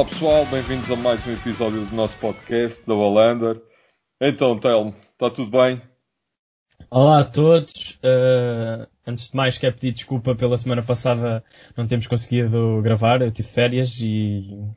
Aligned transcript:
Olá 0.00 0.08
pessoal, 0.08 0.46
bem-vindos 0.46 0.90
a 0.90 0.96
mais 0.96 1.26
um 1.26 1.34
episódio 1.34 1.84
do 1.84 1.94
nosso 1.94 2.16
podcast 2.16 2.82
da 2.86 2.94
Wallander. 2.94 3.60
Então, 4.18 4.58
Telmo, 4.58 4.94
está 5.12 5.28
tudo 5.28 5.50
bem? 5.50 5.78
Olá 6.90 7.20
a 7.20 7.24
todos. 7.26 7.98
Uh, 8.02 8.88
antes 9.06 9.28
de 9.28 9.36
mais, 9.36 9.58
quero 9.58 9.74
pedir 9.74 9.92
desculpa 9.92 10.34
pela 10.34 10.56
semana 10.56 10.82
passada 10.82 11.44
não 11.76 11.86
temos 11.86 12.06
conseguido 12.06 12.80
gravar. 12.80 13.20
Eu 13.20 13.30
tive 13.30 13.46
férias 13.46 14.00
e 14.00 14.72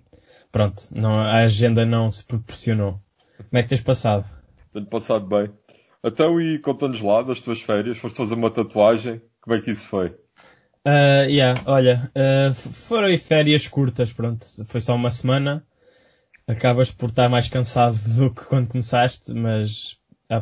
pronto, 0.51 0.83
não, 0.91 1.17
a 1.17 1.45
agenda 1.45 1.85
não 1.85 2.11
se 2.11 2.25
proporcionou. 2.25 2.99
Como 3.37 3.57
é 3.57 3.63
que 3.63 3.69
tens 3.69 3.81
passado? 3.81 4.29
Tenho 4.73 4.87
passado 4.87 5.25
bem. 5.25 5.49
Então, 6.03 6.41
e 6.41 6.59
conta-nos 6.59 6.99
lá 6.99 7.21
das 7.21 7.39
tuas 7.39 7.61
férias, 7.61 7.97
foste 7.97 8.17
fazer 8.17 8.35
uma 8.35 8.51
tatuagem, 8.51 9.21
como 9.39 9.55
é 9.55 9.61
que 9.61 9.71
isso 9.71 9.87
foi? 9.87 10.13
Uh, 10.85 11.29
yeah, 11.29 11.61
olha, 11.65 12.11
uh, 12.15 12.53
foram 12.53 13.17
férias 13.17 13.67
curtas, 13.69 14.11
pronto, 14.11 14.45
foi 14.65 14.81
só 14.81 14.95
uma 14.95 15.11
semana. 15.11 15.65
Acabas 16.45 16.91
por 16.91 17.09
estar 17.09 17.29
mais 17.29 17.47
cansado 17.47 17.97
do 18.17 18.29
que 18.33 18.43
quando 18.43 18.67
começaste, 18.67 19.33
mas, 19.33 19.97
ah 20.29 20.39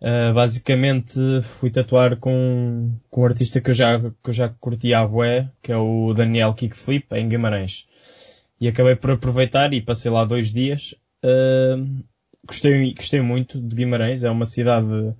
uh, 0.00 0.32
basicamente 0.32 1.18
fui 1.42 1.70
tatuar 1.70 2.16
com, 2.18 2.92
com 3.10 3.22
um 3.22 3.24
artista 3.24 3.60
que 3.60 3.70
eu 3.70 3.74
já, 3.74 3.98
que 3.98 4.30
eu 4.30 4.32
já 4.32 4.48
curti 4.48 4.94
a 4.94 5.04
bué, 5.04 5.50
que 5.60 5.72
é 5.72 5.76
o 5.76 6.14
Daniel 6.14 6.54
Kickflip, 6.54 7.12
em 7.12 7.28
Guimarães. 7.28 7.88
E 8.60 8.68
acabei 8.68 8.94
por 8.94 9.10
aproveitar 9.10 9.72
e 9.72 9.82
passei 9.82 10.10
lá 10.10 10.24
dois 10.24 10.52
dias. 10.52 10.94
Uh, 11.24 12.04
gostei, 12.46 12.94
gostei 12.94 13.20
muito 13.20 13.60
de 13.60 13.74
Guimarães, 13.74 14.22
é 14.22 14.30
uma 14.30 14.46
cidade 14.46 15.14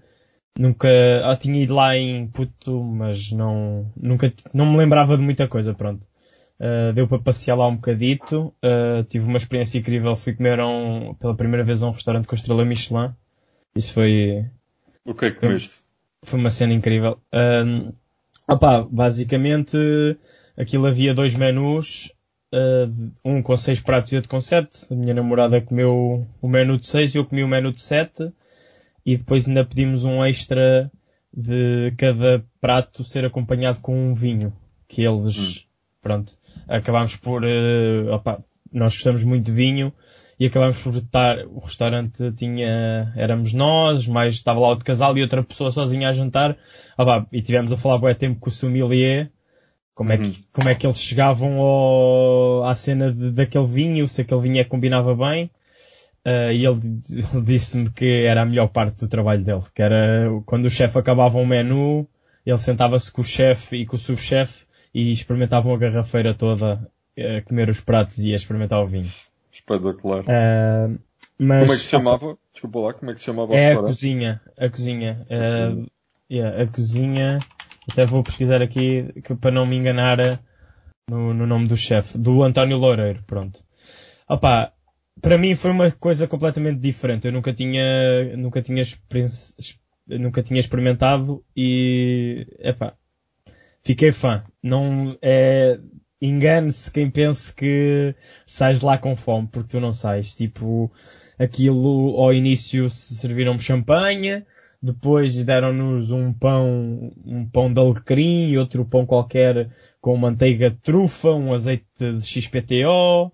Nunca, 0.56 0.88
ah, 1.24 1.36
tinha 1.36 1.62
ido 1.62 1.74
lá 1.74 1.96
em 1.96 2.28
puto, 2.28 2.80
mas 2.82 3.32
não, 3.32 3.90
nunca, 3.96 4.32
não 4.52 4.70
me 4.70 4.78
lembrava 4.78 5.16
de 5.16 5.22
muita 5.22 5.48
coisa, 5.48 5.74
pronto. 5.74 6.06
Uh, 6.60 6.92
deu 6.92 7.08
para 7.08 7.18
passear 7.18 7.56
lá 7.56 7.66
um 7.66 7.74
bocadito, 7.74 8.54
uh, 8.62 9.02
tive 9.08 9.26
uma 9.26 9.38
experiência 9.38 9.78
incrível, 9.78 10.14
fui 10.14 10.32
comer 10.32 10.60
um, 10.60 11.12
pela 11.14 11.34
primeira 11.34 11.64
vez 11.64 11.82
a 11.82 11.88
um 11.88 11.90
restaurante 11.90 12.28
com 12.28 12.36
estrela 12.36 12.64
Michelin. 12.64 13.12
Isso 13.74 13.92
foi... 13.92 14.46
O 15.04 15.12
que 15.12 15.26
é 15.26 15.30
que 15.32 15.40
comeste? 15.40 15.80
Foi 16.22 16.38
uma 16.38 16.50
cena 16.50 16.72
incrível. 16.72 17.18
Uh, 17.34 17.92
opa, 18.48 18.86
basicamente, 18.88 19.76
aquilo 20.56 20.86
havia 20.86 21.12
dois 21.12 21.34
menus, 21.34 22.12
uh, 22.54 23.12
um 23.24 23.42
com 23.42 23.56
seis 23.56 23.80
pratos 23.80 24.12
e 24.12 24.16
outro 24.16 24.30
com 24.30 24.40
sete. 24.40 24.86
A 24.88 24.94
minha 24.94 25.14
namorada 25.14 25.60
comeu 25.60 26.24
o 26.40 26.48
menu 26.48 26.78
de 26.78 26.86
seis 26.86 27.12
e 27.12 27.18
eu 27.18 27.24
comi 27.24 27.42
o 27.42 27.48
menu 27.48 27.72
de 27.72 27.80
sete 27.80 28.32
e 29.04 29.16
depois 29.16 29.46
ainda 29.46 29.64
pedimos 29.64 30.04
um 30.04 30.24
extra 30.24 30.90
de 31.32 31.92
cada 31.96 32.44
prato 32.60 33.02
ser 33.02 33.24
acompanhado 33.24 33.80
com 33.80 33.94
um 33.96 34.14
vinho 34.14 34.52
que 34.86 35.02
eles, 35.02 35.36
hum. 35.36 35.62
pronto, 36.00 36.32
acabámos 36.68 37.16
por, 37.16 37.42
uh, 37.42 38.12
opa, 38.12 38.42
nós 38.72 38.94
gostamos 38.94 39.24
muito 39.24 39.46
de 39.46 39.52
vinho 39.52 39.92
e 40.38 40.46
acabámos 40.46 40.78
por 40.78 40.94
estar, 40.94 41.38
o 41.46 41.58
restaurante 41.58 42.32
tinha, 42.32 43.12
éramos 43.16 43.52
nós, 43.52 44.06
mais 44.06 44.34
estava 44.34 44.60
lá 44.60 44.68
outro 44.68 44.84
casal 44.84 45.16
e 45.16 45.22
outra 45.22 45.42
pessoa 45.42 45.70
sozinha 45.70 46.08
a 46.08 46.12
jantar, 46.12 46.56
opa, 46.96 47.26
e 47.32 47.40
tivemos 47.40 47.72
a 47.72 47.76
falar 47.76 47.98
bem 47.98 48.14
tempo 48.14 48.40
com 48.40 48.48
o 48.48 48.52
sommelier, 48.52 49.30
como 49.94 50.12
é 50.12 50.18
que, 50.18 50.24
uhum. 50.24 50.34
como 50.52 50.68
é 50.68 50.74
que 50.74 50.86
eles 50.86 50.98
chegavam 50.98 51.60
ao, 51.60 52.64
à 52.64 52.74
cena 52.74 53.12
de, 53.12 53.30
daquele 53.30 53.66
vinho, 53.66 54.08
se 54.08 54.22
aquele 54.22 54.40
vinho 54.40 54.58
é 54.58 54.64
que 54.64 54.70
combinava 54.70 55.14
bem. 55.14 55.50
Uh, 56.26 56.52
e 56.52 56.64
ele, 56.64 56.80
ele 57.34 57.42
disse-me 57.44 57.90
que 57.90 58.26
era 58.26 58.42
a 58.42 58.46
melhor 58.46 58.68
parte 58.68 58.98
do 58.98 59.08
trabalho 59.08 59.44
dele, 59.44 59.62
que 59.74 59.82
era 59.82 60.28
quando 60.46 60.66
o 60.66 60.70
chefe 60.70 60.98
acabava 60.98 61.36
um 61.38 61.46
menu, 61.46 62.08
ele 62.44 62.58
sentava-se 62.58 63.12
com 63.12 63.20
o 63.20 63.24
chefe 63.24 63.76
e 63.76 63.86
com 63.86 63.96
o 63.96 63.98
subchefe 63.98 64.64
e 64.94 65.12
experimentavam 65.12 65.74
a 65.74 65.78
garrafeira 65.78 66.34
toda 66.34 66.90
a 67.18 67.42
comer 67.42 67.68
os 67.68 67.80
pratos 67.80 68.18
e 68.18 68.32
a 68.32 68.36
experimentar 68.36 68.82
o 68.82 68.86
vinho. 68.86 69.10
Espetacular. 69.52 70.22
Uh, 70.22 70.98
mas, 71.38 71.60
como 71.62 71.72
é 71.72 71.76
que 71.76 71.82
se 71.82 71.88
chamava? 71.88 72.38
Desculpa 72.52 72.78
lá, 72.78 72.94
como 72.94 73.10
é 73.10 73.14
que 73.14 73.20
se 73.20 73.26
chamava 73.26 73.54
É 73.54 73.72
a 73.72 73.80
cozinha. 73.80 74.40
A 74.56 74.68
cozinha. 74.68 75.26
A 75.28 75.36
cozinha. 75.36 75.82
Uh, 75.82 75.90
yeah, 76.30 76.62
a 76.62 76.66
cozinha. 76.66 77.38
Até 77.90 78.06
vou 78.06 78.22
pesquisar 78.22 78.62
aqui 78.62 79.12
que, 79.22 79.34
para 79.34 79.50
não 79.50 79.66
me 79.66 79.76
enganar 79.76 80.40
no, 81.08 81.34
no 81.34 81.46
nome 81.46 81.66
do 81.68 81.76
chefe. 81.76 82.16
Do 82.16 82.42
António 82.42 82.78
Loureiro, 82.78 83.22
pronto. 83.26 83.62
Opa, 84.28 84.72
para 85.20 85.38
mim 85.38 85.54
foi 85.54 85.70
uma 85.70 85.90
coisa 85.90 86.26
completamente 86.26 86.80
diferente. 86.80 87.26
Eu 87.26 87.32
nunca 87.32 87.52
tinha, 87.52 88.36
nunca 88.36 88.62
tinha, 88.62 88.84
nunca 90.06 90.42
tinha 90.42 90.60
experimentado 90.60 91.44
e, 91.56 92.46
epá, 92.58 92.94
fiquei 93.82 94.12
fã. 94.12 94.44
Não, 94.62 95.16
é, 95.22 95.78
engane-se 96.20 96.90
quem 96.90 97.10
pense 97.10 97.52
que 97.54 98.14
sais 98.46 98.80
lá 98.80 98.98
com 98.98 99.16
fome, 99.16 99.48
porque 99.50 99.70
tu 99.70 99.80
não 99.80 99.92
sais. 99.92 100.34
Tipo, 100.34 100.90
aquilo 101.38 102.16
ao 102.20 102.32
início 102.32 102.88
serviram-me 102.90 103.60
champanhe, 103.60 104.44
depois 104.82 105.42
deram-nos 105.44 106.10
um 106.10 106.32
pão, 106.32 107.12
um 107.24 107.48
pão 107.48 107.72
de 107.72 107.80
alecrim 107.80 108.48
e 108.48 108.58
outro 108.58 108.84
pão 108.84 109.06
qualquer 109.06 109.70
com 110.00 110.16
manteiga 110.16 110.70
de 110.70 110.76
trufa, 110.76 111.30
um 111.30 111.52
azeite 111.54 111.86
de 111.98 112.20
XPTO, 112.20 113.32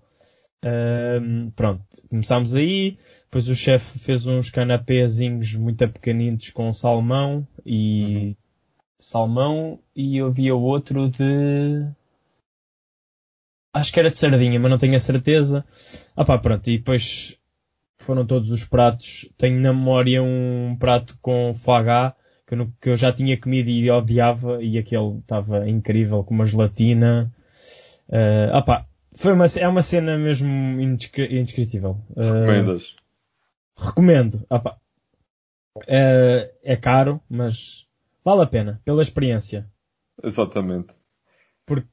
um, 0.63 1.49
pronto, 1.51 1.83
começámos 2.09 2.55
aí. 2.55 2.97
Depois 3.23 3.47
o 3.47 3.55
chefe 3.55 3.97
fez 3.99 4.27
uns 4.27 4.49
canapézinhos 4.49 5.55
muito 5.55 5.87
pequeninos 5.87 6.49
com 6.49 6.73
salmão 6.73 7.47
e 7.65 8.05
uhum. 8.05 8.35
salmão 8.99 9.79
e 9.95 10.19
havia 10.19 10.53
outro 10.53 11.09
de 11.09 11.89
acho 13.73 13.91
que 13.93 13.99
era 13.99 14.11
de 14.11 14.17
sardinha, 14.17 14.59
mas 14.59 14.69
não 14.69 14.77
tenho 14.77 14.95
a 14.95 14.99
certeza. 14.99 15.65
Ah 16.15 16.25
pá, 16.25 16.37
pronto, 16.37 16.69
e 16.69 16.77
depois 16.77 17.37
foram 17.97 18.25
todos 18.25 18.51
os 18.51 18.65
pratos. 18.65 19.29
Tenho 19.37 19.59
na 19.61 19.73
memória 19.73 20.21
um 20.21 20.75
prato 20.77 21.17
com 21.21 21.53
gras 21.53 22.13
que 22.45 22.55
eu, 22.55 22.73
que 22.81 22.89
eu 22.89 22.95
já 22.97 23.13
tinha 23.13 23.37
comido 23.39 23.69
e 23.69 23.89
odiava 23.89 24.61
e 24.61 24.77
aquele 24.77 25.19
estava 25.19 25.69
incrível 25.69 26.23
com 26.23 26.33
uma 26.33 26.45
gelatina. 26.45 27.33
Uh, 28.09 28.51
ah 28.51 28.61
pá, 28.61 28.85
foi 29.15 29.33
uma, 29.33 29.45
é 29.45 29.67
uma 29.67 29.81
cena 29.81 30.17
mesmo 30.17 30.49
indescritível. 30.79 31.97
Recomendas? 32.15 32.89
Uh, 32.89 33.85
recomendo. 33.85 34.45
Opa. 34.49 34.77
Uh, 35.77 36.51
é 36.63 36.75
caro, 36.75 37.21
mas 37.29 37.87
vale 38.23 38.41
a 38.41 38.45
pena, 38.45 38.81
pela 38.83 39.01
experiência. 39.01 39.67
Exatamente. 40.23 40.93
Porque, 41.65 41.87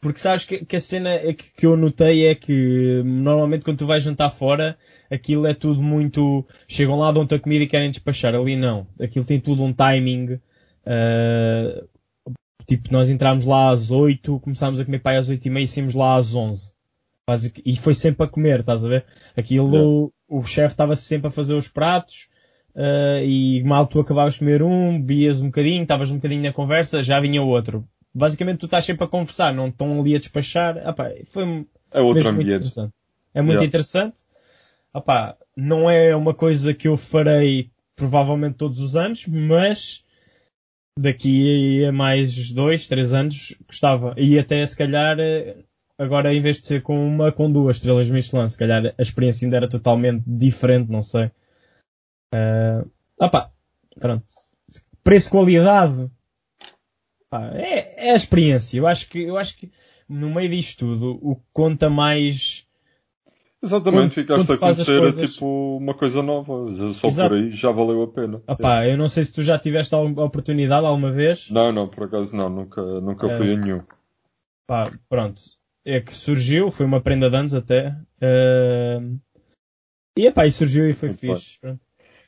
porque 0.00 0.18
sabes 0.18 0.44
que, 0.44 0.64
que 0.64 0.76
a 0.76 0.80
cena 0.80 1.10
é 1.10 1.32
que, 1.32 1.52
que, 1.52 1.66
eu 1.66 1.76
notei 1.76 2.26
é 2.26 2.34
que 2.34 3.02
normalmente 3.04 3.64
quando 3.64 3.78
tu 3.78 3.86
vais 3.86 4.02
jantar 4.02 4.30
fora, 4.30 4.78
aquilo 5.10 5.46
é 5.46 5.54
tudo 5.54 5.82
muito. 5.82 6.46
Chegam 6.66 6.98
lá, 6.98 7.12
dão-te 7.12 7.34
a 7.34 7.38
comida 7.38 7.64
e 7.64 7.68
querem 7.68 7.90
despachar. 7.90 8.34
Ali 8.34 8.56
não. 8.56 8.86
Aquilo 8.98 9.24
tem 9.24 9.40
tudo 9.40 9.62
um 9.62 9.72
timing. 9.72 10.40
Uh, 10.86 11.88
Tipo, 12.66 12.92
nós 12.92 13.08
entramos 13.08 13.44
lá 13.44 13.70
às 13.70 13.90
8, 13.90 14.40
começámos 14.40 14.80
a 14.80 14.84
comer 14.84 15.00
pai 15.00 15.16
às 15.16 15.28
8 15.28 15.44
e 15.44 15.50
meia 15.50 15.64
e 15.64 15.68
saímos 15.68 15.94
lá 15.94 16.16
às 16.16 16.34
11. 16.34 16.72
E 17.64 17.76
foi 17.76 17.94
sempre 17.94 18.24
a 18.24 18.28
comer, 18.28 18.60
estás 18.60 18.84
a 18.84 18.88
ver? 18.88 19.04
Aquilo, 19.36 20.12
o 20.28 20.42
chefe 20.44 20.74
estava 20.74 20.96
sempre 20.96 21.28
a 21.28 21.30
fazer 21.30 21.54
os 21.54 21.68
pratos, 21.68 22.28
uh, 22.74 23.22
e 23.24 23.62
mal 23.64 23.86
tu 23.86 24.00
acabavas 24.00 24.34
de 24.34 24.40
comer 24.40 24.62
um, 24.62 25.00
bebias 25.00 25.40
um 25.40 25.46
bocadinho, 25.46 25.82
estavas 25.82 26.10
um 26.10 26.16
bocadinho 26.16 26.42
na 26.42 26.52
conversa, 26.52 27.02
já 27.02 27.20
vinha 27.20 27.42
outro. 27.42 27.86
Basicamente 28.12 28.58
tu 28.58 28.66
estás 28.66 28.84
sempre 28.84 29.04
a 29.04 29.08
conversar, 29.08 29.54
não 29.54 29.68
estão 29.68 30.00
ali 30.00 30.16
a 30.16 30.18
despachar. 30.18 30.76
Epá, 30.76 31.10
foi 31.26 31.66
é 31.92 32.00
outro 32.00 32.28
ambiente. 32.28 32.34
muito 32.34 32.50
interessante. 32.50 32.92
É 33.32 33.40
muito 33.40 33.52
yeah. 33.52 33.66
interessante. 33.66 34.16
Epá, 34.94 35.36
não 35.56 35.88
é 35.88 36.14
uma 36.16 36.34
coisa 36.34 36.74
que 36.74 36.88
eu 36.88 36.96
farei 36.96 37.70
provavelmente 37.94 38.56
todos 38.56 38.80
os 38.80 38.96
anos, 38.96 39.26
mas 39.26 40.04
daqui 40.98 41.84
a 41.84 41.92
mais 41.92 42.52
dois, 42.52 42.86
três 42.86 43.12
anos 43.12 43.54
gostava. 43.66 44.14
E 44.16 44.38
até 44.38 44.64
se 44.64 44.76
calhar 44.76 45.16
agora 45.98 46.32
em 46.32 46.40
vez 46.40 46.60
de 46.60 46.66
ser 46.66 46.82
com 46.82 47.06
uma, 47.06 47.30
com 47.30 47.50
duas 47.50 47.76
estrelas 47.76 48.08
Michelin, 48.08 48.48
se 48.48 48.56
calhar 48.56 48.94
a 48.96 49.02
experiência 49.02 49.44
ainda 49.44 49.58
era 49.58 49.68
totalmente 49.68 50.24
diferente, 50.26 50.90
não 50.90 51.02
sei. 51.02 51.30
Uh, 52.34 52.90
opa, 53.18 53.52
pronto. 53.98 54.24
Preço-qualidade. 55.04 56.10
É, 57.54 58.08
é 58.08 58.10
a 58.12 58.16
experiência. 58.16 58.78
Eu 58.78 58.86
acho 58.86 59.08
que, 59.08 59.20
eu 59.20 59.36
acho 59.36 59.56
que 59.56 59.70
no 60.08 60.34
meio 60.34 60.48
disto 60.48 60.78
tudo, 60.78 61.18
o 61.22 61.36
que 61.36 61.46
conta 61.52 61.88
mais 61.88 62.66
Exatamente, 63.62 64.24
quando, 64.24 64.44
ficaste 64.44 64.46
quando 64.46 64.56
a 64.56 64.58
conhecer 64.58 65.00
coisas... 65.00 65.34
tipo 65.34 65.76
uma 65.76 65.92
coisa 65.92 66.22
nova. 66.22 66.66
Só 66.94 67.08
Exato. 67.08 67.28
por 67.28 67.36
aí 67.36 67.50
já 67.50 67.70
valeu 67.70 68.02
a 68.02 68.08
pena. 68.08 68.42
Opa, 68.46 68.84
é. 68.84 68.92
eu 68.92 68.96
não 68.96 69.08
sei 69.08 69.24
se 69.24 69.32
tu 69.32 69.42
já 69.42 69.58
tiveste 69.58 69.94
a 69.94 69.98
oportunidade 69.98 70.86
alguma 70.86 71.12
vez. 71.12 71.50
Não, 71.50 71.70
não, 71.70 71.86
por 71.86 72.04
acaso 72.04 72.34
não, 72.34 72.48
nunca, 72.48 72.82
nunca 72.82 73.30
é... 73.30 73.36
fui 73.36 73.52
a 73.52 73.56
nenhum. 73.56 73.82
Pá, 74.66 74.90
pronto. 75.08 75.42
É 75.84 76.00
que 76.00 76.16
surgiu, 76.16 76.70
foi 76.70 76.86
uma 76.86 77.02
prenda 77.02 77.28
de 77.28 77.36
anos 77.36 77.52
até. 77.52 77.94
Uh... 78.22 79.18
E 80.16 80.26
epá, 80.26 80.46
e 80.46 80.52
surgiu 80.52 80.88
e 80.88 80.94
foi 80.94 81.10
Muito 81.10 81.20
fixe. 81.20 81.58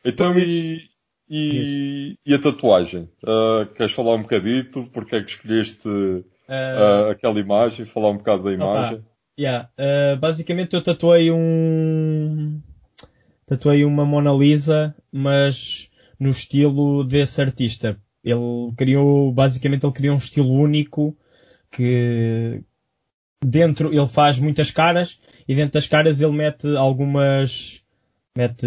Então 0.04 0.38
e, 0.38 0.82
e, 1.28 2.18
e, 2.26 2.34
a 2.34 2.38
tatuagem? 2.38 3.08
Uh, 3.22 3.66
queres 3.74 3.92
falar 3.92 4.14
um 4.14 4.22
bocadito? 4.22 4.84
Porque 4.92 5.16
é 5.16 5.22
que 5.22 5.30
escolheste 5.30 5.88
uh... 5.88 7.10
aquela 7.10 7.40
imagem? 7.40 7.86
Falar 7.86 8.10
um 8.10 8.18
bocado 8.18 8.44
da 8.44 8.52
imagem? 8.52 8.98
Opa 8.98 9.11
Yeah. 9.42 9.68
Uh, 9.76 10.16
basicamente 10.18 10.74
eu 10.74 10.82
tatuei 10.82 11.32
um. 11.32 12.60
Tatuei 13.44 13.84
uma 13.84 14.04
Mona 14.04 14.32
Lisa, 14.32 14.94
mas 15.10 15.90
no 16.18 16.30
estilo 16.30 17.02
desse 17.02 17.42
artista. 17.42 17.98
Ele 18.22 18.72
criou, 18.76 19.32
basicamente 19.32 19.84
ele 19.84 19.92
criou 19.92 20.14
um 20.14 20.18
estilo 20.18 20.52
único 20.52 21.16
que 21.72 22.62
dentro 23.44 23.92
ele 23.92 24.06
faz 24.06 24.38
muitas 24.38 24.70
caras 24.70 25.20
e 25.48 25.56
dentro 25.56 25.72
das 25.72 25.88
caras 25.88 26.20
ele 26.20 26.30
mete 26.30 26.76
algumas 26.76 27.82
mete 28.36 28.66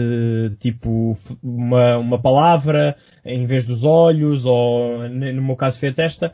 tipo 0.59 1.17
uma, 1.41 1.97
uma 1.97 2.21
palavra 2.21 2.97
em 3.23 3.45
vez 3.45 3.63
dos 3.63 3.85
olhos 3.85 4.45
ou 4.45 5.07
no 5.07 5.41
meu 5.41 5.55
caso 5.55 5.79
foi 5.79 5.89
a 5.89 5.93
testa 5.93 6.33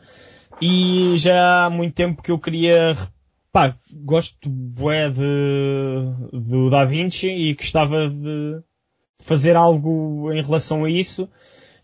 e 0.60 1.16
já 1.16 1.66
há 1.66 1.70
muito 1.70 1.94
tempo 1.94 2.20
que 2.20 2.32
eu 2.32 2.38
queria 2.38 2.92
pá, 3.52 3.76
gosto 3.92 4.48
bué 4.48 5.10
de, 5.10 6.30
do 6.32 6.70
Da 6.70 6.84
Vinci 6.84 7.28
e 7.28 7.54
gostava 7.54 8.08
de 8.08 8.62
fazer 9.20 9.54
algo 9.54 10.32
em 10.32 10.42
relação 10.42 10.84
a 10.84 10.90
isso 10.90 11.28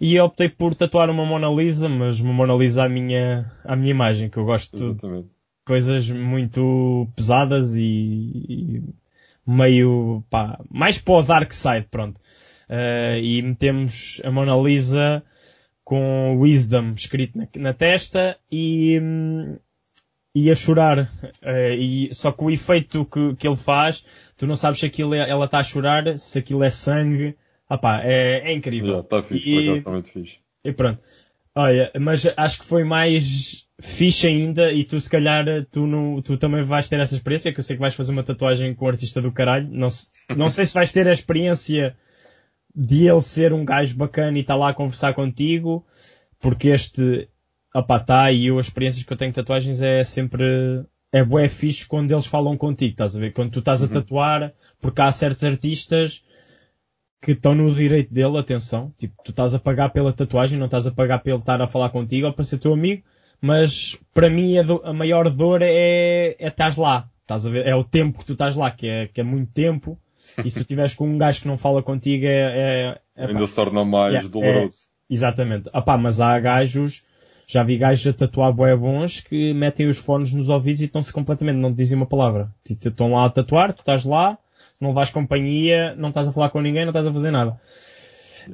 e 0.01 0.19
optei 0.19 0.49
por 0.49 0.75
tatuar 0.75 1.11
uma 1.11 1.27
Mona 1.27 1.49
Lisa, 1.49 1.89
mas 1.89 2.21
uma 2.21 2.33
Mona 2.33 2.55
Lisa 2.55 2.85
à 2.85 2.89
minha, 2.89 3.53
à 3.65 3.77
minha 3.77 3.91
imagem, 3.91 4.31
que 4.31 4.39
eu 4.39 4.45
gosto 4.45 4.77
Exatamente. 4.77 5.25
de 5.25 5.31
coisas 5.65 6.11
muito 6.11 7.07
pesadas 7.15 7.75
e, 7.75 7.83
e 7.83 8.83
meio, 9.47 10.25
pá, 10.31 10.59
mais 10.71 10.99
para 10.99 11.15
o 11.15 11.23
Dark 11.23 11.53
Side, 11.53 11.89
pronto. 11.91 12.19
Uh, 12.69 13.19
e 13.21 13.43
metemos 13.43 14.21
a 14.25 14.31
Mona 14.31 14.57
Lisa 14.57 15.23
com 15.83 16.39
Wisdom 16.39 16.93
escrito 16.93 17.39
na, 17.39 17.49
na 17.57 17.75
testa 17.75 18.37
e, 18.53 19.01
e 20.35 20.51
a 20.51 20.55
chorar. 20.55 21.01
Uh, 21.43 21.75
e, 21.77 22.15
só 22.15 22.33
que 22.33 22.45
o 22.45 22.51
efeito 22.51 23.05
que, 23.05 23.35
que 23.37 23.49
ele 23.49 23.57
faz, 23.57 24.05
tu 24.37 24.47
não 24.47 24.57
sabes 24.57 24.81
se 24.81 24.87
aquilo 24.87 25.15
é, 25.15 25.29
ela 25.29 25.47
está 25.47 25.59
a 25.59 25.65
chorar, 25.65 26.19
se 26.19 26.39
aquilo 26.39 26.63
é 26.63 26.71
sangue. 26.71 27.37
Ah 27.69 27.77
pá, 27.77 28.01
é, 28.03 28.51
é 28.51 28.53
incrível. 28.55 29.01
Está 29.01 29.17
yeah, 29.17 29.29
fixe, 29.29 29.49
e, 29.51 29.77
está 29.77 29.91
muito 29.91 30.11
fixe. 30.11 30.39
E 30.65 30.73
pronto. 30.73 31.01
Olha, 31.55 31.91
mas 31.99 32.27
acho 32.37 32.59
que 32.61 32.65
foi 32.65 32.85
mais 32.85 33.67
fixe 33.81 34.27
ainda 34.27 34.73
e 34.73 34.85
tu 34.85 35.01
se 35.01 35.09
calhar 35.09 35.45
tu, 35.71 35.87
não, 35.87 36.21
tu 36.21 36.37
também 36.37 36.63
vais 36.63 36.89
ter 36.89 36.99
essa 36.99 37.15
experiência, 37.15 37.53
que 37.53 37.61
eu 37.61 37.65
sei 37.65 37.77
que 37.77 37.81
vais 37.81 37.95
fazer 37.95 38.13
uma 38.13 38.25
tatuagem 38.25 38.75
com 38.75 38.85
um 38.85 38.89
artista 38.89 39.21
do 39.21 39.33
caralho. 39.33 39.69
Não, 39.71 39.89
não 40.37 40.51
sei 40.51 40.67
se 40.67 40.75
vais 40.75 40.93
ter 40.93 41.09
a 41.09 41.13
experiência 41.13 41.97
de 42.75 43.09
ele 43.09 43.21
ser 43.21 43.53
um 43.53 43.65
gajo 43.65 43.97
bacana 43.97 44.39
e 44.39 44.41
estar 44.41 44.55
tá 44.55 44.61
lá 44.61 44.69
a 44.71 44.75
conversar 44.75 45.15
contigo, 45.15 45.85
porque 46.39 46.69
este, 46.69 47.29
opá, 47.75 48.01
tá, 48.01 48.33
e 48.33 48.47
eu, 48.47 48.59
as 48.59 48.67
experiências 48.67 49.05
que 49.05 49.13
eu 49.13 49.17
tenho 49.17 49.31
de 49.31 49.37
tatuagens 49.37 49.83
é 49.83 50.03
sempre, 50.05 50.85
é 51.13 51.25
bué 51.25 51.49
fixe 51.49 51.87
quando 51.87 52.13
eles 52.13 52.27
falam 52.27 52.57
contigo, 52.57 52.93
estás 52.93 53.17
a 53.17 53.21
ver? 53.21 53.33
Quando 53.33 53.51
tu 53.51 53.59
estás 53.61 53.83
a 53.83 53.87
uhum. 53.87 53.93
tatuar, 53.93 54.53
porque 54.81 55.01
há 55.01 55.11
certos 55.13 55.45
artistas 55.45 56.25
que 57.21 57.33
estão 57.33 57.55
no 57.55 57.75
direito 57.75 58.13
dele, 58.13 58.39
atenção, 58.39 58.93
tipo, 58.97 59.15
tu 59.25 59.31
estás 59.31 59.55
a 59.55 59.59
pagar 59.59 59.91
pela 59.91 60.13
tatuagem, 60.13 60.59
não 60.59 60.67
estás 60.67 60.87
a 60.87 60.93
pagar 60.93 61.19
pelo 61.19 61.39
estar 61.39 61.61
a 61.61 61.67
falar 61.67 61.91
contigo 61.91 62.27
ou 62.27 62.33
para 62.33 62.45
ser 62.45 62.59
teu 62.59 62.73
amigo, 62.73 63.03
mas 63.41 63.99
para 64.15 64.31
mim 64.31 64.59
a, 64.59 64.63
do, 64.63 64.81
a 64.85 64.93
maior 64.93 65.29
dor 65.31 65.63
é, 65.63 66.37
é 66.39 66.49
estás 66.49 66.77
lá. 66.77 67.09
Estás 67.23 67.45
a 67.45 67.51
ver? 67.51 67.67
É 67.67 67.75
o 67.75 67.85
tempo 67.85 68.19
que 68.19 68.25
tu 68.25 68.33
estás 68.33 68.57
lá, 68.57 68.71
que 68.71 68.89
é, 68.89 69.07
que 69.09 69.21
é 69.21 69.25
muito 69.25 69.53
tempo. 69.53 69.99
E 70.43 70.51
se 70.51 70.59
tu 70.59 70.65
tiveres 70.65 70.95
com 70.95 71.07
um 71.07 71.19
gajo 71.19 71.43
que 71.43 71.49
não 71.49 71.59
fala 71.59 71.83
contigo 71.83 72.25
é, 72.25 72.31
é, 72.31 73.01
é 73.17 73.27
ainda 73.27 73.47
se 73.47 73.55
torna 73.55 73.85
mais 73.85 74.15
é, 74.15 74.29
doloroso. 74.29 74.89
exatamente. 75.11 75.69
Ah 75.73 75.83
pá, 75.83 75.99
mas 75.99 76.21
há 76.21 76.39
gajos, 76.39 77.03
já 77.49 77.63
vi 77.63 77.79
gajos 77.79 78.07
a 78.07 78.13
tatuar 78.13 78.53
bué 78.53 78.77
bons 78.77 79.23
que 79.23 79.55
metem 79.55 79.89
os 79.89 79.97
fones 79.97 80.33
nos 80.33 80.51
ouvidos 80.51 80.83
e 80.83 80.85
estão-se 80.85 81.11
completamente, 81.11 81.57
não 81.57 81.73
te 81.73 81.79
dizem 81.79 81.97
uma 81.97 82.07
palavra. 82.07 82.53
Estão 82.69 83.13
lá 83.13 83.25
a 83.25 83.31
tatuar, 83.31 83.73
tu 83.73 83.81
estás 83.81 84.05
lá, 84.05 84.37
se 84.75 84.83
não 84.83 84.93
vais 84.93 85.09
companhia, 85.09 85.95
não 85.97 86.11
estás 86.11 86.29
a 86.29 86.33
falar 86.33 86.51
com 86.51 86.61
ninguém, 86.61 86.83
não 86.83 86.91
estás 86.91 87.07
a 87.07 87.13
fazer 87.13 87.31
nada. 87.31 87.59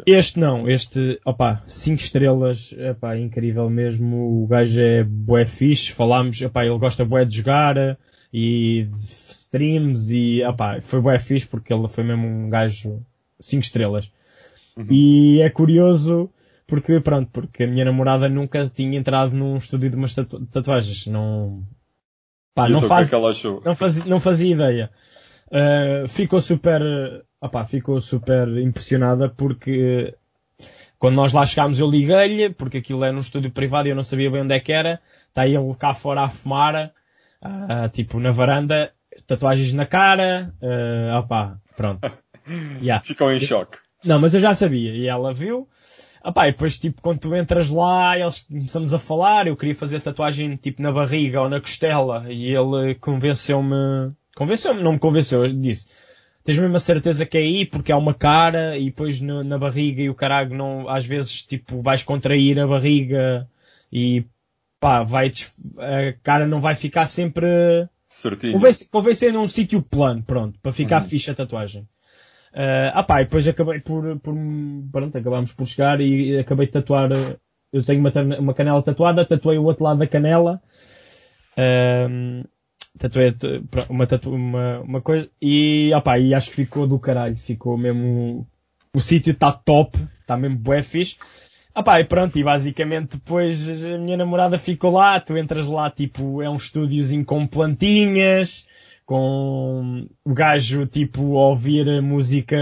Este 0.06 0.38
não, 0.38 0.68
este, 0.68 1.20
opa, 1.24 1.62
5 1.66 2.02
estrelas, 2.02 2.74
opa, 2.92 3.18
incrível 3.18 3.68
mesmo, 3.68 4.42
o 4.42 4.46
gajo 4.46 4.80
é 4.80 5.02
bué 5.02 5.44
fixe, 5.44 5.90
falámos, 5.90 6.40
opa, 6.40 6.64
ele 6.64 6.78
gosta 6.78 7.04
bué 7.04 7.24
de 7.24 7.36
jogar 7.36 7.98
e 8.32 8.88
de 8.90 8.98
streams 8.98 10.14
e, 10.14 10.44
opa, 10.44 10.80
foi 10.80 11.00
bué 11.00 11.18
fixe 11.18 11.46
porque 11.46 11.74
ele 11.74 11.88
foi 11.88 12.04
mesmo 12.04 12.26
um 12.26 12.48
gajo 12.48 13.02
5 13.40 13.62
estrelas. 13.64 14.08
Uhum. 14.76 14.86
E 14.90 15.40
é 15.40 15.50
curioso 15.50 16.30
porque, 16.66 17.00
pronto, 17.00 17.30
porque 17.30 17.64
a 17.64 17.66
minha 17.66 17.84
namorada 17.84 18.28
nunca 18.28 18.66
tinha 18.68 18.98
entrado 18.98 19.34
num 19.34 19.56
estúdio 19.56 19.90
de 19.90 19.96
umas 19.96 20.14
tatu 20.14 20.44
tatuagens, 20.46 21.06
não, 21.06 21.62
pá, 22.54 22.68
não, 22.68 22.82
faz, 22.82 23.12
é 23.12 23.16
não, 23.64 23.74
fazia, 23.74 24.04
não 24.06 24.20
fazia 24.20 24.54
ideia. 24.54 24.90
Uh, 25.46 26.08
ficou 26.08 26.40
super, 26.40 26.82
opá, 27.40 27.66
ficou 27.66 28.00
super 28.00 28.48
impressionada 28.58 29.28
porque 29.28 30.14
quando 30.98 31.16
nós 31.16 31.32
lá 31.34 31.46
chegámos 31.46 31.78
eu 31.78 31.90
liguei-lhe, 31.90 32.50
porque 32.50 32.78
aquilo 32.78 33.04
é 33.04 33.12
num 33.12 33.20
estúdio 33.20 33.50
privado 33.50 33.86
e 33.86 33.90
eu 33.90 33.96
não 33.96 34.02
sabia 34.02 34.30
bem 34.30 34.40
onde 34.40 34.54
é 34.54 34.60
que 34.60 34.72
era, 34.72 35.00
está 35.28 35.46
ele 35.46 35.74
cá 35.78 35.92
fora 35.92 36.22
a 36.22 36.28
fumar, 36.30 36.92
uh, 37.42 37.88
tipo 37.90 38.18
na 38.18 38.30
varanda, 38.30 38.90
tatuagens 39.26 39.72
na 39.74 39.84
cara, 39.84 40.54
uh, 40.62 41.18
opá, 41.18 41.58
pronto. 41.76 42.10
Yeah. 42.82 43.02
Ficou 43.02 43.32
em 43.32 43.40
choque. 43.40 43.78
Não, 44.04 44.20
mas 44.20 44.34
eu 44.34 44.40
já 44.40 44.54
sabia, 44.54 44.94
e 44.94 45.06
ela 45.06 45.32
viu, 45.32 45.66
Opá, 46.24 46.48
e 46.48 46.52
depois, 46.52 46.78
tipo, 46.78 47.02
quando 47.02 47.18
tu 47.18 47.36
entras 47.36 47.70
lá, 47.70 48.18
eles 48.18 48.38
começamos 48.38 48.94
a 48.94 48.98
falar, 48.98 49.46
eu 49.46 49.56
queria 49.56 49.74
fazer 49.74 50.00
tatuagem, 50.00 50.56
tipo, 50.56 50.80
na 50.80 50.90
barriga 50.90 51.42
ou 51.42 51.50
na 51.50 51.60
costela, 51.60 52.24
e 52.32 52.46
ele 52.46 52.94
convenceu-me, 52.94 54.10
convenceu-me, 54.34 54.82
não 54.82 54.94
me 54.94 54.98
convenceu, 54.98 55.46
disse, 55.52 55.86
tens 56.42 56.56
mesmo 56.58 56.76
a 56.76 56.80
certeza 56.80 57.26
que 57.26 57.36
é 57.36 57.40
aí 57.40 57.66
porque 57.66 57.92
há 57.92 57.96
uma 57.96 58.14
cara 58.14 58.78
e 58.78 58.86
depois 58.86 59.20
no, 59.20 59.44
na 59.44 59.58
barriga 59.58 60.00
e 60.00 60.08
o 60.08 60.14
caralho 60.14 60.56
não, 60.56 60.88
às 60.88 61.04
vezes 61.04 61.42
tipo 61.42 61.80
vais 61.82 62.02
contrair 62.02 62.58
a 62.58 62.66
barriga 62.66 63.48
e 63.92 64.24
pá, 64.78 65.02
vai, 65.02 65.30
a 65.78 66.12
cara 66.22 66.46
não 66.46 66.60
vai 66.60 66.74
ficar 66.74 67.06
sempre 67.06 67.46
certinho. 68.08 68.52
Convence, 68.52 68.88
convencer 68.88 69.32
num 69.32 69.48
sítio 69.48 69.82
plano, 69.82 70.22
pronto, 70.22 70.58
para 70.60 70.72
ficar 70.72 71.02
uhum. 71.02 71.08
fixe 71.08 71.30
a 71.30 71.34
tatuagem. 71.34 71.88
Uh, 72.54 72.94
ah 72.94 73.02
pá, 73.02 73.20
e 73.20 73.24
depois 73.24 73.48
acabei 73.48 73.80
por, 73.80 74.16
por 74.20 74.32
pronto, 74.92 75.18
acabámos 75.18 75.52
por 75.52 75.66
chegar 75.66 76.00
e 76.00 76.38
acabei 76.38 76.66
de 76.66 76.72
tatuar, 76.72 77.10
eu 77.72 77.82
tenho 77.82 77.98
uma, 77.98 78.12
uma 78.38 78.54
canela 78.54 78.80
tatuada, 78.80 79.26
tatuei 79.26 79.58
o 79.58 79.64
outro 79.64 79.82
lado 79.82 79.98
da 79.98 80.06
canela, 80.06 80.62
uh, 81.58 82.48
tatuei 82.96 83.34
uma, 83.88 84.06
tatu, 84.06 84.30
uma, 84.30 84.78
uma 84.82 85.00
coisa 85.00 85.28
e, 85.42 85.90
opa, 85.96 86.16
e 86.16 86.32
acho 86.32 86.50
que 86.50 86.56
ficou 86.56 86.86
do 86.86 86.96
caralho, 86.96 87.36
ficou 87.36 87.76
mesmo, 87.76 88.46
o 88.94 89.00
sítio 89.00 89.32
está 89.32 89.50
top, 89.50 89.98
está 90.20 90.36
mesmo 90.36 90.56
bué 90.56 90.80
fixe. 90.80 91.16
Opa, 91.74 91.98
e 91.98 92.04
pronto, 92.04 92.38
e 92.38 92.44
basicamente 92.44 93.16
depois 93.16 93.84
a 93.84 93.98
minha 93.98 94.16
namorada 94.16 94.56
ficou 94.60 94.92
lá, 94.92 95.18
tu 95.18 95.36
entras 95.36 95.66
lá, 95.66 95.90
tipo, 95.90 96.40
é 96.40 96.48
um 96.48 96.54
estúdiozinho 96.54 97.24
com 97.24 97.48
plantinhas, 97.48 98.64
com 99.06 100.06
o 100.24 100.32
gajo, 100.32 100.86
tipo, 100.86 101.36
a 101.36 101.48
ouvir 101.48 102.00
música, 102.00 102.56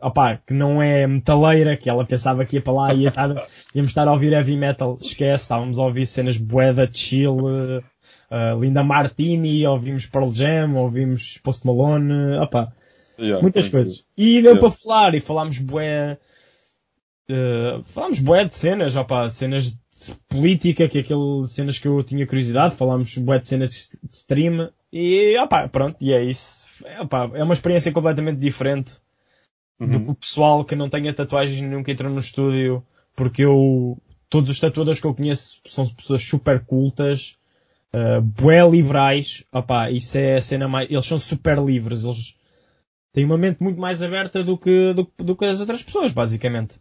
opá, 0.00 0.36
que 0.36 0.54
não 0.54 0.80
é 0.80 1.06
metaleira, 1.06 1.76
que 1.76 1.90
ela 1.90 2.04
pensava 2.04 2.44
que 2.44 2.56
ia 2.56 2.62
para 2.62 2.72
lá 2.72 2.94
e 2.94 3.02
ia 3.02 3.08
estar, 3.08 3.30
íamos 3.74 3.90
estar 3.90 4.06
a 4.06 4.12
ouvir 4.12 4.32
heavy 4.32 4.56
metal, 4.56 4.96
esquece, 5.00 5.42
estávamos 5.42 5.78
a 5.78 5.82
ouvir 5.82 6.06
cenas 6.06 6.36
bué 6.36 6.72
da 6.72 6.88
chill, 6.90 7.36
uh, 7.36 8.60
Linda 8.60 8.84
Martini, 8.84 9.66
ouvimos 9.66 10.06
Pearl 10.06 10.32
Jam, 10.32 10.76
ouvimos 10.76 11.38
Post 11.42 11.66
Malone, 11.66 12.38
opa, 12.38 12.72
yeah, 13.18 13.42
muitas 13.42 13.68
coisas. 13.68 14.04
E 14.16 14.40
deu 14.42 14.52
yeah. 14.54 14.60
para 14.60 14.70
falar, 14.70 15.14
e 15.16 15.20
falámos 15.20 15.58
bué, 15.58 16.16
uh, 17.28 17.82
falámos 17.82 18.20
bué 18.20 18.44
de 18.44 18.54
cenas, 18.54 18.94
opa, 18.94 19.28
cenas 19.30 19.70
de 19.70 20.14
política, 20.28 20.88
que 20.88 20.98
é 20.98 21.00
aquele 21.00 21.44
cenas 21.48 21.76
que 21.76 21.88
eu 21.88 22.04
tinha 22.04 22.24
curiosidade, 22.24 22.76
falámos 22.76 23.18
bué 23.18 23.40
de 23.40 23.48
cenas 23.48 23.70
de 23.70 24.16
stream, 24.16 24.70
e 24.92 25.38
opa, 25.38 25.68
pronto, 25.68 25.96
e 26.00 26.12
é 26.12 26.22
isso. 26.22 26.68
Opa, 27.00 27.30
é 27.34 27.44
uma 27.44 27.54
experiência 27.54 27.92
completamente 27.92 28.38
diferente 28.38 28.92
uhum. 29.78 29.88
do 29.88 30.00
que 30.00 30.10
o 30.10 30.14
pessoal 30.14 30.64
que 30.64 30.76
não 30.76 30.90
tenha 30.90 31.14
tatuagens 31.14 31.60
nunca 31.62 31.90
entrou 31.90 32.12
no 32.12 32.20
estúdio, 32.20 32.84
porque 33.14 33.42
eu, 33.42 33.96
todos 34.28 34.50
os 34.50 34.60
tatuadores 34.60 35.00
que 35.00 35.06
eu 35.06 35.14
conheço 35.14 35.60
são 35.66 35.86
pessoas 35.86 36.22
super 36.22 36.64
cultas, 36.64 37.36
uh, 37.94 38.20
bué 38.20 38.68
liberais, 38.68 39.44
opá, 39.52 39.90
isso 39.90 40.18
é 40.18 40.36
a 40.36 40.42
cena 40.42 40.68
mais, 40.68 40.90
eles 40.90 41.06
são 41.06 41.18
super 41.18 41.58
livres, 41.58 42.04
eles 42.04 42.36
têm 43.12 43.24
uma 43.24 43.38
mente 43.38 43.62
muito 43.62 43.80
mais 43.80 44.02
aberta 44.02 44.42
do 44.42 44.56
que, 44.58 44.92
do, 44.92 45.10
do 45.18 45.36
que 45.36 45.44
as 45.44 45.60
outras 45.60 45.82
pessoas, 45.82 46.12
basicamente. 46.12 46.78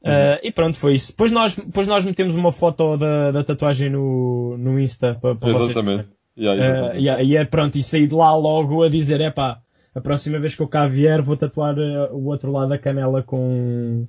Uh, 0.00 0.38
e 0.44 0.52
pronto, 0.52 0.76
foi 0.76 0.94
isso. 0.94 1.10
Depois 1.10 1.32
nós, 1.32 1.56
depois 1.56 1.86
nós 1.86 2.04
metemos 2.04 2.34
uma 2.34 2.52
foto 2.52 2.96
da, 2.96 3.32
da 3.32 3.42
tatuagem 3.42 3.90
no, 3.90 4.56
no 4.56 4.78
Insta 4.78 5.16
para, 5.20 5.34
para 5.34 5.50
exatamente. 5.50 6.04
vocês. 6.04 6.17
Yeah, 6.38 6.62
exatamente. 6.62 6.96
Uh, 6.96 7.00
yeah, 7.00 7.22
e 7.22 7.36
é 7.36 7.44
pronto, 7.44 7.76
e 7.76 7.82
saí 7.82 8.06
de 8.06 8.14
lá 8.14 8.34
logo 8.36 8.82
a 8.82 8.88
dizer, 8.88 9.20
é 9.20 9.30
pá, 9.30 9.60
a 9.94 10.00
próxima 10.00 10.38
vez 10.38 10.54
que 10.54 10.62
eu 10.62 10.68
cá 10.68 10.86
vier 10.86 11.20
vou 11.20 11.36
tatuar 11.36 11.76
uh, 11.76 12.14
o 12.14 12.26
outro 12.26 12.52
lado 12.52 12.68
da 12.68 12.78
canela 12.78 13.22
com, 13.22 14.06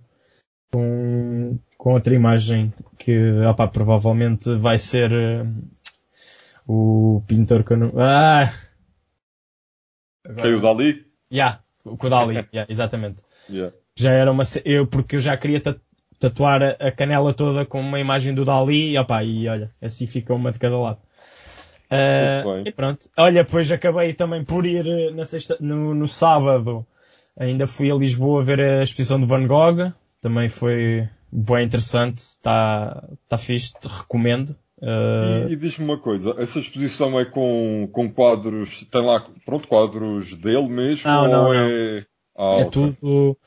com, 0.71 1.57
com 1.77 1.93
outra 1.93 2.13
imagem 2.13 2.71
que, 2.97 3.31
opá, 3.49 3.67
provavelmente 3.67 4.55
vai 4.55 4.77
ser 4.77 5.11
o 6.67 7.23
pintor 7.27 7.63
que 7.63 7.73
eu 7.73 7.77
não... 7.77 7.93
Ah! 7.97 8.53
Agora... 10.23 10.55
O 10.55 10.61
Dali? 10.61 11.05
Yeah, 11.31 11.59
o 11.83 12.09
Dali, 12.09 12.35
yeah, 12.53 12.65
exatamente. 12.69 13.23
Yeah. 13.49 13.75
Já 13.95 14.13
era 14.13 14.31
uma. 14.31 14.43
Eu, 14.63 14.85
porque 14.85 15.15
eu 15.15 15.19
já 15.19 15.35
queria 15.35 15.61
tatuar 16.19 16.77
a 16.79 16.91
canela 16.91 17.33
toda 17.33 17.65
com 17.65 17.81
uma 17.81 17.99
imagem 17.99 18.33
do 18.33 18.45
Dali 18.45 18.91
e, 18.91 18.97
opa, 18.99 19.23
e 19.23 19.47
olha, 19.47 19.71
assim 19.81 20.05
fica 20.05 20.33
uma 20.33 20.51
de 20.51 20.59
cada 20.59 20.77
lado. 20.77 21.01
Uh, 21.91 22.67
e 22.67 22.71
pronto. 22.71 23.09
Olha, 23.17 23.43
depois 23.43 23.71
acabei 23.71 24.13
também 24.13 24.43
por 24.43 24.65
ir 24.65 24.85
eh, 24.85 25.11
na 25.11 25.25
sexta, 25.25 25.57
no, 25.59 25.93
no 25.95 26.07
sábado. 26.07 26.85
Ainda 27.37 27.65
fui 27.65 27.91
a 27.91 27.95
Lisboa 27.95 28.43
ver 28.43 28.61
a 28.61 28.83
exposição 28.83 29.19
de 29.19 29.25
Van 29.25 29.47
Gogh. 29.47 29.91
Também 30.21 30.49
foi 30.49 31.09
bem 31.31 31.65
interessante. 31.65 32.19
Está 32.19 33.07
tá 33.27 33.37
fixe, 33.37 33.73
te 33.73 33.87
recomendo. 33.87 34.55
Uh... 34.81 35.49
E, 35.49 35.53
e 35.53 35.55
diz-me 35.55 35.85
uma 35.85 35.97
coisa, 35.97 36.35
essa 36.37 36.59
exposição 36.59 37.19
é 37.19 37.25
com, 37.25 37.89
com 37.91 38.09
quadros, 38.09 38.85
tem 38.89 39.01
lá, 39.01 39.25
pronto, 39.45 39.67
quadros 39.67 40.35
dele 40.37 40.69
mesmo? 40.69 41.09
Não, 41.09 41.27
não, 41.27 41.47
ou 41.47 41.53
não. 41.53 41.53
é, 41.53 42.05
ah, 42.37 42.43
é 42.43 42.65
okay. 42.65 42.69
tudo, 42.71 43.37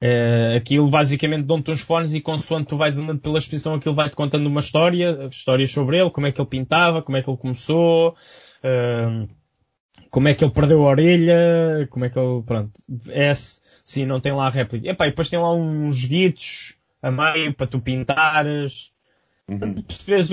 é, 0.00 0.56
aquilo 0.56 0.88
basicamente 0.88 1.44
dão-te 1.44 1.70
uns 1.70 1.82
fones 1.82 2.14
e 2.14 2.20
consoante 2.20 2.68
tu 2.68 2.76
vais 2.76 2.96
andando 2.96 3.20
pela 3.20 3.38
exposição 3.38 3.74
aquilo 3.74 3.94
vai-te 3.94 4.16
contando 4.16 4.46
uma 4.46 4.60
história, 4.60 5.26
histórias 5.30 5.70
sobre 5.70 6.00
ele, 6.00 6.10
como 6.10 6.26
é 6.26 6.32
que 6.32 6.40
ele 6.40 6.48
pintava, 6.48 7.02
como 7.02 7.18
é 7.18 7.22
que 7.22 7.28
ele 7.28 7.36
começou, 7.36 8.16
uh, 8.64 9.28
como 10.10 10.28
é 10.28 10.34
que 10.34 10.42
ele 10.42 10.52
perdeu 10.52 10.86
a 10.86 10.90
orelha, 10.90 11.86
como 11.90 12.06
é 12.06 12.08
que 12.10 12.18
ele, 12.18 12.42
pronto, 12.42 12.72
é, 13.10 13.32
sim, 13.34 14.06
não 14.06 14.20
tem 14.20 14.32
lá 14.32 14.46
a 14.46 14.50
réplica. 14.50 14.88
Epá, 14.88 15.06
e 15.06 15.10
depois 15.10 15.28
tem 15.28 15.38
lá 15.38 15.52
uns 15.52 16.04
guitos 16.04 16.76
a 17.02 17.10
meio 17.10 17.52
para 17.52 17.66
tu 17.66 17.78
pintares, 17.78 18.92
uhum. 19.48 19.84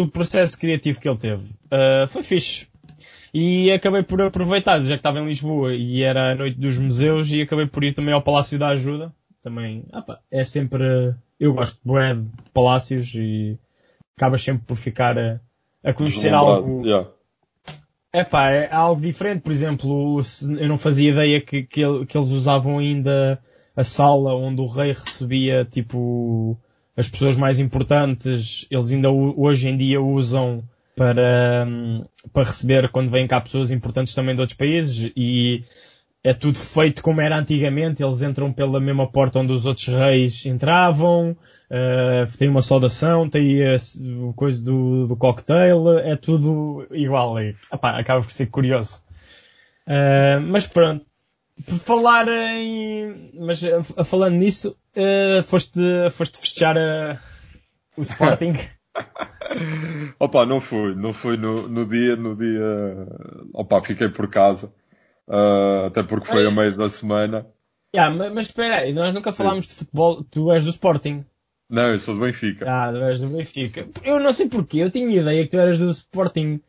o 0.04 0.08
processo 0.08 0.58
criativo 0.58 1.00
que 1.00 1.10
ele 1.10 1.18
teve. 1.18 1.44
Uh, 1.66 2.08
foi 2.08 2.24
fixe. 2.24 2.68
E 3.34 3.70
acabei 3.72 4.02
por 4.02 4.22
aproveitar, 4.22 4.80
já 4.82 4.96
que 4.96 5.00
estava 5.00 5.20
em 5.20 5.26
Lisboa 5.26 5.74
e 5.74 6.02
era 6.02 6.32
a 6.32 6.36
noite 6.36 6.58
dos 6.58 6.78
museus, 6.78 7.32
e 7.32 7.42
acabei 7.42 7.68
por 7.68 7.84
ir 7.84 7.94
também 7.94 8.14
ao 8.14 8.22
Palácio 8.22 8.58
da 8.58 8.70
Ajuda. 8.70 9.14
Também, 9.48 9.86
opa, 9.94 10.20
é 10.30 10.44
sempre. 10.44 11.16
Eu 11.39 11.54
gosto 11.54 11.80
de 11.82 12.22
de 12.22 12.51
palácios 12.54 13.16
e 13.16 13.58
acabas 14.18 14.44
sempre 14.44 14.66
por 14.68 14.75
ficar 14.75 15.18
a, 15.18 15.39
a 15.82 15.94
conhecer 15.94 16.34
algo. 16.34 16.86
Yeah. 16.86 17.10
Epá, 18.13 18.51
é 18.51 18.70
algo 18.70 19.00
diferente. 19.00 19.44
Por 19.44 19.54
exemplo, 19.54 20.20
eu 20.60 20.68
não 20.68 20.77
fazia 20.77 21.12
ideia 21.12 21.39
que, 21.39 21.63
que, 21.63 22.06
que 22.06 22.18
eles 22.18 22.32
usavam 22.32 22.77
ainda 22.80 23.39
a 23.74 23.86
sala 23.86 24.36
onde 24.36 24.60
o 24.60 24.68
rei 24.68 24.92
recebia, 24.92 25.63
tipo, 25.63 26.58
as 26.98 27.08
pessoas 27.08 27.38
mais 27.38 27.58
importantes. 27.58 28.68
Eles 28.70 28.92
ainda 28.92 29.10
hoje 29.10 29.70
em 29.70 29.77
dia 29.77 30.01
usam 30.01 30.62
para, 30.94 31.66
hum, 31.66 32.04
para 32.34 32.44
receber 32.44 32.89
quando 32.89 33.10
vêm 33.10 33.25
cá 33.25 33.39
pessoas 33.39 33.72
importantes 33.72 34.13
também 34.13 34.36
de 34.36 34.42
outros 34.42 34.58
países 34.58 35.10
e 35.16 35.63
é 36.27 36.34
tudo 36.34 36.57
feito 36.57 37.01
como 37.01 37.22
era 37.22 37.38
antigamente, 37.38 38.03
eles 38.03 38.22
entram 38.22 38.51
pela 38.51 38.79
mesma 38.79 39.10
porta 39.10 39.39
onde 39.39 39.53
os 39.53 39.65
outros 39.65 39.88
reis 39.88 40.46
entravam, 40.46 41.31
uh, 41.31 42.38
tem 42.38 42.50
uma 42.50 42.62
saudação, 42.62 43.29
tem 43.29 43.62
o 44.19 44.34
coisa 44.34 44.63
do, 44.63 45.07
do 45.07 45.15
cocktail, 45.15 45.98
é 46.00 46.15
tudo 46.15 46.86
igual 46.91 47.38
aí. 47.38 47.55
Acaba 47.72 48.22
por 48.22 48.31
ser 48.31 48.48
curioso. 48.48 49.01
Uh, 49.88 50.41
mas 50.50 50.67
pronto, 50.67 51.05
por 51.65 51.75
falar 51.75 52.27
em, 52.27 53.31
mas 53.39 53.62
falando 54.05 54.36
nisso, 54.36 54.75
foste, 55.46 55.79
foste 56.12 56.39
festejar 56.39 57.22
o 57.96 58.01
Sporting? 58.01 58.53
Opa, 60.19 60.46
não 60.46 60.60
fui, 60.60 60.96
não 60.96 61.13
fui 61.13 61.38
no, 61.38 61.67
no 61.67 61.86
dia, 61.86 62.15
no 62.15 62.36
dia, 62.36 63.07
opa, 63.53 63.81
fiquei 63.81 64.10
por 64.10 64.29
casa, 64.29 64.72
uh, 65.27 65.88
até 65.88 66.03
porque 66.03 66.27
foi 66.27 66.46
a 66.46 66.51
meio 66.51 66.75
da 66.75 66.89
semana. 66.89 67.46
Yeah, 67.96 68.15
mas, 68.15 68.34
mas 68.34 68.46
espera 68.48 68.77
aí, 68.77 68.93
nós 68.93 69.13
nunca 69.13 69.31
falámos 69.31 69.65
Sim. 69.65 69.69
de 69.69 69.75
futebol, 69.75 70.24
tu 70.24 70.51
és 70.51 70.63
do 70.63 70.69
Sporting. 70.69 71.25
Não, 71.69 71.91
eu 71.91 72.00
sou 72.00 72.15
do 72.15 72.22
Benfica. 72.22 72.65
Ah, 72.67 72.91
tu 72.91 72.98
és 72.98 73.22
do 73.22 73.27
Benfica. 73.27 73.88
Eu 74.03 74.19
não 74.19 74.31
sei 74.31 74.48
porquê, 74.48 74.79
eu 74.79 74.91
tinha 74.91 75.07
ideia 75.07 75.43
que 75.43 75.51
tu 75.51 75.57
eras 75.57 75.77
do 75.77 75.89
Sporting 75.89 76.62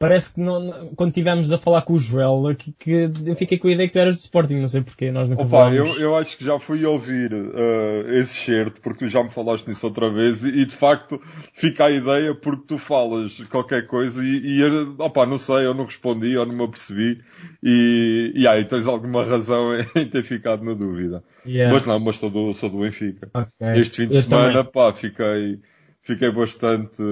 parece 0.00 0.32
que 0.32 0.40
não, 0.40 0.94
quando 0.96 1.10
estivemos 1.10 1.52
a 1.52 1.58
falar 1.58 1.82
com 1.82 1.92
o 1.92 1.98
Joel, 1.98 2.56
que, 2.56 2.72
que, 2.72 3.10
eu 3.26 3.36
fiquei 3.36 3.58
com 3.58 3.68
a 3.68 3.70
ideia 3.70 3.86
que 3.86 3.92
tu 3.92 3.98
eras 3.98 4.14
de 4.14 4.20
Sporting, 4.20 4.54
não 4.54 4.66
sei 4.66 4.80
porquê, 4.80 5.12
nós 5.12 5.28
nunca 5.28 5.42
Opa, 5.42 5.70
eu, 5.74 5.86
eu 6.00 6.16
acho 6.16 6.38
que 6.38 6.44
já 6.44 6.58
fui 6.58 6.86
ouvir 6.86 7.34
uh, 7.34 8.08
esse 8.08 8.32
certo, 8.46 8.80
porque 8.80 9.04
tu 9.04 9.08
já 9.10 9.22
me 9.22 9.30
falaste 9.30 9.68
nisso 9.68 9.86
outra 9.86 10.10
vez, 10.10 10.42
e, 10.42 10.60
e, 10.60 10.64
de 10.64 10.74
facto 10.74 11.20
fica 11.52 11.84
a 11.84 11.90
ideia 11.90 12.34
porque 12.34 12.64
tu 12.66 12.78
falas 12.78 13.38
qualquer 13.50 13.86
coisa 13.86 14.24
e, 14.24 14.60
e 14.60 14.64
opa, 14.98 15.26
não 15.26 15.36
sei, 15.36 15.66
eu 15.66 15.74
não 15.74 15.84
respondi, 15.84 16.34
ou 16.34 16.46
não 16.46 16.54
me 16.54 16.64
apercebi, 16.64 17.20
e, 17.62 18.32
e 18.34 18.48
aí 18.48 18.64
tens 18.64 18.86
alguma 18.86 19.22
razão 19.22 19.74
em 19.94 20.08
ter 20.08 20.24
ficado 20.24 20.64
na 20.64 20.72
dúvida. 20.72 21.22
Yeah. 21.44 21.74
Mas 21.74 21.84
não, 21.84 22.00
mas 22.00 22.16
sou 22.16 22.30
do, 22.30 22.54
sou 22.54 22.70
do 22.70 22.80
Benfica. 22.80 23.28
Okay. 23.34 23.82
Este 23.82 23.98
fim 23.98 24.08
de 24.08 24.16
eu 24.16 24.22
semana, 24.22 24.64
também. 24.64 24.72
pá, 24.72 24.94
fiquei, 24.94 25.60
fiquei 26.02 26.32
bastante 26.32 27.02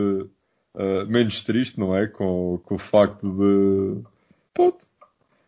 uh, 0.79 1.07
menos 1.07 1.43
triste, 1.43 1.79
não 1.79 1.95
é? 1.97 2.07
Com, 2.07 2.61
com 2.65 2.77
o 2.77 2.79
facto 2.79 3.29
de, 3.29 4.03
pronto, 4.55 4.87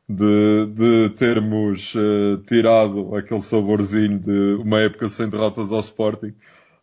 de, 0.09 0.67
de 0.67 1.11
termos 1.11 1.95
uh, 1.95 2.39
tirado 2.47 3.15
aquele 3.15 3.41
saborzinho 3.41 4.19
de 4.19 4.55
uma 4.55 4.81
época 4.81 5.09
sem 5.09 5.29
derrotas 5.29 5.71
ao 5.73 5.81
Sporting. 5.81 6.35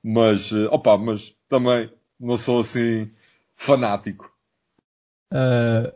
Mas, 0.02 0.52
uh, 0.52 0.70
opa, 0.72 0.98
mas 0.98 1.36
também 1.50 1.92
não 2.20 2.38
sou 2.38 2.62
assim 2.62 3.12
fanático. 3.56 4.34
Uh, 5.34 5.94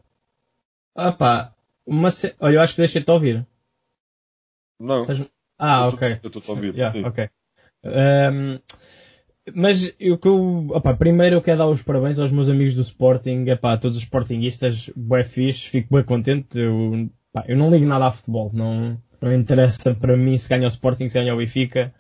opa, 0.94 1.56
uma 1.86 2.12
se... 2.12 2.36
Olha, 2.40 2.56
eu 2.56 2.62
acho 2.62 2.76
que 2.76 2.82
deixei-te 2.82 3.10
ouvir. 3.10 3.48
Não. 4.78 5.08
Ah, 5.58 5.84
eu 5.84 5.90
ok. 5.90 6.20
eu 6.24 6.28
estou 6.28 6.42
a 6.54 6.56
ouvir, 6.58 6.76
yeah, 6.76 6.92
sim. 6.92 7.06
Ok. 7.06 7.30
Um, 7.84 8.60
mas 9.56 9.94
eu 10.00 10.18
que 10.18 10.28
eu, 10.28 10.68
opa, 10.70 10.94
primeiro 10.94 11.36
eu 11.36 11.42
quero 11.42 11.58
dar 11.58 11.68
os 11.68 11.82
parabéns 11.82 12.20
aos 12.20 12.32
meus 12.32 12.50
amigos 12.50 12.74
do 12.74 12.82
Sporting, 12.82 13.46
epá, 13.48 13.78
todos 13.78 13.98
os 13.98 14.04
Sportingistas, 14.04 14.90
bué 14.96 15.24
fixe, 15.24 15.70
fico 15.70 15.96
bem 15.96 16.04
contente. 16.04 16.60
Eu, 16.60 17.10
pá, 17.34 17.44
eu 17.48 17.58
não 17.58 17.72
ligo 17.72 17.86
nada 17.86 18.08
a 18.08 18.12
futebol, 18.12 18.52
não, 18.54 19.02
não 19.20 19.34
interessa 19.34 19.96
para 19.96 20.16
mim 20.16 20.38
se 20.38 20.48
ganha 20.48 20.66
o 20.66 20.70
Sporting, 20.70 21.10
se 21.10 21.20
ganha 21.20 21.34
o 21.34 21.38
Benfica. 21.38 21.94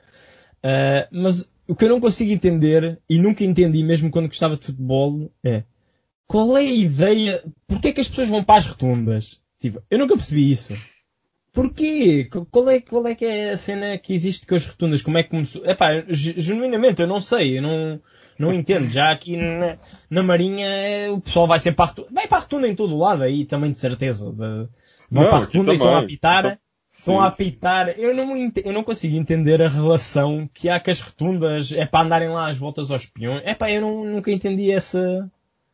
Uh, 0.64 1.08
mas 1.12 1.50
o 1.68 1.76
que 1.76 1.86
eu 1.86 1.90
não 1.90 2.00
consigo 2.00 2.32
entender, 2.32 3.00
e 3.10 3.18
nunca 3.18 3.44
entendi 3.44 3.84
mesmo 3.84 4.12
quando 4.12 4.28
gostava 4.28 4.56
de 4.56 4.66
futebol, 4.66 5.32
é 5.44 5.64
qual 6.28 6.58
é 6.58 6.62
a 6.62 6.72
ideia, 6.72 7.44
porque 7.68 7.90
é 7.90 7.92
que 7.92 8.02
as 8.02 8.08
pessoas 8.08 8.30
vão 8.30 8.44
para 8.44 8.58
as 8.58 8.66
rotundas? 8.66 9.42
Tipo, 9.60 9.82
eu 9.90 10.00
nunca 10.00 10.16
percebi 10.16 10.52
isso. 10.52 10.74
Porquê? 11.54 12.30
Qual 12.50 12.70
é, 12.70 12.80
qual 12.80 13.08
é 13.08 13.14
que 13.16 13.26
é 13.26 13.52
a 13.52 13.58
cena 13.58 13.98
que 13.98 14.14
existe 14.14 14.48
com 14.48 14.56
as 14.56 14.66
rotundas? 14.66 15.02
Como 15.02 15.18
é 15.18 15.24
que 15.24 15.30
começou? 15.30 15.66
Epá, 15.66 16.02
genuinamente, 16.08 17.02
eu 17.02 17.08
não 17.08 17.20
sei, 17.20 17.58
eu 17.58 17.62
não, 17.62 18.00
não 18.40 18.54
entendo. 18.54 18.90
Já 18.90 19.12
aqui 19.12 19.36
na, 19.36 19.78
na 20.10 20.24
Marinha 20.24 20.68
o 21.12 21.20
pessoal 21.20 21.48
vai 21.48 21.60
sempre 21.60 21.78
para 21.78 21.86
a 21.86 21.88
rotunda. 21.90 22.10
Vai 22.12 22.28
para 22.28 22.38
a 22.38 22.42
rotunda 22.42 22.68
em 22.68 22.76
todo 22.76 22.98
lado 22.98 23.24
aí, 23.24 23.44
também 23.44 23.74
de 23.74 23.80
certeza. 23.80 24.32
De, 24.32 24.38
vão 25.10 25.24
não, 25.24 25.26
para 25.26 25.36
a 25.36 25.40
rotunda 25.40 25.72
e 25.72 25.76
estão 25.76 25.94
a 25.94 26.00
apitar. 26.00 26.40
Então, 26.46 26.58
estão 26.94 27.22
a 27.22 27.28
apitar. 27.28 27.90
Eu 28.00 28.16
não, 28.16 28.52
eu 28.64 28.72
não 28.72 28.84
consigo 28.84 29.18
entender 29.18 29.62
a 29.62 29.68
relação 29.68 30.50
que 30.54 30.70
há 30.70 30.80
com 30.80 30.90
as 30.90 31.02
rotundas. 31.02 31.74
É 31.74 31.86
para 31.86 32.06
andarem 32.06 32.30
lá 32.30 32.50
às 32.50 32.58
voltas 32.58 32.90
aos 32.92 33.06
peões. 33.06 33.46
Epá, 33.46 33.70
eu 33.70 33.82
não, 33.82 34.06
nunca 34.06 34.32
entendi 34.32 34.72
essa... 34.72 35.30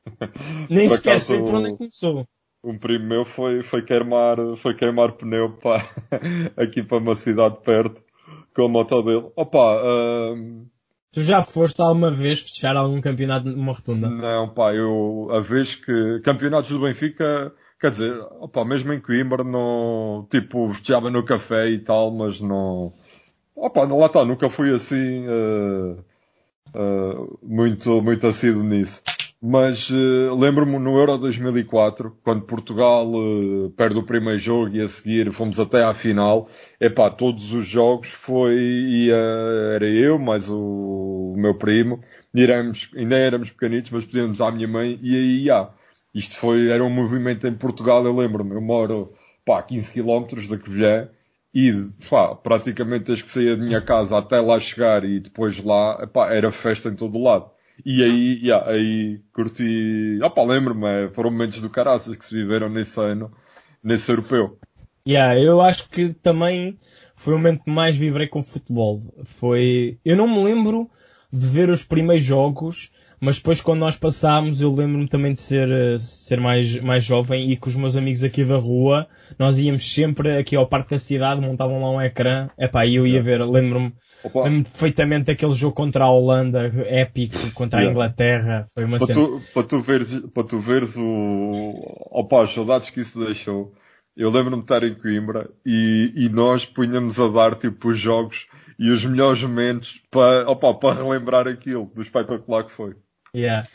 Nem 0.67 0.87
sequer 0.87 1.19
sei 1.19 1.37
por 1.37 1.53
onde 1.53 1.69
é 1.69 1.77
começou 1.77 2.27
um 2.63 2.77
primo 2.77 3.05
meu 3.05 3.25
foi, 3.25 3.61
foi, 3.61 3.81
queimar, 3.81 4.37
foi 4.57 4.73
queimar 4.73 5.13
pneu 5.13 5.51
pá, 5.51 5.87
aqui 6.57 6.83
para 6.83 6.97
uma 6.97 7.15
cidade 7.15 7.57
perto 7.63 8.01
com 8.53 8.65
a 8.65 8.69
moto 8.69 9.01
dele. 9.03 9.31
Opa, 9.35 9.81
uh... 9.83 10.67
Tu 11.13 11.23
já 11.23 11.41
foste 11.41 11.81
alguma 11.81 12.11
vez 12.11 12.41
fechar 12.41 12.75
algum 12.75 12.99
campeonato 12.99 13.49
numa 13.49 13.71
rotunda? 13.71 14.09
Não, 14.09 14.49
pá, 14.49 14.73
eu 14.73 15.29
a 15.31 15.39
vez 15.39 15.75
que 15.75 16.19
campeonatos 16.21 16.69
do 16.71 16.81
Benfica, 16.81 17.53
quer 17.79 17.91
dizer, 17.91 18.19
opa, 18.39 18.65
mesmo 18.65 18.93
em 18.93 18.99
Coimbra 18.99 19.43
não, 19.43 20.27
tipo, 20.29 20.73
fechava 20.73 21.09
no 21.09 21.23
café 21.23 21.69
e 21.69 21.79
tal, 21.79 22.11
mas 22.11 22.41
não, 22.41 22.93
opa, 23.55 23.83
lá 23.83 24.07
está, 24.07 24.25
nunca 24.25 24.49
fui 24.49 24.73
assim 24.73 25.25
uh, 25.27 26.03
uh, 26.75 27.39
muito, 27.41 28.01
muito 28.01 28.27
assíduo 28.27 28.63
nisso. 28.63 29.01
Mas 29.41 29.89
uh, 29.91 30.35
lembro-me 30.35 30.79
no 30.79 30.97
Euro 30.97 31.17
2004, 31.17 32.17
quando 32.23 32.41
Portugal 32.45 33.05
uh, 33.07 33.69
perde 33.71 33.99
o 33.99 34.03
primeiro 34.03 34.39
jogo 34.39 34.75
e 34.75 34.81
a 34.81 34.87
seguir 34.87 35.31
fomos 35.31 35.59
até 35.59 35.83
à 35.83 35.93
final. 35.93 36.49
Epá, 36.81 37.09
todos 37.11 37.53
os 37.53 37.65
jogos 37.67 38.09
foi, 38.09 38.55
ia, 38.55 39.15
era 39.75 39.87
eu, 39.87 40.17
mais 40.17 40.49
o, 40.49 41.33
o 41.35 41.37
meu 41.37 41.53
primo, 41.55 42.03
éramos, 42.35 42.89
ainda 42.95 43.15
éramos 43.15 43.51
pequenitos, 43.51 43.91
mas 43.91 44.05
pedíamos 44.05 44.41
à 44.41 44.51
minha 44.51 44.67
mãe 44.67 44.99
e 45.03 45.15
aí 45.15 45.43
ia. 45.45 45.69
Isto 46.13 46.37
foi, 46.37 46.69
era 46.69 46.83
um 46.83 46.89
movimento 46.89 47.47
em 47.47 47.53
Portugal, 47.53 48.03
eu 48.05 48.15
lembro-me, 48.15 48.55
eu 48.55 48.61
moro, 48.61 49.13
pá, 49.45 49.61
15 49.61 49.93
km 49.93 50.47
da 50.49 50.57
Covilhã, 50.57 51.09
e 51.53 51.73
pá, 52.09 52.35
praticamente 52.35 53.05
desde 53.05 53.23
que 53.23 53.31
saía 53.31 53.55
da 53.55 53.63
minha 53.63 53.81
casa 53.81 54.17
até 54.17 54.39
lá 54.41 54.59
chegar 54.59 55.03
e 55.03 55.19
depois 55.19 55.63
lá, 55.63 55.99
epá, 56.03 56.33
era 56.33 56.51
festa 56.51 56.89
em 56.89 56.95
todo 56.95 57.17
o 57.17 57.23
lado. 57.23 57.51
E 57.85 58.03
aí, 58.03 58.39
yeah, 58.43 58.69
aí 58.69 59.21
curti. 59.33 60.19
Opa, 60.21 60.43
lembro-me, 60.43 60.85
é, 60.87 61.09
foram 61.09 61.31
momentos 61.31 61.61
do 61.61 61.69
caraças 61.69 62.15
que 62.15 62.25
se 62.25 62.33
viveram 62.33 62.69
nesse 62.69 62.99
ano, 62.99 63.31
nesse 63.83 64.11
europeu. 64.11 64.59
Yeah, 65.07 65.39
eu 65.39 65.61
acho 65.61 65.89
que 65.89 66.13
também 66.13 66.79
foi 67.15 67.33
o 67.33 67.37
momento 67.37 67.63
que 67.63 67.71
mais 67.71 67.95
vibrei 67.95 68.27
com 68.27 68.43
futebol. 68.43 69.01
Foi, 69.23 69.97
eu 70.03 70.15
não 70.15 70.27
me 70.27 70.43
lembro 70.43 70.89
de 71.31 71.47
ver 71.47 71.69
os 71.69 71.83
primeiros 71.83 72.23
jogos, 72.23 72.91
mas 73.19 73.37
depois 73.37 73.61
quando 73.61 73.79
nós 73.79 73.95
passámos, 73.95 74.61
eu 74.61 74.73
lembro-me 74.73 75.07
também 75.07 75.33
de 75.33 75.41
ser, 75.41 75.69
eh, 75.69 75.97
ser 75.97 76.39
mais, 76.39 76.79
mais 76.79 77.03
jovem 77.03 77.51
e 77.51 77.57
com 77.57 77.69
os 77.69 77.75
meus 77.75 77.95
amigos 77.95 78.23
aqui 78.23 78.43
da 78.43 78.57
rua, 78.57 79.07
nós 79.37 79.57
íamos 79.57 79.91
sempre 79.91 80.37
aqui 80.37 80.55
ao 80.55 80.67
parque 80.67 80.91
da 80.91 80.99
cidade, 80.99 81.41
montavam 81.41 81.81
lá 81.81 81.89
um 81.91 82.01
ecrã, 82.01 82.49
epá, 82.57 82.85
e 82.85 82.95
eu 82.95 83.07
ia 83.07 83.21
ver, 83.21 83.41
lembro-me 83.43 83.93
lembro 84.35 84.69
perfeitamente 84.69 85.25
daquele 85.25 85.53
jogo 85.53 85.75
contra 85.75 86.05
a 86.05 86.11
Holanda, 86.11 86.71
épico, 86.87 87.51
contra 87.53 87.81
a 87.81 87.85
Inglaterra, 87.85 88.65
foi 88.73 88.83
uma 88.85 88.97
para 88.97 89.07
cena. 89.07 89.19
Tu, 89.19 89.41
para 89.53 89.63
tu 89.63 89.81
veres, 89.81 90.19
para 90.33 90.43
tu 90.43 90.59
veres 90.59 90.95
o, 90.95 91.73
opa, 92.11 92.43
as 92.43 92.53
saudades 92.53 92.89
que 92.89 93.01
isso 93.01 93.23
deixou. 93.23 93.73
Eu 94.15 94.31
lembro-me 94.31 94.57
de 94.57 94.63
estar 94.63 94.83
em 94.83 94.95
Coimbra 94.95 95.49
e, 95.65 96.11
e 96.15 96.29
nós 96.29 96.65
punhamos 96.65 97.19
a 97.19 97.27
dar 97.27 97.55
tipo 97.55 97.89
os 97.89 97.99
jogos 97.99 98.47
e 98.79 98.89
os 98.89 99.05
melhores 99.05 99.41
momentos 99.43 100.01
para, 100.09 100.49
opa, 100.49 100.73
para 100.73 100.95
relembrar 100.95 101.47
aquilo 101.47 101.91
do 101.93 102.01
espetacular 102.01 102.63
que 102.63 102.71
foi. 102.71 102.95
Yeah. 103.35 103.67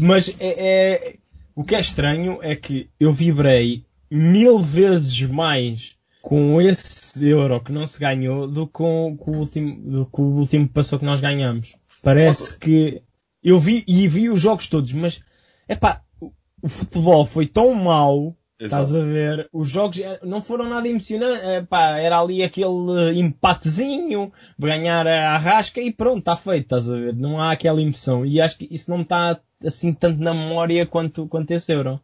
Mas 0.00 0.28
é, 0.38 0.44
é, 0.48 1.16
o 1.54 1.64
que 1.64 1.74
é 1.74 1.80
estranho 1.80 2.38
é 2.42 2.54
que 2.54 2.88
eu 2.98 3.12
vibrei 3.12 3.84
mil 4.10 4.60
vezes 4.60 5.20
mais 5.22 5.96
com 6.22 6.60
esse 6.60 7.28
euro 7.28 7.60
que 7.60 7.72
não 7.72 7.86
se 7.86 7.98
ganhou 7.98 8.46
do 8.46 8.66
que 8.66 8.74
com, 8.74 9.16
com 9.16 9.32
o 9.32 9.38
último, 9.38 9.90
do 9.90 10.06
que 10.06 10.20
o 10.20 10.24
último 10.24 10.68
passou 10.68 10.98
que 10.98 11.04
nós 11.04 11.20
ganhamos. 11.20 11.74
Parece 12.02 12.56
que 12.58 13.02
eu 13.42 13.58
vi 13.58 13.84
e 13.88 14.06
vi 14.06 14.28
os 14.28 14.40
jogos 14.40 14.68
todos, 14.68 14.92
mas 14.92 15.20
epá, 15.68 16.02
o, 16.20 16.32
o 16.62 16.68
futebol 16.68 17.26
foi 17.26 17.46
tão 17.46 17.74
mau 17.74 18.36
Exato. 18.60 18.82
Estás 18.82 18.96
a 18.96 19.04
ver? 19.04 19.48
Os 19.52 19.68
jogos 19.68 20.00
eh, 20.00 20.18
não 20.24 20.42
foram 20.42 20.68
nada 20.68 20.88
emocionantes. 20.88 21.44
Epá, 21.44 21.98
era 21.98 22.20
ali 22.20 22.42
aquele 22.42 23.12
empatezinho, 23.14 24.32
ganhar 24.58 25.06
a 25.06 25.38
rasca 25.38 25.80
e 25.80 25.92
pronto, 25.92 26.18
está 26.18 26.36
feito. 26.36 26.64
Estás 26.64 26.90
a 26.90 26.96
ver? 26.96 27.14
Não 27.14 27.40
há 27.40 27.52
aquela 27.52 27.80
emoção. 27.80 28.26
E 28.26 28.40
acho 28.40 28.58
que 28.58 28.68
isso 28.70 28.90
não 28.90 29.02
está 29.02 29.38
assim 29.64 29.92
tanto 29.92 30.20
na 30.20 30.34
memória 30.34 30.84
quanto, 30.86 31.28
quanto 31.28 31.52
esse 31.52 31.72
euro. 31.72 32.00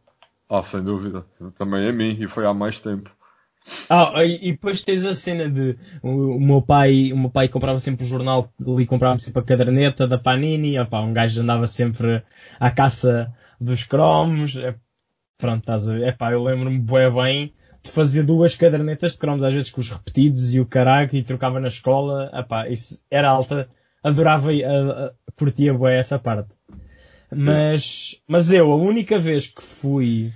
Ah, 0.49 0.63
sem 0.63 0.81
dúvida. 0.81 1.25
Também 1.57 1.87
é 1.87 1.91
mim 1.91 2.17
e 2.19 2.27
foi 2.27 2.45
há 2.45 2.53
mais 2.53 2.79
tempo. 2.79 3.11
Ah, 3.89 4.23
e, 4.23 4.49
e 4.49 4.51
depois 4.51 4.81
tens 4.81 5.03
a 5.05 5.15
cena 5.15 5.49
de 5.49 5.77
o, 6.01 6.37
o, 6.37 6.39
meu 6.39 6.61
pai, 6.61 7.11
o 7.11 7.17
meu 7.17 7.29
pai 7.29 7.49
comprava 7.49 7.79
sempre 7.79 8.05
o 8.05 8.07
jornal, 8.07 8.47
ali 8.65 8.85
comprava 8.85 9.17
sempre 9.19 9.41
a 9.41 9.45
caderneta 9.45 10.07
da 10.07 10.19
Panini, 10.19 10.79
opá, 10.79 11.01
um 11.01 11.11
gajo 11.11 11.41
andava 11.41 11.65
sempre 11.65 12.23
à 12.59 12.69
caça 12.69 13.33
dos 13.59 13.83
cromos, 13.83 14.55
Pronto, 15.37 15.59
estás 15.59 15.89
a 15.89 15.93
ver. 15.93 16.07
Epá, 16.07 16.31
eu 16.31 16.43
lembro-me 16.43 16.79
bem, 16.79 17.13
bem 17.13 17.53
de 17.83 17.91
fazer 17.91 18.23
duas 18.23 18.55
cadernetas 18.55 19.13
de 19.13 19.19
cromos, 19.19 19.43
às 19.43 19.53
vezes 19.53 19.69
com 19.69 19.79
os 19.79 19.89
repetidos 19.89 20.55
e 20.55 20.59
o 20.59 20.65
caraca, 20.65 21.15
e 21.15 21.23
trocava 21.23 21.59
na 21.59 21.67
escola. 21.67 22.31
Epá, 22.33 22.67
isso 22.67 23.01
era 23.11 23.29
alta. 23.29 23.69
Adorava, 24.03 24.49
a, 24.51 25.05
a, 25.05 25.11
curtia 25.35 25.73
bem 25.73 25.93
essa 25.93 26.17
parte. 26.17 26.49
Mas, 27.31 28.21
mas 28.27 28.51
eu, 28.51 28.71
a 28.71 28.75
única 28.75 29.19
vez 29.19 29.47
que 29.47 29.61
fui 29.61 30.31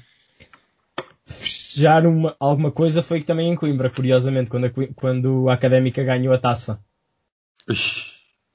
festejar 1.26 2.06
uma, 2.06 2.36
alguma 2.40 2.72
coisa 2.72 3.02
foi 3.02 3.22
também 3.22 3.52
em 3.52 3.56
Coimbra, 3.56 3.90
curiosamente, 3.90 4.50
quando 4.50 4.66
a, 4.66 4.72
quando 4.96 5.50
a 5.50 5.54
Académica 5.54 6.04
ganhou 6.04 6.34
a 6.34 6.38
taça. 6.38 6.80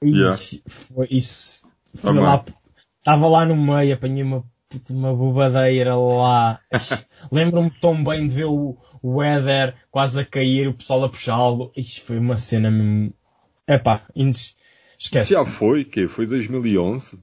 Yeah. 0.03 0.35
Isso, 0.35 0.61
foi, 0.67 1.07
isso, 1.09 1.67
foi 1.95 2.13
lá, 2.13 2.43
estava 2.99 3.27
lá 3.27 3.45
no 3.45 3.55
meio, 3.55 3.95
apanhei 3.95 4.21
uma 4.21 4.43
uma 4.89 5.13
bobadeira 5.13 5.95
lá. 5.95 6.59
Lembro-me 7.31 7.71
tão 7.79 8.03
bem 8.03 8.27
de 8.27 8.35
ver 8.35 8.45
o, 8.45 8.77
o 9.01 9.23
Éder 9.23 9.75
quase 9.91 10.19
a 10.19 10.25
cair, 10.25 10.67
o 10.67 10.73
pessoal 10.73 11.03
a 11.03 11.09
puxá-lo. 11.09 11.71
Isto 11.75 12.03
foi 12.03 12.17
uma 12.17 12.37
cena 12.37 12.71
mesmo. 12.71 13.13
Epá, 13.67 14.03
esquece. 14.15 14.55
Isso 14.99 15.33
já 15.33 15.45
foi, 15.45 15.83
que 15.83 16.07
Foi 16.07 16.25
2011? 16.25 17.21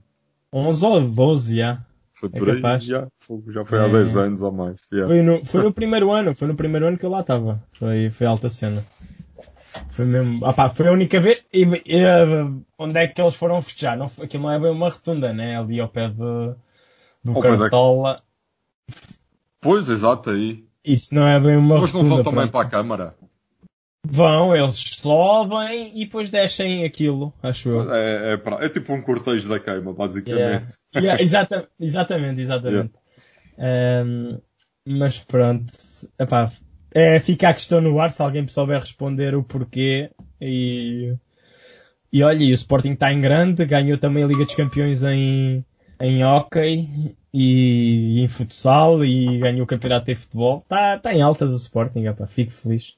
11 0.52 0.87
ou 0.87 1.00
12, 1.00 1.57
já. 1.57 1.85
Foi 2.14 2.31
é 2.33 2.38
por 2.38 2.48
é 2.48 2.52
aí, 2.52 2.81
já, 2.81 3.09
já 3.48 3.64
foi 3.64 3.78
há 3.81 3.88
é... 3.88 3.92
10 3.92 4.16
anos 4.16 4.42
ou 4.42 4.52
mais. 4.52 4.81
Yeah. 4.92 5.12
Foi, 5.12 5.22
no, 5.22 5.44
foi 5.44 5.62
no 5.62 5.72
primeiro 5.74 6.12
ano, 6.12 6.35
foi 6.37 6.46
no 6.46 6.55
primeiro 6.55 6.87
ano 6.87 6.96
que 6.96 7.05
eu 7.05 7.11
lá 7.11 7.20
estava. 7.20 7.62
Foi, 7.72 8.11
foi 8.11 8.26
alta 8.26 8.48
cena. 8.48 8.85
Foi 9.88 10.05
mesmo, 10.05 10.46
opá, 10.46 10.68
foi 10.68 10.88
a 10.88 10.92
única 10.92 11.20
vez. 11.20 11.42
E, 11.52 11.64
e, 11.64 12.05
onde 12.78 12.98
é 12.98 13.09
que 13.09 13.20
eles 13.20 13.35
foram 13.35 13.61
festejar? 13.62 13.96
Não, 13.96 14.07
aquilo 14.22 14.44
não 14.44 14.52
é 14.52 14.61
bem 14.61 14.70
uma 14.70 14.88
rotunda, 14.88 15.33
né? 15.33 15.59
Ali 15.59 15.81
ao 15.81 15.88
pé 15.88 16.09
de 16.09 16.55
do 17.24 17.37
oh, 17.37 17.40
Cartola. 17.40 18.16
É 18.16 18.32
Pois, 19.61 19.88
exato 19.88 20.30
aí. 20.30 20.64
Isso 20.85 21.14
não 21.14 21.26
é 21.26 21.38
bem 21.40 21.56
uma 21.56 21.80
Mas 21.80 21.92
não 21.92 22.04
vão 22.04 22.22
também 22.22 22.48
para 22.48 22.66
a 22.66 22.68
Câmara? 22.68 23.14
Vão, 24.04 24.54
eles 24.54 24.80
sobem 24.98 25.92
e 25.94 26.04
depois 26.04 26.28
descem 26.28 26.85
aquilo, 26.85 27.32
acho 27.40 27.68
eu. 27.68 27.94
É, 27.94 28.32
é, 28.32 28.35
é, 28.35 28.66
é 28.66 28.68
tipo 28.68 28.92
um 28.92 29.00
cortejo 29.00 29.48
da 29.48 29.61
queima, 29.61 29.92
basicamente. 29.92 30.76
Yeah. 30.94 30.96
Yeah, 30.96 31.22
exata, 31.22 31.68
exatamente, 31.78 32.40
exatamente. 32.40 32.94
Yeah. 33.56 34.04
Um, 34.04 34.40
mas 34.85 35.20
pronto, 35.20 35.72
epá, 36.18 36.50
é, 36.90 37.20
fica 37.20 37.48
a 37.48 37.54
questão 37.54 37.80
no 37.80 38.00
ar 38.00 38.11
se 38.11 38.20
alguém 38.20 38.46
souber 38.48 38.80
responder 38.80 39.37
o 39.37 39.44
porquê. 39.44 40.11
E, 40.40 41.14
e 42.12 42.22
olha, 42.24 42.42
e 42.42 42.50
o 42.50 42.54
Sporting 42.54 42.94
está 42.94 43.12
em 43.12 43.20
grande, 43.20 43.64
ganhou 43.64 43.96
também 43.98 44.24
a 44.24 44.26
Liga 44.26 44.44
dos 44.44 44.56
Campeões 44.56 45.04
em, 45.04 45.64
em 46.03 46.25
hockey 46.25 47.17
e, 47.33 48.21
em 48.21 48.29
futsal 48.29 49.05
e 49.05 49.38
ganhou 49.38 49.62
o 49.62 49.67
campeonato 49.67 50.07
de 50.07 50.17
futebol. 50.17 50.59
Está 50.59 50.99
tá 50.99 51.15
em 51.15 51.23
altas 51.23 51.53
o 51.53 51.57
Sporting, 51.57 52.09
opa, 52.09 52.27
fico 52.27 52.51
feliz. 52.51 52.97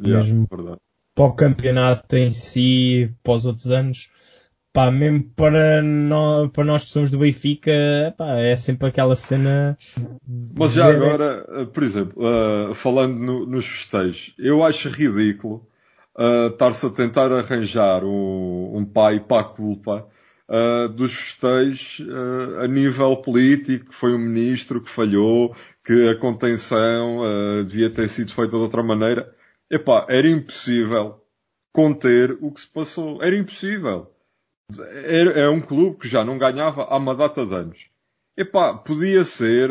Yeah, 0.00 0.24
mesmo 0.24 0.46
verdade. 0.50 0.78
para 1.14 1.24
o 1.24 1.34
campeonato 1.34 2.16
em 2.16 2.30
si, 2.30 3.14
para 3.22 3.34
os 3.34 3.44
outros 3.44 3.70
anos. 3.70 4.10
Pá, 4.72 4.90
mesmo 4.90 5.24
para 5.36 5.82
nós, 5.82 6.50
para 6.50 6.64
nós 6.64 6.84
que 6.84 6.90
somos 6.90 7.10
do 7.10 7.18
Benfica, 7.18 8.14
pá, 8.16 8.38
é 8.38 8.56
sempre 8.56 8.88
aquela 8.88 9.14
cena. 9.14 9.76
Mas 10.54 10.72
já 10.72 10.86
agora, 10.86 11.44
eh, 11.48 11.64
por 11.66 11.82
exemplo, 11.82 12.14
uh, 12.22 12.74
falando 12.74 13.18
no, 13.18 13.46
nos 13.46 13.66
festejos, 13.66 14.34
eu 14.38 14.62
acho 14.62 14.88
ridículo 14.88 15.66
uh, 16.16 16.48
estar-se 16.48 16.86
a 16.86 16.90
tentar 16.90 17.32
arranjar 17.32 18.04
um, 18.04 18.76
um 18.76 18.84
pai 18.84 19.20
para 19.20 19.40
a 19.40 19.44
culpa 19.44 20.06
uh, 20.48 20.88
dos 20.88 21.12
festejos 21.12 22.00
uh, 22.00 22.60
a 22.60 22.68
nível 22.68 23.16
político, 23.18 23.92
foi 23.92 24.14
um 24.14 24.18
ministro 24.18 24.80
que 24.80 24.90
falhou, 24.90 25.54
que 25.84 26.08
a 26.08 26.16
contenção 26.16 27.18
uh, 27.20 27.64
devia 27.64 27.90
ter 27.90 28.08
sido 28.08 28.32
feita 28.32 28.52
de 28.52 28.62
outra 28.62 28.82
maneira. 28.82 29.32
Epá, 29.70 30.06
era 30.08 30.28
impossível 30.28 31.22
conter 31.72 32.38
o 32.40 32.50
que 32.50 32.60
se 32.60 32.66
passou. 32.66 33.22
Era 33.22 33.36
impossível. 33.36 34.10
É 35.04 35.48
um 35.48 35.60
clube 35.60 35.98
que 35.98 36.08
já 36.08 36.24
não 36.24 36.38
ganhava 36.38 36.82
há 36.84 36.96
uma 36.96 37.14
data 37.14 37.46
de 37.46 37.54
anos. 37.54 37.86
Epá, 38.36 38.74
podia 38.74 39.24
ser, 39.24 39.68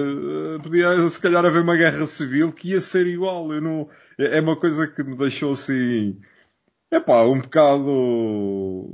podia 0.62 1.10
se 1.10 1.20
calhar 1.20 1.46
haver 1.46 1.62
uma 1.62 1.78
guerra 1.78 2.06
civil 2.06 2.52
que 2.52 2.72
ia 2.72 2.82
ser 2.82 3.08
igual. 3.08 3.52
Eu 3.54 3.62
não, 3.62 3.90
é, 4.18 4.38
é 4.38 4.42
uma 4.42 4.56
coisa 4.60 4.88
que 4.88 5.04
me 5.04 5.16
deixou 5.16 5.54
assim, 5.54 6.20
epá, 6.92 7.24
um 7.24 7.40
bocado 7.40 8.94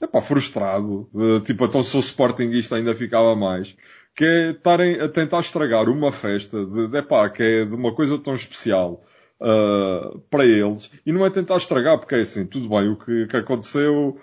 epá, 0.00 0.22
frustrado. 0.22 1.08
Uh, 1.12 1.40
tipo, 1.40 1.64
então 1.64 1.82
se 1.82 1.90
sou 1.90 2.00
sportinguista 2.00 2.76
ainda 2.76 2.94
ficava 2.94 3.36
mais. 3.36 3.76
Que 4.14 4.24
é 4.24 4.50
estarem 4.50 5.00
a 5.00 5.08
tentar 5.08 5.40
estragar 5.40 5.88
uma 5.88 6.10
festa 6.12 6.64
de, 6.66 6.88
de 6.88 6.98
epá, 6.98 7.28
que 7.30 7.42
é 7.42 7.64
de 7.64 7.74
uma 7.74 7.94
coisa 7.94 8.18
tão 8.18 8.34
especial 8.34 9.04
uh, 9.40 10.18
para 10.30 10.44
eles. 10.44 10.90
E 11.06 11.12
não 11.12 11.24
é 11.24 11.30
tentar 11.30 11.56
estragar, 11.58 11.98
porque 11.98 12.14
é 12.16 12.20
assim, 12.20 12.46
tudo 12.46 12.68
bem, 12.68 12.88
o 12.88 12.96
que, 12.96 13.26
que 13.26 13.36
aconteceu, 13.36 14.18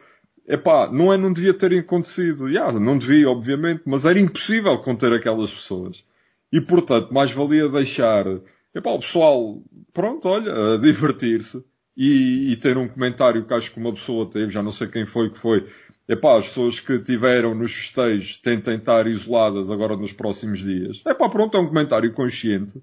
epá, 0.47 0.89
não 0.91 1.13
é 1.13 1.17
não 1.17 1.31
devia 1.31 1.53
ter 1.53 1.77
acontecido. 1.77 2.49
Yeah, 2.49 2.79
não 2.79 2.97
devia, 2.97 3.29
obviamente, 3.29 3.83
mas 3.85 4.05
era 4.05 4.19
impossível 4.19 4.77
conter 4.79 5.13
aquelas 5.13 5.53
pessoas. 5.53 6.03
E 6.51 6.61
portanto, 6.61 7.13
mais 7.13 7.31
valia 7.31 7.69
deixar, 7.69 8.25
epá, 8.73 8.91
o 8.91 8.99
pessoal, 8.99 9.61
pronto, 9.93 10.27
olha, 10.27 10.75
a 10.75 10.77
divertir-se 10.79 11.63
e, 11.97 12.51
e, 12.51 12.55
ter 12.57 12.77
um 12.77 12.88
comentário 12.88 13.43
que 13.43 13.53
acho 13.53 13.71
que 13.71 13.79
uma 13.79 13.91
pessoa 13.91 14.29
teve, 14.29 14.51
já 14.51 14.62
não 14.62 14.71
sei 14.71 14.88
quem 14.88 15.07
foi 15.07 15.31
que 15.31 15.39
foi, 15.39 15.65
epá, 16.07 16.38
as 16.38 16.47
pessoas 16.47 16.79
que 16.79 16.99
tiveram 16.99 17.55
nos 17.55 17.73
festejos 17.73 18.38
tentem 18.38 18.75
estar 18.75 19.07
isoladas 19.07 19.71
agora 19.71 19.97
nos 19.97 20.13
próximos 20.13 20.60
dias. 20.60 21.01
Epá, 21.03 21.27
pronto, 21.27 21.57
é 21.57 21.60
um 21.60 21.67
comentário 21.67 22.13
consciente 22.13 22.79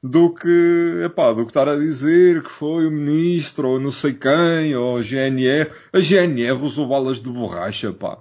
do 0.00 0.32
que, 0.32 1.02
epá, 1.04 1.32
do 1.32 1.44
que 1.44 1.50
estar 1.50 1.68
a 1.68 1.76
dizer 1.76 2.42
que 2.42 2.50
foi 2.50 2.86
o 2.86 2.90
ministro 2.90 3.68
ou 3.68 3.80
não 3.80 3.90
sei 3.90 4.14
quem, 4.14 4.76
ou 4.76 4.98
a 4.98 5.02
GNR. 5.02 5.70
A 5.92 6.00
GNR 6.00 6.60
usou 6.62 6.86
balas 6.86 7.20
de 7.20 7.30
borracha, 7.30 7.92
pá. 7.92 8.18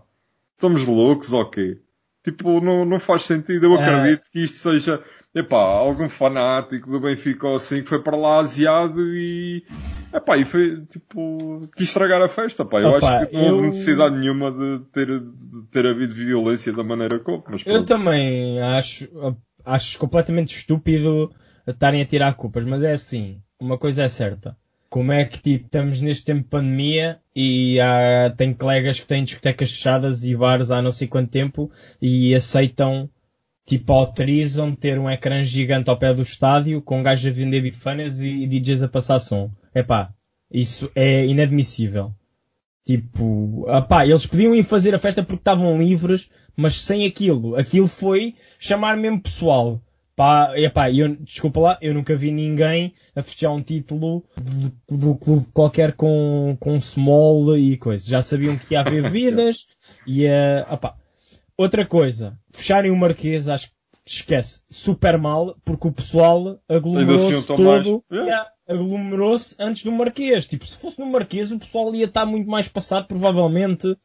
Estamos 0.56 0.86
loucos 0.86 1.34
ou 1.34 1.45
quê? 1.49 1.80
Tipo, 2.23 2.62
não, 2.62 2.86
não 2.86 2.99
faz 2.99 3.23
sentido. 3.23 3.65
Eu 3.65 3.75
é. 3.77 3.84
acredito 3.84 4.30
que 4.32 4.43
isto 4.43 4.58
seja 4.58 5.04
epá, 5.34 5.58
algum 5.58 6.10
fanático 6.10 6.89
do 6.91 7.00
Benfica 7.00 7.48
ou 7.48 7.56
assim 7.56 7.82
que 7.82 7.89
foi 7.89 8.02
para 8.02 8.17
lá 8.17 8.39
asiado 8.39 9.02
e, 9.15 9.63
epá, 10.13 10.38
e 10.38 10.46
foi 10.46 10.82
tipo, 10.86 11.62
quis 11.76 11.88
estragar 11.88 12.22
a 12.22 12.28
festa, 12.28 12.65
pá. 12.65 12.82
Eu 12.82 12.89
Opa, 12.89 13.17
acho 13.17 13.28
que 13.28 13.36
não 13.36 13.44
eu... 13.44 13.56
houve 13.56 13.67
necessidade 13.67 14.17
nenhuma 14.17 14.52
de 14.52 14.80
ter, 14.91 15.08
de 15.08 15.63
ter 15.72 15.86
havido 15.86 16.13
violência 16.13 16.74
da 16.74 16.84
maneira 16.84 17.20
como. 17.20 17.44
Mas 17.50 17.63
eu 17.65 17.86
também 17.86 18.62
acho, 18.62 19.08
acho 19.63 19.98
completamente 19.98 20.56
estúpido 20.56 21.32
estarem 21.65 22.02
a 22.02 22.06
tirar 22.06 22.34
culpas, 22.34 22.65
mas 22.65 22.84
é 22.84 22.91
assim, 22.91 23.41
uma 23.60 23.78
coisa 23.78 24.04
é 24.04 24.08
certa. 24.08 24.58
Como 24.89 25.13
é 25.13 25.24
que 25.24 25.39
tipo, 25.39 25.65
estamos 25.65 26.02
neste 26.02 26.26
tempo 26.26 26.41
de 26.41 26.50
pandemia 26.50 27.20
e 27.34 27.80
há, 27.80 28.30
tem 28.36 28.54
colegas 28.54 29.00
que 29.00 29.08
têm 29.08 29.24
discotecas 29.24 29.72
fechadas 29.72 30.26
e 30.26 30.36
bares 30.36 30.70
há 30.70 30.82
não 30.82 30.91
sei 30.91 31.08
quanto 31.08 31.32
tempo 31.32 31.72
e 32.02 32.36
aceitam, 32.36 33.10
tipo, 33.65 33.93
autorizam 33.93 34.76
ter 34.76 35.00
um 35.00 35.10
ecrã 35.10 35.43
gigante 35.43 35.89
ao 35.89 35.97
pé 35.97 36.13
do 36.13 36.21
estádio 36.21 36.82
com 36.82 37.04
gajos 37.04 37.28
a 37.28 37.32
vender 37.32 37.62
bifanas 37.62 38.19
e, 38.19 38.47
DJs 38.47 38.84
a 38.84 38.88
passar 38.88 39.19
som. 39.19 39.52
Epá, 39.74 40.13
isso 40.52 40.91
é 40.95 41.26
inadmissível. 41.26 42.13
Tipo, 42.86 43.65
apá, 43.69 44.06
eles 44.06 44.26
podiam 44.26 44.56
ir 44.56 44.63
fazer 44.63 44.95
a 44.95 45.00
festa 45.00 45.21
porque 45.24 45.39
estavam 45.39 45.78
livres, 45.78 46.30
mas 46.56 46.82
sem 46.82 47.06
aquilo. 47.06 47.56
Aquilo 47.56 47.88
foi 47.88 48.36
chamar 48.60 48.97
mesmo 48.97 49.21
pessoal. 49.21 49.82
Pá, 50.15 50.52
epá, 50.58 50.91
eu, 50.91 51.15
desculpa 51.15 51.60
lá, 51.60 51.78
eu 51.82 51.93
nunca 51.93 52.15
vi 52.15 52.32
ninguém 52.32 52.93
a 53.15 53.24
fechar 53.24 53.52
um 53.52 53.62
título 53.62 54.24
do, 54.36 54.97
do 54.97 55.15
clube 55.15 55.47
qualquer 55.54 55.93
com, 55.93 56.58
com 56.60 56.82
small 56.82 57.58
e 57.58 57.78
coisas. 57.78 58.06
Já 58.06 58.21
sabiam 58.21 58.58
que 58.58 58.74
ia 58.74 58.82
haver 58.82 59.04
bebidas 59.10 59.67
e, 60.06 60.26
uh, 60.26 60.74
opá. 60.74 61.01
Outra 61.62 61.86
coisa, 61.86 62.39
fecharem 62.50 62.89
o 62.89 62.95
Marquês, 62.95 63.47
acho 63.47 63.67
que 63.67 63.74
esquece, 64.04 64.63
super 64.67 65.15
mal, 65.15 65.56
porque 65.63 65.88
o 65.88 65.91
pessoal 65.91 66.60
aglomerou-se 66.67 67.45
todo, 67.45 68.04
yeah, 68.12 68.50
aglomerou-se 68.67 69.56
antes 69.60 69.84
do 69.84 69.91
Marquês. 69.91 70.47
Tipo, 70.47 70.65
se 70.65 70.76
fosse 70.76 70.97
no 70.97 71.06
Marquês, 71.06 71.52
o 71.52 71.60
pessoal 71.60 71.93
ia 71.93 72.06
estar 72.06 72.26
muito 72.26 72.50
mais 72.50 72.67
passado, 72.67 73.06
provavelmente 73.06 73.95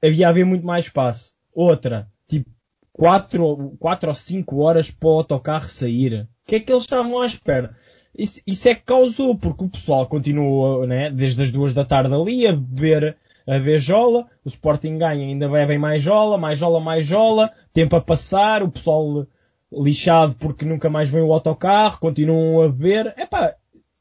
havia 0.00 0.28
haver 0.28 0.46
muito 0.46 0.64
mais 0.64 0.84
espaço. 0.84 1.34
Outra, 1.52 2.08
tipo, 2.28 2.48
4, 2.92 3.76
quatro 3.80 4.08
ou 4.08 4.14
5 4.14 4.60
horas 4.60 4.88
para 4.88 5.08
o 5.08 5.12
autocarro 5.12 5.68
sair. 5.68 6.28
O 6.44 6.46
que 6.46 6.54
é 6.54 6.60
que 6.60 6.70
eles 6.70 6.84
estavam 6.84 7.20
à 7.20 7.26
espera? 7.26 7.76
Isso, 8.16 8.40
isso 8.46 8.68
é 8.68 8.76
que 8.76 8.84
causou, 8.84 9.36
porque 9.36 9.64
o 9.64 9.68
pessoal 9.68 10.06
continuou, 10.06 10.86
né, 10.86 11.10
desde 11.10 11.42
as 11.42 11.50
duas 11.50 11.74
da 11.74 11.84
tarde 11.84 12.14
ali 12.14 12.46
a 12.46 12.52
beber 12.52 13.16
a 13.56 13.60
beijola, 13.60 14.26
o 14.44 14.48
Sporting 14.48 14.98
ganha, 14.98 15.26
ainda 15.26 15.48
bebem 15.48 15.78
mais 15.78 16.02
jola, 16.02 16.38
mais 16.38 16.58
jola, 16.58 16.80
mais 16.80 17.04
jola, 17.04 17.50
tempo 17.72 17.96
a 17.96 18.00
passar, 18.00 18.62
o 18.62 18.70
pessoal 18.70 19.26
lixado 19.72 20.34
porque 20.34 20.64
nunca 20.64 20.90
mais 20.90 21.10
vem 21.10 21.22
o 21.22 21.32
autocarro, 21.32 21.98
continuam 21.98 22.62
a 22.62 22.68
beber, 22.68 23.14
epá, 23.18 23.54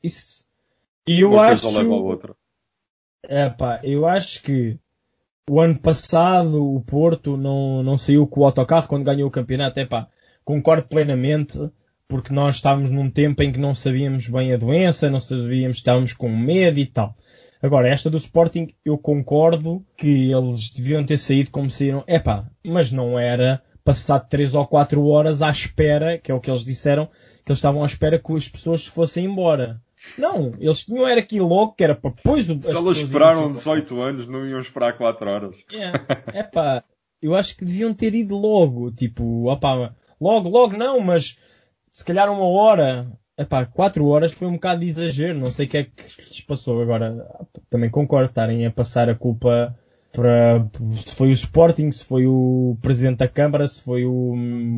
isso, 0.03 0.45
e 1.07 1.21
eu 1.21 1.31
Uma 1.31 1.47
acho, 1.47 1.63
coisa 1.63 1.77
leva 1.79 1.93
a 1.93 1.97
outra. 1.97 2.35
Epá, 3.27 3.79
eu 3.83 4.05
acho 4.05 4.41
que 4.43 4.77
o 5.49 5.59
ano 5.59 5.77
passado 5.79 6.63
o 6.63 6.81
Porto 6.81 7.37
não, 7.37 7.83
não 7.83 7.97
saiu 7.97 8.27
com 8.27 8.41
o 8.41 8.45
autocarro 8.45 8.87
quando 8.87 9.05
ganhou 9.05 9.27
o 9.27 9.31
campeonato, 9.31 9.79
epá, 9.79 10.07
concordo 10.43 10.87
plenamente, 10.87 11.57
porque 12.07 12.33
nós 12.33 12.55
estávamos 12.55 12.91
num 12.91 13.09
tempo 13.09 13.41
em 13.41 13.51
que 13.51 13.59
não 13.59 13.73
sabíamos 13.73 14.27
bem 14.27 14.53
a 14.53 14.57
doença, 14.57 15.09
não 15.09 15.19
sabíamos, 15.19 15.77
estávamos 15.77 16.13
com 16.13 16.29
medo 16.29 16.79
e 16.79 16.85
tal. 16.85 17.15
Agora, 17.61 17.87
esta 17.87 18.09
do 18.09 18.17
Sporting, 18.17 18.73
eu 18.83 18.97
concordo 18.97 19.85
que 19.95 20.31
eles 20.31 20.71
deviam 20.71 21.05
ter 21.05 21.17
saído 21.17 21.51
como 21.51 21.69
saíram. 21.69 22.03
Epá, 22.07 22.49
mas 22.65 22.91
não 22.91 23.19
era 23.19 23.61
passado 23.83 24.27
3 24.29 24.55
ou 24.55 24.65
4 24.65 25.05
horas 25.05 25.41
à 25.41 25.49
espera, 25.49 26.17
que 26.17 26.31
é 26.31 26.35
o 26.35 26.39
que 26.39 26.49
eles 26.49 26.63
disseram, 26.63 27.07
que 27.45 27.51
eles 27.51 27.59
estavam 27.59 27.83
à 27.83 27.85
espera 27.85 28.19
que 28.19 28.33
as 28.33 28.47
pessoas 28.47 28.85
fossem 28.87 29.25
embora. 29.25 29.81
Não, 30.17 30.55
eles 30.59 30.83
tinham 30.83 31.07
era 31.07 31.19
aqui 31.19 31.39
logo, 31.39 31.73
que 31.73 31.83
era 31.83 31.95
para 31.95 32.11
depois 32.11 32.49
o. 32.49 32.59
Se 32.59 32.75
elas 32.75 32.97
esperaram 32.97 33.53
18 33.53 34.01
anos, 34.01 34.27
não 34.27 34.47
iam 34.47 34.59
esperar 34.59 34.97
4 34.97 35.29
horas. 35.29 35.55
É, 35.71 36.39
epá, 36.39 36.83
eu 37.21 37.35
acho 37.35 37.55
que 37.55 37.65
deviam 37.65 37.93
ter 37.93 38.15
ido 38.15 38.35
logo, 38.35 38.91
tipo, 38.91 39.51
opá, 39.51 39.93
logo, 40.19 40.49
logo 40.49 40.75
não, 40.75 40.99
mas 40.99 41.37
se 41.91 42.03
calhar 42.03 42.31
uma 42.31 42.47
hora, 42.47 43.11
Epá, 43.41 43.65
4 43.65 44.05
horas 44.07 44.31
foi 44.31 44.47
um 44.47 44.53
bocado 44.53 44.81
de 44.81 44.87
exagero, 44.87 45.39
não 45.39 45.51
sei 45.51 45.65
o 45.65 45.69
que 45.69 45.77
é 45.77 45.83
que 45.83 46.03
lhes 46.27 46.41
passou. 46.41 46.81
Agora, 46.81 47.25
também 47.69 47.89
concordo, 47.89 48.29
estarem 48.29 48.65
a 48.65 48.71
passar 48.71 49.09
a 49.09 49.15
culpa 49.15 49.75
para 50.11 50.67
se 51.05 51.15
foi 51.15 51.29
o 51.29 51.31
Sporting, 51.31 51.89
se 51.91 52.05
foi 52.05 52.25
o 52.27 52.77
Presidente 52.81 53.19
da 53.19 53.27
Câmara, 53.27 53.67
se 53.67 53.81
foi 53.81 54.05
o, 54.05 54.33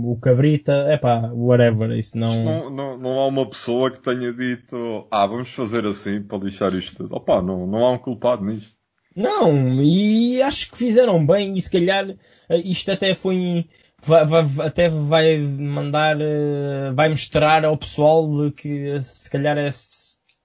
o 0.05 0.17
Cabrita, 0.21 0.71
epá, 0.91 1.31
whatever, 1.33 1.91
isso 1.97 2.17
não... 2.17 2.43
não... 2.43 2.69
não... 2.69 2.97
Não 2.97 3.19
há 3.19 3.27
uma 3.27 3.49
pessoa 3.49 3.91
que 3.91 3.99
tenha 3.99 4.31
dito, 4.31 5.07
ah, 5.11 5.25
vamos 5.25 5.49
fazer 5.49 5.85
assim 5.85 6.21
para 6.21 6.37
lixar 6.37 6.73
isto 6.75 6.97
tudo. 6.97 7.15
Opa, 7.15 7.41
não, 7.41 7.65
não 7.65 7.83
há 7.83 7.91
um 7.91 7.97
culpado 7.97 8.45
nisto. 8.45 8.77
Não, 9.15 9.81
e 9.81 10.41
acho 10.41 10.71
que 10.71 10.77
fizeram 10.77 11.23
bem 11.25 11.55
e 11.55 11.61
se 11.61 11.69
calhar 11.69 12.09
eh, 12.49 12.57
isto 12.57 12.91
até 12.91 13.13
foi 13.13 13.67
vai, 14.05 14.25
vai, 14.25 14.67
até 14.67 14.89
vai 14.89 15.37
mandar, 15.39 16.19
eh, 16.19 16.91
vai 16.93 17.09
mostrar 17.09 17.65
ao 17.65 17.77
pessoal 17.77 18.51
que 18.51 19.01
se 19.01 19.29
calhar 19.29 19.57
é, 19.57 19.69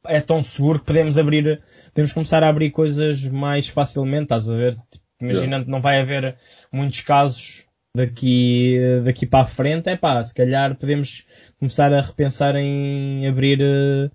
é 0.07 0.21
tão 0.21 0.43
seguro 0.43 0.79
que 0.79 0.87
podemos 0.87 1.19
abrir, 1.19 1.61
podemos 1.93 2.13
começar 2.13 2.43
a 2.43 2.49
abrir 2.49 2.71
coisas 2.71 3.25
mais 3.27 3.69
facilmente, 3.69 4.25
estás 4.25 4.49
a 4.49 4.57
ver? 4.57 4.75
Tipo, 4.75 5.05
imaginando 5.21 5.65
que 5.65 5.71
não 5.71 5.81
vai 5.81 6.01
haver 6.01 6.37
muitos 6.73 7.01
casos 7.01 7.67
daqui, 7.95 8.79
daqui 9.05 9.27
para 9.27 9.45
a 9.45 9.47
frente, 9.47 9.89
é 9.89 9.97
pá, 9.97 10.23
se 10.23 10.35
calhar 10.35 10.77
podemos 10.77 11.27
começar 11.59 11.93
a 11.93 12.01
repensar 12.01 12.55
em 12.55 13.27
abrir 13.27 13.61
uh, 13.61 14.11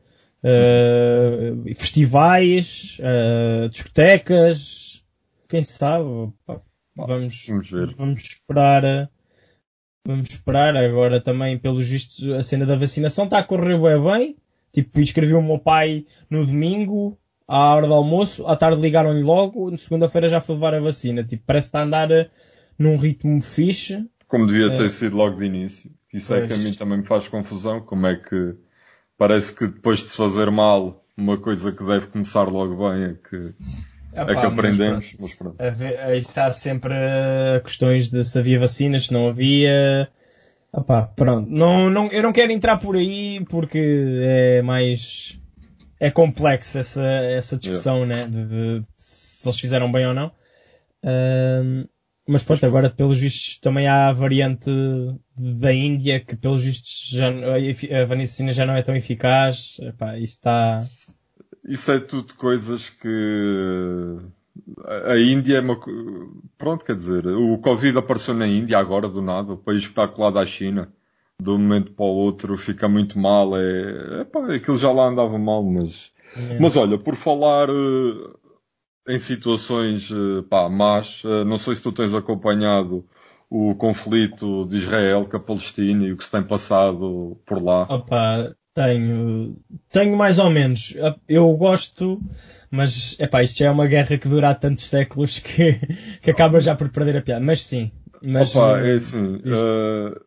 festivais, 1.76 2.98
uh, 3.00 3.70
discotecas, 3.70 5.04
quem 5.50 5.64
sabe, 5.64 6.32
pá, 6.46 6.62
vamos, 6.96 7.46
vamos, 7.48 7.70
ver. 7.70 7.94
vamos 7.96 8.22
esperar 8.22 9.10
Vamos 10.06 10.30
esperar. 10.30 10.76
Agora 10.76 11.22
também, 11.22 11.58
pelos 11.58 11.88
vistos, 11.88 12.28
a 12.30 12.44
cena 12.44 12.66
da 12.66 12.76
vacinação 12.76 13.26
está 13.26 13.40
a 13.40 13.44
correr 13.44 13.80
bem 13.80 14.04
bem. 14.04 14.36
Tipo, 14.72 15.00
escrevi 15.00 15.34
o 15.34 15.42
meu 15.42 15.60
pai 15.60 16.06
no 16.30 16.46
domingo, 16.46 17.18
à 17.48 17.76
hora 17.76 17.88
do 17.88 17.94
almoço, 17.94 18.46
à 18.48 18.56
tarde 18.56 18.82
ligaram-lhe 18.82 19.22
logo, 19.22 19.70
na 19.70 19.78
segunda-feira 19.78 20.28
já 20.28 20.42
foi 20.42 20.56
levar 20.56 20.74
a 20.74 20.80
vacina. 20.80 21.24
Tipo, 21.24 21.44
parece 21.46 21.68
que 21.68 21.70
está 21.70 21.80
a 21.82 21.84
andar 21.84 22.12
eh, 22.12 22.30
num 22.78 22.98
ritmo 22.98 23.40
fixe. 23.42 24.04
Como 24.28 24.48
devia 24.48 24.76
ter 24.76 24.86
é. 24.86 24.90
sido 24.90 25.16
logo 25.16 25.38
de 25.38 25.46
início. 25.46 25.92
Isso 26.12 26.30
pois. 26.30 26.44
é 26.44 26.48
que 26.48 26.54
a 26.54 26.58
mim 26.58 26.74
também 26.74 26.98
me 27.00 27.06
faz 27.06 27.28
confusão. 27.28 27.82
Como 27.82 28.08
é 28.08 28.16
que 28.16 28.56
parece 29.18 29.56
que 29.56 29.68
depois 29.68 30.00
de 30.00 30.10
se 30.10 30.18
fazer 30.18 30.50
mal, 30.50 31.06
uma 31.16 31.38
coisa 31.38 31.72
que 31.72 31.84
deve 31.86 32.08
começar 32.08 32.44
logo 32.44 32.76
bem 32.90 33.04
é 33.04 33.14
que 33.14 33.54
é 34.16 34.26
que 34.26 34.46
aprendemos. 34.46 35.16
Mas 35.20 35.34
pronto. 35.34 35.56
Aí 35.60 36.18
está 36.18 36.52
sempre 36.52 36.94
questões 37.64 38.10
de 38.10 38.24
se 38.24 38.38
havia 38.38 38.60
vacinas, 38.60 39.06
se 39.06 39.14
não 39.14 39.28
havia. 39.28 40.10
Epá, 40.76 41.04
pronto. 41.04 41.50
Não, 41.50 41.90
não, 41.90 42.08
eu 42.08 42.24
não 42.24 42.34
quero 42.34 42.52
entrar 42.52 42.78
por 42.78 42.96
aí 42.96 43.44
porque 43.50 43.80
é 44.24 44.62
mais. 44.62 45.40
É 46.00 46.10
complexo 46.12 46.78
essa, 46.78 47.06
essa 47.06 47.58
discussão, 47.58 48.06
yeah. 48.06 48.16
né? 48.16 48.28
De, 48.28 48.46
de, 48.80 48.86
se 48.98 49.48
eles 49.48 49.60
fizeram 49.60 49.92
bem 49.92 50.06
ou 50.08 50.14
não. 50.14 50.28
Uh, 51.04 51.88
mas 52.28 52.42
pronto, 52.42 52.66
agora 52.66 52.90
pelos 52.90 53.20
vistos 53.20 53.60
também 53.60 53.88
há 53.88 54.08
a 54.08 54.14
variante 54.14 54.70
da 55.38 55.74
Índia 55.74 56.24
que 56.24 56.36
pelos 56.36 56.64
vistos 56.64 57.10
já, 57.12 57.28
a 57.30 58.06
vacina 58.06 58.52
já 58.52 58.66
não 58.66 58.76
é 58.76 58.82
tão 58.82 58.96
eficaz. 58.96 59.78
Epá, 59.82 60.18
isso 60.18 60.36
está 60.36 60.86
isso 61.66 61.92
é 61.92 62.00
tudo 62.00 62.34
coisas 62.36 62.90
que 62.90 64.18
a 65.08 65.18
Índia 65.18 65.58
é 65.58 65.62
uma. 65.62 65.80
Pronto, 66.58 66.86
quer 66.86 66.96
dizer, 66.96 67.26
o 67.28 67.58
Covid 67.58 67.98
apareceu 67.98 68.34
na 68.34 68.48
Índia 68.48 68.78
agora, 68.78 69.08
do 69.08 69.22
nada, 69.22 69.54
o 69.54 69.58
país 69.58 69.84
que 69.84 69.92
está 69.92 70.08
colado 70.08 70.40
à 70.40 70.46
China. 70.46 70.92
De 71.42 71.50
um 71.50 71.58
momento 71.58 71.92
para 71.92 72.06
o 72.06 72.10
outro 72.10 72.56
fica 72.58 72.88
muito 72.88 73.18
mal. 73.18 73.58
É, 73.58 74.22
epá, 74.22 74.54
aquilo 74.54 74.78
já 74.78 74.92
lá 74.92 75.08
andava 75.08 75.38
mal, 75.38 75.64
mas. 75.64 76.12
É. 76.38 76.60
Mas 76.60 76.76
olha, 76.76 76.98
por 76.98 77.16
falar 77.16 77.70
uh, 77.70 78.40
em 79.08 79.20
situações 79.20 80.10
uh, 80.12 80.44
pá, 80.44 80.70
más, 80.70 81.24
uh, 81.24 81.44
não 81.44 81.58
sei 81.58 81.76
se 81.76 81.82
tu 81.82 81.92
tens 81.92 82.14
acompanhado 82.14 83.06
o 83.50 83.76
conflito 83.76 84.66
de 84.66 84.78
Israel 84.78 85.28
com 85.30 85.38
a 85.38 85.40
Palestina 85.40 86.06
e 86.06 86.12
o 86.12 86.18
que 86.18 86.24
se 86.24 86.32
tem 86.32 86.44
passado 86.44 87.38
por 87.46 87.62
lá. 87.62 87.84
Opa, 87.84 88.56
tenho, 88.74 89.56
tenho 89.92 90.18
mais 90.18 90.40
ou 90.40 90.50
menos. 90.50 90.96
Eu 91.28 91.52
gosto, 91.56 92.20
mas 92.72 93.18
epá, 93.20 93.44
isto 93.44 93.60
já 93.60 93.68
é 93.68 93.72
uma 93.72 93.88
guerra 93.88 94.18
que 94.18 94.28
dura 94.28 94.50
há 94.50 94.56
tantos 94.56 94.90
séculos 94.90 95.40
que, 95.40 95.80
que 96.22 96.32
acaba 96.32 96.60
já 96.60 96.76
por 96.76 96.92
perder 96.92 97.18
a 97.18 97.22
piada. 97.22 97.46
Mas 97.46 97.64
sim. 97.64 97.92
Mas, 98.22 98.56
Opa, 98.56 98.80
é 98.80 98.94
assim. 98.94 99.36
Uh, 99.36 100.20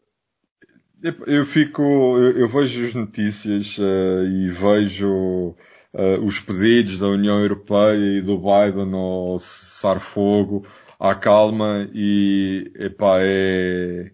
eu 1.27 1.47
fico, 1.47 1.83
eu, 1.83 2.39
eu, 2.39 2.49
vejo 2.49 2.85
as 2.85 2.95
notícias 2.95 3.79
uh, 3.79 4.27
e 4.27 4.51
vejo 4.51 5.55
uh, 5.95 6.25
os 6.25 6.41
pedidos 6.41 6.99
da 6.99 7.09
União 7.09 7.41
Europeia 7.41 8.19
e 8.19 8.21
do 8.21 8.39
Biden 8.39 8.93
ao 8.93 9.39
cessar 9.39 9.99
fogo 10.01 10.67
à 11.01 11.15
calma 11.15 11.89
e 11.95 12.71
epá, 12.77 13.19
é 13.21 14.11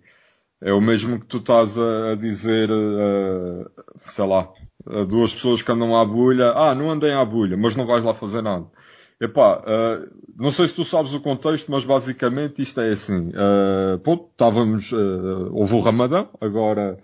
é 0.62 0.72
o 0.72 0.80
mesmo 0.80 1.20
que 1.20 1.26
tu 1.26 1.38
estás 1.38 1.76
a, 1.76 2.14
dizer, 2.14 2.68
sei 4.06 4.26
lá, 4.26 4.48
a 4.86 5.04
duas 5.04 5.34
pessoas 5.34 5.62
que 5.62 5.70
andam 5.70 5.96
à 5.96 6.04
bulha, 6.04 6.52
ah, 6.52 6.74
não 6.74 6.90
andem 6.90 7.12
à 7.12 7.24
bulha, 7.24 7.56
mas 7.56 7.76
não 7.76 7.86
vais 7.86 8.02
lá 8.04 8.14
fazer 8.14 8.42
nada. 8.42 8.66
Epá, 9.20 9.58
uh, 9.60 10.10
não 10.36 10.50
sei 10.50 10.66
se 10.66 10.74
tu 10.74 10.84
sabes 10.84 11.14
o 11.14 11.20
contexto, 11.20 11.70
mas 11.70 11.84
basicamente 11.84 12.60
isto 12.60 12.80
é 12.80 12.88
assim. 12.88 13.28
Uh, 13.28 14.24
estávamos, 14.32 14.90
uh, 14.90 15.48
houve 15.52 15.74
o 15.74 15.80
Ramadão, 15.80 16.28
agora 16.40 16.98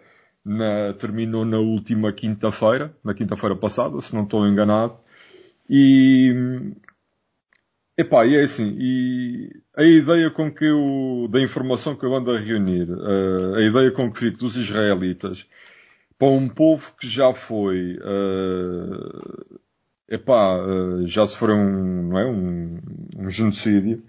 na, 0.44 0.92
terminou 0.94 1.44
na 1.44 1.58
última 1.58 2.12
quinta-feira, 2.12 2.92
na 3.04 3.14
quinta-feira 3.14 3.54
passada, 3.54 4.00
se 4.00 4.12
não 4.16 4.24
estou 4.24 4.44
enganado. 4.48 4.96
E, 5.70 6.34
epá, 7.98 8.24
e 8.24 8.36
é 8.36 8.42
assim, 8.42 8.76
e 8.80 9.50
a 9.76 9.82
ideia 9.82 10.30
com 10.30 10.52
que 10.52 10.64
eu, 10.64 11.26
da 11.28 11.40
informação 11.40 11.96
que 11.96 12.06
eu 12.06 12.14
ando 12.14 12.30
a 12.30 12.38
reunir, 12.38 12.88
uh, 12.88 13.56
a 13.56 13.62
ideia 13.62 13.90
com 13.90 14.10
que 14.12 14.20
fico 14.20 14.38
dos 14.38 14.56
israelitas, 14.56 15.44
para 16.16 16.28
um 16.28 16.48
povo 16.48 16.92
que 16.98 17.08
já 17.08 17.34
foi, 17.34 17.96
uh, 17.96 19.60
epá, 20.08 20.58
uh, 20.64 21.06
já 21.08 21.26
sofreu 21.26 21.56
um, 21.56 22.08
não 22.08 22.18
é, 22.18 22.26
um, 22.26 22.78
um 23.16 23.30
genocídio, 23.30 24.04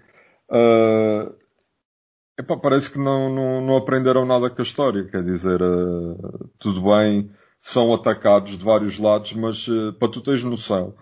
uh, 0.50 1.34
epá, 2.38 2.56
parece 2.56 2.90
que 2.92 2.98
não, 2.98 3.34
não, 3.34 3.60
não, 3.60 3.76
aprenderam 3.76 4.24
nada 4.24 4.48
com 4.50 4.62
a 4.62 4.64
história, 4.64 5.04
quer 5.04 5.24
dizer, 5.24 5.60
uh, 5.62 6.50
tudo 6.60 6.82
bem, 6.82 7.28
são 7.60 7.92
atacados 7.92 8.56
de 8.56 8.64
vários 8.64 8.98
lados, 8.98 9.32
mas 9.32 9.66
para 9.98 10.08
tu 10.08 10.20
teres 10.20 10.44
noção, 10.44 10.94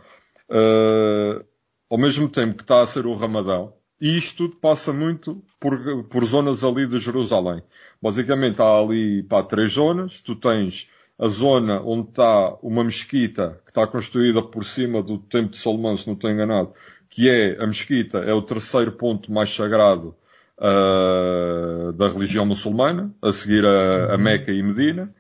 uh, 0.51 1.48
ao 1.91 1.99
mesmo 1.99 2.29
tempo 2.29 2.57
que 2.57 2.63
está 2.63 2.83
a 2.83 2.87
ser 2.87 3.07
o 3.07 3.15
Ramadão, 3.15 3.73
e 4.01 4.17
isto 4.17 4.49
tudo 4.49 4.57
passa 4.61 4.93
muito 4.93 5.43
por, 5.59 6.05
por 6.05 6.25
zonas 6.25 6.63
ali 6.63 6.87
de 6.87 7.01
Jerusalém. 7.01 7.63
Basicamente 8.01 8.63
há 8.63 8.79
ali 8.79 9.23
pá, 9.25 9.43
três 9.43 9.73
zonas, 9.73 10.23
tu 10.23 10.37
tens 10.37 10.89
a 11.19 11.29
zona 11.29 11.83
onde 11.83 12.11
está 12.11 12.57
uma 12.63 12.85
mesquita 12.85 13.61
que 13.65 13.73
está 13.73 13.87
construída 13.87 14.41
por 14.41 14.65
cima 14.65 15.03
do 15.03 15.19
Templo 15.19 15.51
de 15.51 15.59
Salomão, 15.59 15.97
se 15.97 16.07
não 16.07 16.15
estou 16.15 16.31
enganado, 16.31 16.73
que 17.11 17.29
é 17.29 17.61
a 17.61 17.67
mesquita, 17.67 18.19
é 18.19 18.33
o 18.33 18.43
terceiro 18.43 18.93
ponto 18.93 19.33
mais 19.33 19.53
sagrado 19.53 20.15
uh, 20.59 21.93
da 21.95 22.09
religião 22.09 22.47
muçulmana, 22.47 23.13
a 23.21 23.33
seguir 23.33 23.65
a, 23.65 24.13
a 24.13 24.17
uhum. 24.17 24.23
Meca 24.23 24.53
e 24.53 24.63
Medina. 24.63 25.13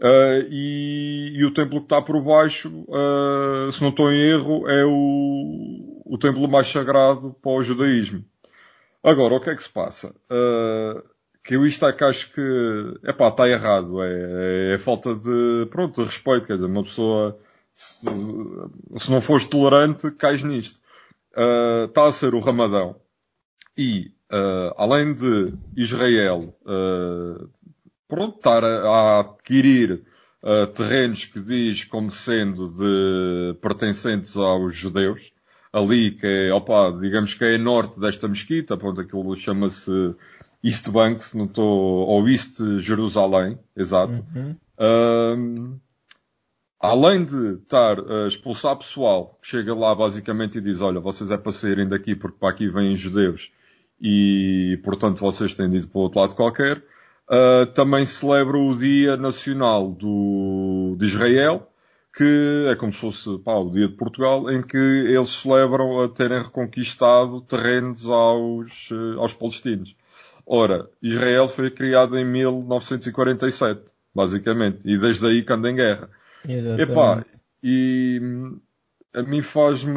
Uh, 0.00 0.46
e, 0.48 1.32
e, 1.34 1.44
o 1.44 1.52
templo 1.52 1.80
que 1.80 1.86
está 1.86 2.00
por 2.00 2.22
baixo, 2.22 2.68
uh, 2.86 3.72
se 3.72 3.82
não 3.82 3.88
estou 3.88 4.12
em 4.12 4.20
erro, 4.30 4.68
é 4.68 4.84
o, 4.84 5.87
o 6.08 6.18
templo 6.18 6.48
mais 6.48 6.68
sagrado 6.68 7.34
para 7.42 7.52
o 7.52 7.62
judaísmo. 7.62 8.24
Agora, 9.02 9.34
o 9.34 9.40
que 9.40 9.50
é 9.50 9.54
que 9.54 9.62
se 9.62 9.68
passa? 9.68 10.14
Uh, 10.30 11.02
que 11.44 11.54
eu 11.54 11.66
isto 11.66 11.86
é 11.86 11.92
que 11.92 12.04
acho 12.04 12.32
que, 12.32 12.98
epá, 13.04 13.28
está 13.28 13.48
errado. 13.48 14.02
É, 14.02 14.70
é, 14.70 14.74
é, 14.74 14.78
falta 14.78 15.14
de, 15.14 15.66
pronto, 15.70 16.02
de 16.02 16.08
respeito. 16.08 16.46
Quer 16.46 16.54
dizer, 16.54 16.66
uma 16.66 16.82
pessoa, 16.82 17.38
se, 17.74 18.06
se 18.96 19.10
não 19.10 19.20
fores 19.20 19.44
tolerante, 19.44 20.10
cais 20.10 20.42
nisto. 20.42 20.80
Uh, 21.36 21.84
está 21.84 22.06
a 22.06 22.12
ser 22.12 22.34
o 22.34 22.40
Ramadão. 22.40 22.96
E, 23.76 24.12
uh, 24.32 24.74
além 24.76 25.14
de 25.14 25.54
Israel, 25.76 26.54
pronto, 28.08 28.36
estar 28.36 28.64
a, 28.64 28.88
a 28.88 29.20
adquirir 29.20 30.04
terrenos 30.74 31.24
que 31.24 31.40
diz 31.40 31.84
como 31.84 32.10
sendo 32.10 32.68
de 32.68 33.58
pertencentes 33.60 34.36
aos 34.36 34.74
judeus, 34.74 35.32
ali 35.78 36.10
que 36.12 36.26
é, 36.26 36.52
opa, 36.52 36.90
digamos 37.00 37.34
que 37.34 37.44
é 37.44 37.58
norte 37.58 37.98
desta 37.98 38.28
mesquita, 38.28 38.76
pronto, 38.76 39.00
aquilo 39.00 39.36
chama-se 39.36 40.14
East 40.62 40.88
Bank, 40.90 41.24
se 41.24 41.36
não 41.36 41.44
estou, 41.44 42.06
ou 42.06 42.28
East 42.28 42.58
Jerusalém, 42.78 43.58
exato. 43.76 44.24
Uhum. 44.34 44.56
Um, 44.80 45.78
além 46.80 47.24
de 47.24 47.54
estar 47.54 47.98
a 47.98 48.28
expulsar 48.28 48.76
pessoal 48.76 49.38
que 49.40 49.48
chega 49.48 49.74
lá 49.74 49.94
basicamente 49.94 50.58
e 50.58 50.60
diz, 50.60 50.80
olha, 50.80 51.00
vocês 51.00 51.30
é 51.30 51.36
para 51.36 51.52
saírem 51.52 51.88
daqui 51.88 52.14
porque 52.14 52.38
para 52.38 52.50
aqui 52.50 52.68
vêm 52.68 52.96
judeus 52.96 53.50
e 54.00 54.80
portanto 54.84 55.18
vocês 55.18 55.54
têm 55.54 55.68
de 55.68 55.78
ir 55.78 55.86
para 55.86 55.98
o 55.98 56.02
outro 56.02 56.20
lado 56.20 56.34
qualquer, 56.34 56.78
uh, 56.78 57.66
também 57.74 58.06
celebra 58.06 58.56
o 58.56 58.76
Dia 58.76 59.16
Nacional 59.16 59.90
do, 59.90 60.96
de 60.98 61.06
Israel, 61.06 61.68
que 62.18 62.66
é 62.68 62.74
como 62.74 62.92
se 62.92 62.98
fosse 62.98 63.38
pá, 63.44 63.54
o 63.54 63.70
Dia 63.70 63.86
de 63.86 63.94
Portugal, 63.94 64.50
em 64.50 64.60
que 64.60 64.76
eles 64.76 65.30
celebram 65.30 66.00
a 66.00 66.08
terem 66.08 66.42
reconquistado 66.42 67.40
terrenos 67.42 68.08
aos, 68.08 68.90
uh, 68.90 69.20
aos 69.20 69.32
palestinos. 69.32 69.94
Ora, 70.44 70.90
Israel 71.00 71.48
foi 71.48 71.70
criado 71.70 72.18
em 72.18 72.24
1947, 72.24 73.82
basicamente, 74.12 74.80
e 74.84 74.98
desde 74.98 75.24
aí 75.28 75.44
que 75.44 75.52
anda 75.52 75.70
em 75.70 75.76
guerra. 75.76 76.10
Exatamente. 76.48 76.90
Epá, 76.90 77.24
e 77.62 78.20
a 79.14 79.22
mim 79.22 79.42
faz-me. 79.42 79.94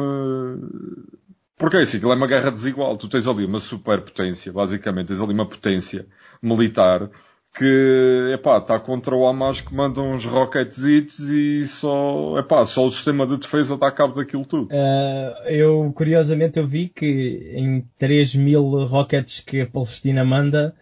Porque 1.56 1.76
é 1.76 1.82
assim, 1.82 1.96
aquilo 1.96 2.12
é 2.12 2.16
uma 2.16 2.28
guerra 2.28 2.52
desigual. 2.52 2.96
Tu 2.96 3.08
tens 3.08 3.26
ali 3.26 3.44
uma 3.44 3.58
superpotência, 3.58 4.52
basicamente, 4.52 5.08
tens 5.08 5.20
ali 5.20 5.32
uma 5.32 5.48
potência 5.48 6.06
militar 6.40 7.10
que, 7.54 8.30
epá, 8.32 8.58
está 8.58 8.80
contra 8.80 9.14
o 9.14 9.26
Hamas 9.26 9.60
que 9.60 9.74
manda 9.74 10.00
uns 10.00 10.24
rockets 10.24 10.78
e 10.78 11.66
só, 11.66 12.38
epá, 12.38 12.64
só 12.64 12.86
o 12.86 12.90
sistema 12.90 13.26
de 13.26 13.36
defesa 13.36 13.76
dá 13.76 13.90
cabo 13.90 14.14
daquilo 14.14 14.44
tudo. 14.46 14.68
Uh, 14.72 15.48
eu, 15.48 15.92
curiosamente, 15.94 16.58
eu 16.58 16.66
vi 16.66 16.88
que 16.88 17.52
em 17.54 17.86
3 17.98 18.36
mil 18.36 18.62
rockets 18.84 19.40
que 19.40 19.60
a 19.60 19.66
Palestina 19.66 20.24
manda, 20.24 20.74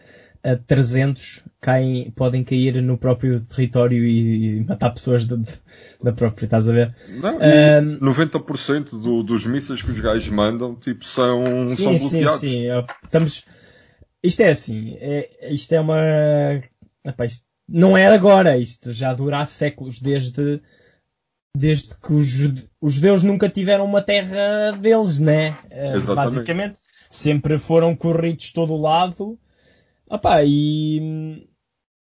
a 0.44 0.54
300 0.54 1.44
caem, 1.60 2.12
podem 2.12 2.44
cair 2.44 2.80
no 2.80 2.96
próprio 2.96 3.40
território 3.40 4.04
e, 4.04 4.64
matar 4.64 4.90
pessoas 4.90 5.26
de, 5.26 5.36
de, 5.36 5.52
da 6.00 6.12
própria, 6.12 6.46
estás 6.46 6.68
a 6.68 6.72
ver? 6.72 6.94
Não, 7.20 7.36
uh, 7.36 8.00
90% 8.00 8.90
do, 8.90 9.24
dos 9.24 9.44
mísseis 9.44 9.82
que 9.82 9.90
os 9.90 10.00
gajos 10.00 10.28
mandam, 10.28 10.76
tipo, 10.76 11.04
são, 11.04 11.68
sim, 11.68 11.76
são 11.76 11.98
bloqueados. 11.98 12.40
Sim, 12.40 12.48
sim, 12.48 12.84
estamos, 13.04 13.44
isto 14.22 14.40
é 14.40 14.50
assim, 14.50 14.96
é, 15.00 15.52
isto 15.52 15.72
é 15.72 15.80
uma. 15.80 16.62
Isto 17.24 17.44
não 17.68 17.96
é 17.96 18.06
agora, 18.06 18.58
isto 18.58 18.92
já 18.92 19.14
dura 19.14 19.38
há 19.38 19.46
séculos, 19.46 20.00
desde, 20.00 20.60
desde 21.56 21.94
que 21.94 22.12
os, 22.12 22.28
os 22.80 22.94
judeus 22.94 23.22
nunca 23.22 23.48
tiveram 23.48 23.84
uma 23.84 24.02
terra 24.02 24.72
deles, 24.72 25.20
né? 25.20 25.56
Eh, 25.70 25.94
Exatamente. 25.94 26.34
Basicamente, 26.34 26.76
sempre 27.08 27.58
foram 27.58 27.94
corridos 27.94 28.52
todo 28.52 28.72
o 28.72 28.80
lado. 28.80 29.38
Epá, 30.10 30.42
e, 30.44 31.48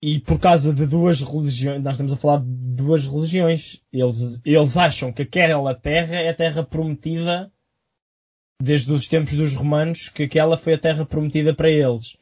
e 0.03 0.21
por 0.21 0.39
causa 0.39 0.75
de 0.75 0.87
duas 0.87 1.23
religiões, 1.23 1.83
nós 1.83 1.95
estamos 1.95 2.13
a 2.13 2.17
falar 2.17 2.41
de 2.41 2.77
duas 2.77 3.07
religiões, 3.07 3.83
eles, 3.91 4.39
eles 4.45 4.77
acham 4.77 5.11
que 5.11 5.23
aquela 5.23 5.75
terra 5.75 6.17
é 6.17 6.29
a 6.29 6.35
terra 6.35 6.63
prometida 6.63 7.51
desde 8.61 8.93
os 8.93 9.07
tempos 9.09 9.35
dos 9.35 9.55
romanos, 9.55 10.09
que 10.09 10.25
aquela 10.25 10.57
foi 10.57 10.75
a 10.75 10.79
terra 10.79 11.05
prometida 11.05 11.55
para 11.55 11.71
eles. 11.71 12.17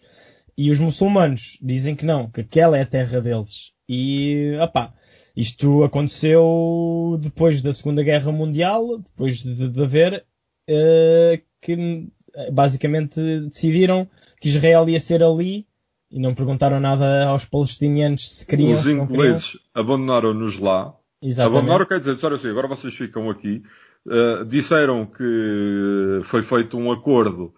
E 0.57 0.71
os 0.71 0.79
muçulmanos 0.79 1.59
dizem 1.61 1.95
que 1.97 2.05
não, 2.05 2.31
que 2.31 2.41
aquela 2.41 2.79
é 2.79 2.83
a 2.83 2.87
terra 2.87 3.21
deles. 3.21 3.73
E, 3.89 4.57
opá, 4.63 4.93
isto 5.37 5.83
aconteceu 5.83 7.19
depois 7.21 7.61
da 7.61 7.73
Segunda 7.73 8.03
Guerra 8.03 8.31
Mundial, 8.31 8.99
depois 8.99 9.39
de, 9.39 9.69
de 9.69 9.83
haver, 9.83 10.25
uh, 10.71 11.43
que 11.61 12.09
basicamente 12.53 13.21
decidiram 13.49 14.09
que 14.41 14.49
Israel 14.49 14.89
ia 14.89 15.01
ser 15.01 15.23
ali 15.23 15.67
e 16.11 16.21
não 16.21 16.35
perguntaram 16.35 16.79
nada 16.79 17.27
aos 17.27 17.45
palestinianos 17.45 18.39
se 18.39 18.47
queriam. 18.47 18.79
Os 18.79 18.87
ingleses 18.87 19.59
abandonaram-nos 19.75 20.59
lá. 20.59 20.95
Exatamente. 21.21 21.59
Abandonaram 21.59 21.87
quer 21.87 21.99
dizer, 21.99 22.15
disseram 22.15 22.37
assim, 22.37 22.49
agora 22.49 22.69
vocês 22.69 22.95
ficam 22.95 23.29
aqui 23.31 23.63
Uh, 24.07 24.45
disseram 24.45 25.07
que 25.07 26.21
foi 26.25 26.43
feito 26.43 26.77
um 26.77 26.93
acordo 26.93 27.55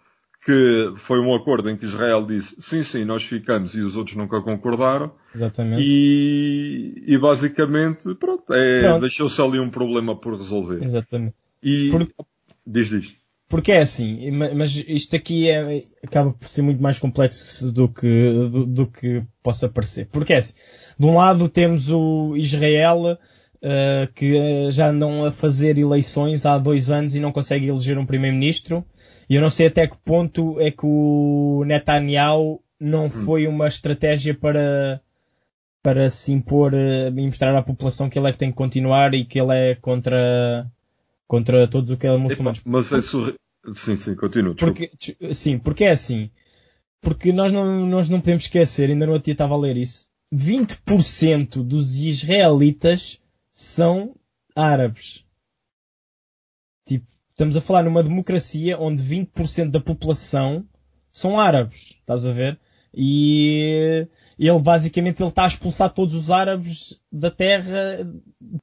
que 0.47 0.93
foi 0.99 1.19
um 1.19 1.35
acordo 1.35 1.69
em 1.69 1.77
que 1.77 1.85
Israel 1.87 2.25
disse 2.25 2.55
sim, 2.61 2.81
sim, 2.85 3.05
nós 3.05 3.25
ficamos 3.25 3.75
e 3.75 3.81
os 3.81 3.97
outros 3.97 4.17
nunca 4.17 4.41
concordaram. 4.41 5.13
Exatamente. 5.35 5.83
E, 5.83 7.03
e 7.05 7.19
basicamente, 7.19 8.15
pronto, 8.15 8.55
é, 8.55 8.83
pronto. 8.83 9.01
deixou-se 9.01 9.43
ali 9.43 9.59
um 9.59 9.69
problema 9.69 10.15
por 10.15 10.37
resolver. 10.37 10.85
Exatamente. 10.85 11.35
E, 11.61 11.91
por... 11.91 12.09
diz, 12.65 12.91
diz. 12.91 13.17
Porque 13.49 13.73
é 13.73 13.81
assim, 13.81 14.31
mas 14.31 14.75
isto 14.87 15.17
aqui 15.17 15.51
é, 15.51 15.83
acaba 16.05 16.33
por 16.33 16.49
ser 16.49 16.63
muito 16.63 16.81
mais 16.81 16.99
complexo 16.99 17.73
do 17.73 17.89
que, 17.89 18.33
do, 18.51 18.67
do 18.67 18.87
que 18.87 19.25
possa 19.43 19.69
parecer. 19.69 20.09
Porque 20.13 20.33
é 20.33 20.37
assim, 20.37 20.55
de 20.97 21.07
um 21.07 21.17
lado 21.17 21.49
temos 21.49 21.91
o 21.91 22.37
Israel, 22.37 23.19
uh, 23.67 24.13
que 24.15 24.71
já 24.71 24.89
andam 24.89 25.25
a 25.25 25.33
fazer 25.33 25.77
eleições 25.77 26.47
há 26.47 26.57
dois 26.57 26.91
anos 26.91 27.17
e 27.17 27.21
não 27.21 27.33
conseguem 27.33 27.69
eleger 27.69 27.99
um 27.99 28.07
primeiro-ministro. 28.07 28.85
E 29.29 29.35
eu 29.35 29.43
não 29.43 29.51
sei 29.51 29.67
até 29.67 29.89
que 29.89 29.97
ponto 29.99 30.61
é 30.61 30.71
que 30.71 30.87
o 30.87 31.65
Netanyahu 31.67 32.63
não 32.79 33.07
hum. 33.07 33.11
foi 33.11 33.47
uma 33.49 33.67
estratégia 33.67 34.35
para, 34.35 35.01
para 35.83 36.09
se 36.09 36.33
impor 36.33 36.73
uh, 36.73 37.09
e 37.09 37.27
mostrar 37.27 37.57
à 37.57 37.63
população 37.63 38.09
que 38.09 38.19
ele 38.19 38.29
é 38.29 38.33
que 38.33 38.39
tem 38.39 38.51
que 38.51 38.57
continuar 38.57 39.15
e 39.15 39.25
que 39.25 39.41
ele 39.41 39.53
é 39.53 39.75
contra, 39.75 40.71
contra 41.27 41.67
todos 41.67 41.91
o 41.91 41.97
que 41.97 42.07
é 42.07 42.17
muçulmanos. 42.17 42.63
Mas 42.65 42.93
é 42.93 43.01
sur... 43.01 43.35
Sim, 43.75 43.97
sim, 43.97 44.15
continuo. 44.15 44.55
Porque, 44.55 44.93
sim, 45.33 45.59
porque 45.59 45.85
é 45.85 45.91
assim. 45.91 46.31
Porque 47.01 47.33
nós 47.33 47.53
não, 47.53 47.85
nós 47.85 48.09
não 48.09 48.21
podemos 48.21 48.45
esquecer, 48.45 48.91
ainda 48.91 49.07
no 49.07 49.13
outro 49.13 49.25
dia 49.25 49.33
estava 49.33 49.55
a 49.55 49.59
ler 49.59 49.77
isso, 49.77 50.07
20% 50.33 51.65
dos 51.65 51.97
israelitas 51.97 53.21
são 53.57 54.15
árabes. 54.55 55.25
Tipo, 56.87 57.07
estamos 57.31 57.57
a 57.57 57.61
falar 57.63 57.83
numa 57.85 58.03
democracia 58.03 58.79
onde 58.79 59.03
20% 59.03 59.71
da 59.71 59.81
população 59.81 60.69
são 61.11 61.41
árabes. 61.41 61.97
Estás 61.99 62.27
a 62.27 62.33
ver? 62.33 62.61
E, 62.93 64.07
ele 64.39 64.59
basicamente 64.59 65.23
ele 65.23 65.31
está 65.31 65.45
a 65.45 65.49
expulsar 65.49 65.89
todos 65.89 66.15
os 66.15 66.31
árabes 66.31 67.01
da 67.11 67.31
terra, 67.31 68.07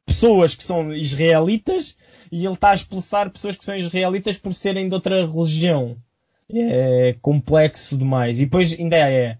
pessoas 0.05 0.53
que 0.53 0.63
são 0.63 0.93
israelitas, 0.93 1.97
e 2.31 2.45
ele 2.45 2.53
está 2.53 2.69
a 2.69 2.75
expulsar 2.75 3.31
pessoas 3.31 3.55
que 3.55 3.65
são 3.65 3.75
israelitas 3.75 4.37
por 4.37 4.53
serem 4.53 4.87
de 4.87 4.93
outra 4.93 5.25
religião. 5.25 5.97
É 6.53 7.15
complexo 7.19 7.97
demais. 7.97 8.39
E 8.39 8.45
depois 8.45 8.79
ainda 8.79 8.95
é, 8.95 9.39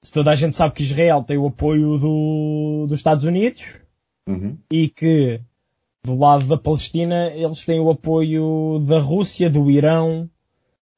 se 0.00 0.14
toda 0.14 0.30
a 0.30 0.34
gente 0.34 0.56
sabe 0.56 0.74
que 0.74 0.82
Israel 0.82 1.22
tem 1.22 1.36
o 1.36 1.48
apoio 1.48 1.98
do, 1.98 2.86
dos 2.88 2.98
Estados 2.98 3.24
Unidos 3.24 3.79
Uhum. 4.30 4.58
e 4.70 4.88
que 4.88 5.40
do 6.04 6.16
lado 6.16 6.46
da 6.46 6.56
Palestina 6.56 7.30
eles 7.34 7.64
têm 7.64 7.80
o 7.80 7.90
apoio 7.90 8.82
da 8.86 8.98
Rússia, 8.98 9.50
do 9.50 9.70
Irão, 9.70 10.30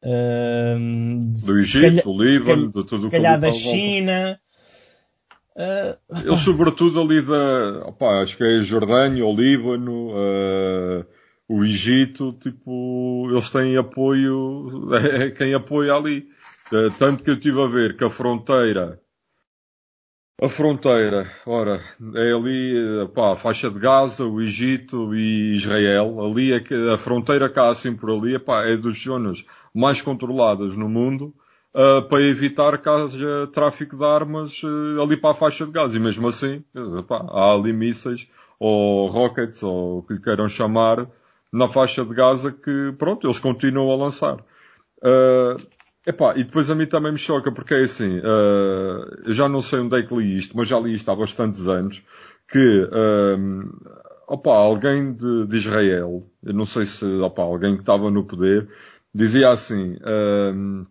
ahm, 0.03 1.33
Do 1.33 1.59
Egito, 1.59 2.05
do 2.05 2.23
Líbano, 2.23 2.67
de 2.71 2.85
tudo 2.85 3.07
o 3.07 3.11
que 3.11 3.19
da. 3.19 3.53
China. 3.53 4.39
Ah, 5.57 5.99
Eles, 6.25 6.41
sobretudo, 6.41 7.01
ali 7.01 7.21
da. 7.21 7.87
Opá, 7.89 8.23
acho 8.23 8.37
que 8.37 8.45
é 8.45 8.57
a 8.57 8.61
Jordânia, 8.61 9.25
o 9.27 9.35
Líbano, 9.35 10.13
eh, 10.17 11.05
o 11.49 11.63
Egito, 11.65 12.33
tipo, 12.35 13.29
eles 13.31 13.51
têm 13.51 13.77
apoio, 13.77 14.89
é 14.95 15.31
quem 15.31 15.53
apoia 15.53 15.95
ali. 15.95 16.27
Tanto 16.99 17.23
que 17.23 17.29
eu 17.29 17.35
estive 17.35 17.61
a 17.61 17.67
ver 17.67 17.97
que 17.99 18.05
a 18.05 18.09
fronteira. 18.09 18.99
A 20.41 20.49
fronteira, 20.49 21.31
ora, 21.47 21.81
é 22.15 22.33
ali, 22.33 22.75
eh, 22.77 23.07
pá, 23.15 23.33
a 23.33 23.37
faixa 23.37 23.71
de 23.71 23.79
Gaza, 23.79 24.25
o 24.25 24.41
Egito 24.41 25.15
e 25.15 25.55
Israel. 25.57 26.21
Ali 26.21 26.53
é 26.53 26.59
que 26.59 26.75
a 26.91 26.99
fronteira 26.99 27.49
cá 27.49 27.69
assim 27.69 27.95
por 27.95 28.11
ali, 28.11 28.35
epá, 28.35 28.65
é 28.65 28.77
das 28.77 28.99
zonas 29.01 29.45
mais 29.75 30.03
controladas 30.03 30.77
no 30.77 30.89
mundo. 30.89 31.33
Uh, 31.75 32.03
para 32.07 32.21
evitar 32.21 32.77
que 32.77 32.87
haja 32.87 33.47
tráfico 33.51 33.97
de 33.97 34.05
armas 34.05 34.63
uh, 34.63 35.01
ali 35.01 35.17
para 35.17 35.31
a 35.31 35.35
faixa 35.35 35.65
de 35.65 35.73
gás. 35.73 35.95
E 35.95 36.01
mesmo 36.01 36.29
assim, 36.29 36.63
epá, 36.99 37.25
há 37.31 37.53
ali 37.55 37.73
mísseis 37.73 38.29
ou 38.59 39.09
rockets 39.09 39.63
ou 39.63 39.99
o 39.99 40.03
que 40.03 40.15
lhe 40.15 40.21
queiram 40.21 40.49
chamar 40.49 41.09
na 41.53 41.69
faixa 41.69 42.05
de 42.05 42.13
Gaza 42.15 42.53
que, 42.53 42.93
pronto, 42.99 43.27
eles 43.27 43.39
continuam 43.39 43.91
a 43.91 43.97
lançar. 43.97 44.37
Uh, 44.99 45.57
epá, 46.07 46.35
e 46.37 46.45
depois 46.45 46.71
a 46.71 46.75
mim 46.75 46.87
também 46.87 47.13
me 47.13 47.19
choca 47.19 47.53
porque 47.53 47.75
é 47.75 47.85
assim, 47.85 48.19
uh, 48.19 49.23
eu 49.25 49.33
já 49.33 49.49
não 49.49 49.63
sei 49.63 49.81
onde 49.81 49.99
é 49.99 50.03
que 50.03 50.15
li 50.15 50.39
isto, 50.39 50.57
mas 50.57 50.69
já 50.69 50.79
li 50.79 50.95
isto 50.95 51.11
há 51.11 51.17
bastantes 51.17 51.67
anos, 51.67 52.03
que 52.49 52.89
um, 53.39 53.71
opa, 54.29 54.53
alguém 54.53 55.13
de, 55.13 55.47
de 55.47 55.57
Israel, 55.57 56.23
eu 56.43 56.55
não 56.55 56.67
sei 56.67 56.87
se 56.87 57.05
opa, 57.05 57.43
alguém 57.43 57.75
que 57.75 57.83
estava 57.83 58.11
no 58.11 58.25
poder, 58.25 58.69
dizia 59.15 59.51
assim, 59.51 59.97
um, 60.55 60.87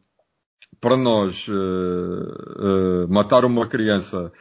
para 0.80 0.98
nós 0.98 1.48
uh, 1.48 3.06
uh, 3.06 3.08
matar 3.10 3.46
uma 3.46 3.68
criança 3.68 4.32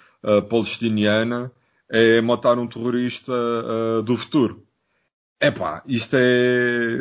palestiniana 0.50 1.50
é 1.88 2.20
matar 2.20 2.59
um 2.59 2.66
terrorista 2.66 3.33
do 4.04 4.18
futuro. 4.18 4.62
Epá, 5.40 5.83
isto 5.87 6.14
é. 6.14 6.98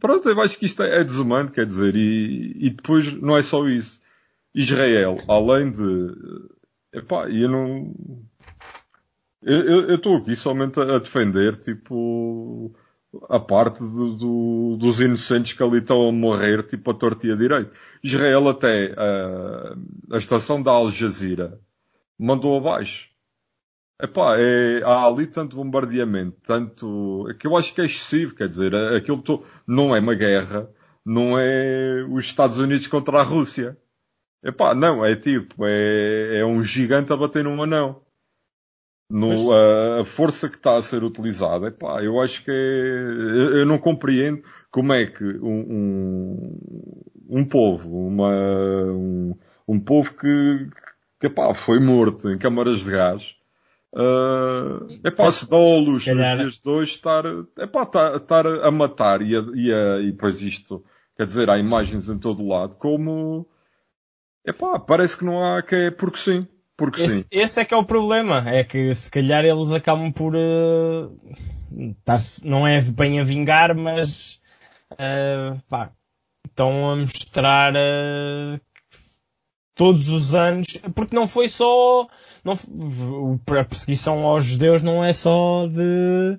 Pronto, 0.00 0.28
eu 0.28 0.40
acho 0.40 0.58
que 0.58 0.66
isto 0.66 0.82
é, 0.82 1.02
desumano, 1.02 1.50
quer 1.50 1.66
dizer, 1.66 1.94
e, 1.94 2.52
e 2.66 2.70
depois 2.70 3.12
não 3.20 3.36
é 3.36 3.42
só 3.42 3.66
isso. 3.66 4.00
Israel, 4.54 5.18
além 5.28 5.70
de. 5.70 6.14
Epá, 6.92 7.28
eu 7.28 7.48
não. 7.48 7.94
Eu 9.42 9.96
estou 9.96 10.16
aqui 10.16 10.34
somente 10.34 10.80
a 10.80 10.98
defender, 10.98 11.56
tipo, 11.56 12.74
a 13.28 13.38
parte 13.38 13.80
do, 13.80 14.14
do, 14.14 14.76
dos 14.78 15.00
inocentes 15.00 15.52
que 15.52 15.62
ali 15.62 15.78
estão 15.78 16.08
a 16.08 16.12
morrer, 16.12 16.62
tipo, 16.62 16.90
a 16.90 16.94
tortia 16.94 17.36
direito. 17.36 17.70
Israel 18.02 18.48
até 18.48 18.94
a, 18.96 19.76
a 20.16 20.18
estação 20.18 20.62
da 20.62 20.70
Al 20.70 20.90
Jazeera 20.90 21.60
mandou 22.18 22.56
abaixo. 22.56 23.13
Epá, 24.02 24.36
é, 24.38 24.82
há 24.84 25.06
ali 25.06 25.26
tanto 25.26 25.56
bombardeamento, 25.56 26.36
tanto, 26.44 27.26
que 27.38 27.46
eu 27.46 27.56
acho 27.56 27.72
que 27.72 27.80
é 27.80 27.84
excessivo, 27.84 28.34
quer 28.34 28.48
dizer, 28.48 28.74
aquilo 28.74 29.22
to, 29.22 29.44
não 29.66 29.94
é 29.94 30.00
uma 30.00 30.14
guerra, 30.14 30.68
não 31.04 31.38
é 31.38 32.04
os 32.10 32.24
Estados 32.24 32.58
Unidos 32.58 32.86
contra 32.88 33.20
a 33.20 33.22
Rússia. 33.22 33.78
Epá, 34.42 34.74
não, 34.74 35.04
é 35.04 35.16
tipo, 35.16 35.64
é, 35.66 36.38
é 36.40 36.44
um 36.44 36.62
gigante 36.62 37.12
a 37.12 37.16
bater 37.16 37.44
num 37.44 37.62
anão. 37.62 38.02
No, 39.08 39.28
Mas... 39.28 39.48
a, 39.50 40.00
a, 40.00 40.04
força 40.04 40.48
que 40.48 40.56
está 40.56 40.76
a 40.76 40.82
ser 40.82 41.04
utilizada, 41.04 41.68
epá, 41.68 42.02
eu 42.02 42.20
acho 42.20 42.44
que 42.44 42.50
é, 42.50 42.54
eu, 42.54 43.58
eu, 43.58 43.66
não 43.66 43.78
compreendo 43.78 44.42
como 44.70 44.92
é 44.92 45.06
que 45.06 45.24
um, 45.24 45.60
um, 45.70 46.58
um 47.28 47.44
povo, 47.44 48.06
uma, 48.08 48.30
um, 48.92 49.38
um, 49.68 49.78
povo 49.78 50.14
que, 50.14 50.68
que 51.20 51.26
epá, 51.26 51.54
foi 51.54 51.78
morto 51.78 52.30
em 52.30 52.38
câmaras 52.38 52.80
de 52.80 52.90
gás, 52.90 53.36
uh, 53.94 55.06
epá, 55.06 55.30
se 55.30 55.48
dá 55.48 55.56
ao 55.56 55.78
luxo 55.78 56.14
nos 56.14 56.36
dias 56.36 56.58
de 56.58 56.68
hoje 56.68 56.92
estar, 56.92 57.24
epá, 57.58 57.82
estar, 57.82 58.16
estar 58.16 58.46
a 58.46 58.70
matar 58.70 59.22
e, 59.22 59.36
a, 59.36 59.40
e, 59.54 59.72
a, 59.72 60.00
e 60.00 60.12
depois 60.12 60.42
isto, 60.42 60.84
quer 61.16 61.26
dizer, 61.26 61.48
há 61.48 61.58
imagens 61.58 62.08
em 62.08 62.18
todo 62.18 62.46
lado, 62.46 62.76
como, 62.76 63.46
epá, 64.46 64.78
parece 64.78 65.16
que 65.16 65.24
não 65.24 65.42
há 65.42 65.62
que 65.62 65.74
é 65.74 65.90
porque 65.90 66.18
sim. 66.18 66.46
Porque 66.76 67.02
esse, 67.02 67.18
sim. 67.18 67.24
esse 67.30 67.60
é 67.60 67.64
que 67.64 67.72
é 67.72 67.76
o 67.76 67.84
problema. 67.84 68.42
É 68.48 68.64
que 68.64 68.92
se 68.94 69.10
calhar 69.10 69.44
eles 69.44 69.70
acabam 69.70 70.12
por. 70.12 70.34
Uh, 70.34 71.16
não 72.42 72.66
é 72.66 72.80
bem 72.80 73.20
a 73.20 73.24
vingar, 73.24 73.76
mas. 73.76 74.40
Uh, 74.92 75.60
pá, 75.68 75.92
estão 76.46 76.90
a 76.90 76.96
mostrar 76.96 77.74
uh, 77.74 78.60
todos 79.74 80.08
os 80.08 80.34
anos. 80.34 80.66
Porque 80.94 81.14
não 81.14 81.28
foi 81.28 81.48
só. 81.48 82.08
Não, 82.44 82.58
a 83.58 83.64
perseguição 83.64 84.24
aos 84.24 84.44
judeus 84.44 84.82
não 84.82 85.04
é 85.04 85.12
só 85.12 85.66
de. 85.66 86.38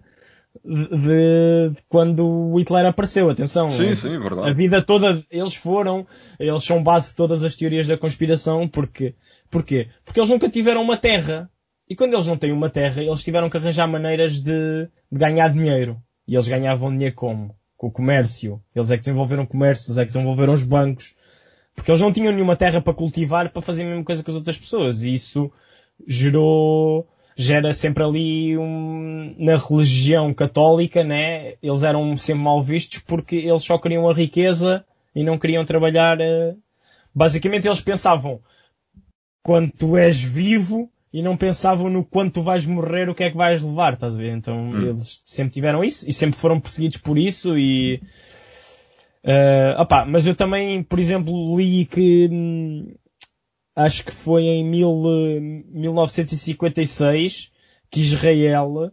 De, 0.64 1.70
de 1.70 1.82
quando 1.90 2.26
o 2.26 2.58
Hitler 2.58 2.86
apareceu, 2.86 3.30
atenção. 3.30 3.70
Sim, 3.72 3.94
sim, 3.94 4.18
verdade. 4.18 4.50
A 4.50 4.54
vida 4.54 4.82
toda, 4.82 5.22
eles 5.30 5.54
foram, 5.54 6.08
eles 6.40 6.64
são 6.64 6.82
base 6.82 7.10
de 7.10 7.16
todas 7.16 7.44
as 7.44 7.56
teorias 7.56 7.88
da 7.88 7.98
conspiração, 7.98 8.66
porque 8.66 9.16
Porquê? 9.50 9.88
Porque 10.04 10.20
eles 10.20 10.30
nunca 10.30 10.50
tiveram 10.50 10.82
uma 10.82 10.98
terra. 10.98 11.50
E 11.90 11.96
quando 11.96 12.14
eles 12.14 12.28
não 12.28 12.38
têm 12.38 12.52
uma 12.52 12.70
terra, 12.70 13.02
eles 13.02 13.24
tiveram 13.24 13.50
que 13.50 13.58
arranjar 13.58 13.88
maneiras 13.88 14.40
de, 14.40 14.90
de 15.12 15.18
ganhar 15.18 15.50
dinheiro. 15.50 16.02
E 16.28 16.36
eles 16.36 16.48
ganhavam 16.48 16.92
dinheiro 16.92 17.16
como? 17.16 17.56
Com 17.78 17.88
o 17.88 17.92
comércio. 17.92 18.62
Eles 18.76 18.92
é 18.92 18.96
que 18.96 19.02
desenvolveram 19.02 19.46
comércio, 19.46 19.90
eles 19.90 19.98
é 19.98 20.02
que 20.02 20.12
desenvolveram 20.12 20.54
os 20.54 20.64
bancos. 20.64 21.16
Porque 21.76 21.92
eles 21.92 22.02
não 22.02 22.12
tinham 22.12 22.34
nenhuma 22.34 22.56
terra 22.56 22.82
para 22.82 22.94
cultivar 22.94 23.50
para 23.50 23.62
fazer 23.62 23.84
a 23.84 23.86
mesma 23.86 24.04
coisa 24.04 24.24
que 24.24 24.30
as 24.30 24.36
outras 24.36 24.58
pessoas. 24.58 25.04
E 25.04 25.14
isso 25.14 25.52
gerou, 26.08 27.08
gera 27.36 27.74
sempre 27.74 28.04
ali 28.04 28.58
um, 28.58 29.36
na 29.38 29.56
religião 29.56 30.34
católica, 30.34 31.04
né? 31.04 31.56
Eles 31.62 31.84
eram 31.84 32.16
sempre 32.18 32.44
mal 32.44 32.62
vistos 32.64 33.00
porque 33.00 33.36
eles 33.36 33.64
só 33.64 33.78
queriam 33.78 34.10
a 34.10 34.14
riqueza 34.14 34.86
e 35.16 35.24
não 35.24 35.38
queriam 35.38 35.66
trabalhar. 35.66 36.18
Basicamente 37.14 37.68
eles 37.68 37.82
pensavam, 37.82 38.42
quando 39.44 39.72
tu 39.72 39.96
és 39.96 40.20
vivo 40.20 40.90
e 41.14 41.22
não 41.22 41.38
pensavam 41.38 41.90
no 41.90 42.04
quando 42.04 42.32
tu 42.32 42.42
vais 42.42 42.66
morrer, 42.66 43.08
o 43.08 43.16
que 43.16 43.24
é 43.24 43.32
que 43.32 43.38
vais 43.38 43.64
levar, 43.64 43.94
estás 43.94 44.16
a 44.16 44.18
ver? 44.18 44.32
Então 44.36 44.72
hum. 44.72 44.90
eles 44.90 45.22
sempre 45.24 45.54
tiveram 45.54 45.84
isso 45.84 46.10
e 46.10 46.12
sempre 46.12 46.38
foram 46.38 46.60
perseguidos 46.60 46.98
por 46.98 47.18
isso 47.18 47.58
e. 47.58 48.02
Uh, 49.24 49.80
opa, 49.80 50.06
mas 50.06 50.28
eu 50.28 50.36
também, 50.36 50.84
por 50.84 51.00
exemplo, 51.00 51.58
li 51.58 51.86
que 51.86 52.28
hum, 52.30 52.94
acho 53.76 54.06
que 54.06 54.12
foi 54.12 54.44
em 54.44 54.64
mil, 54.64 55.04
1956 55.70 57.52
que 57.92 58.00
Israel, 58.00 58.72
uh, 58.72 58.92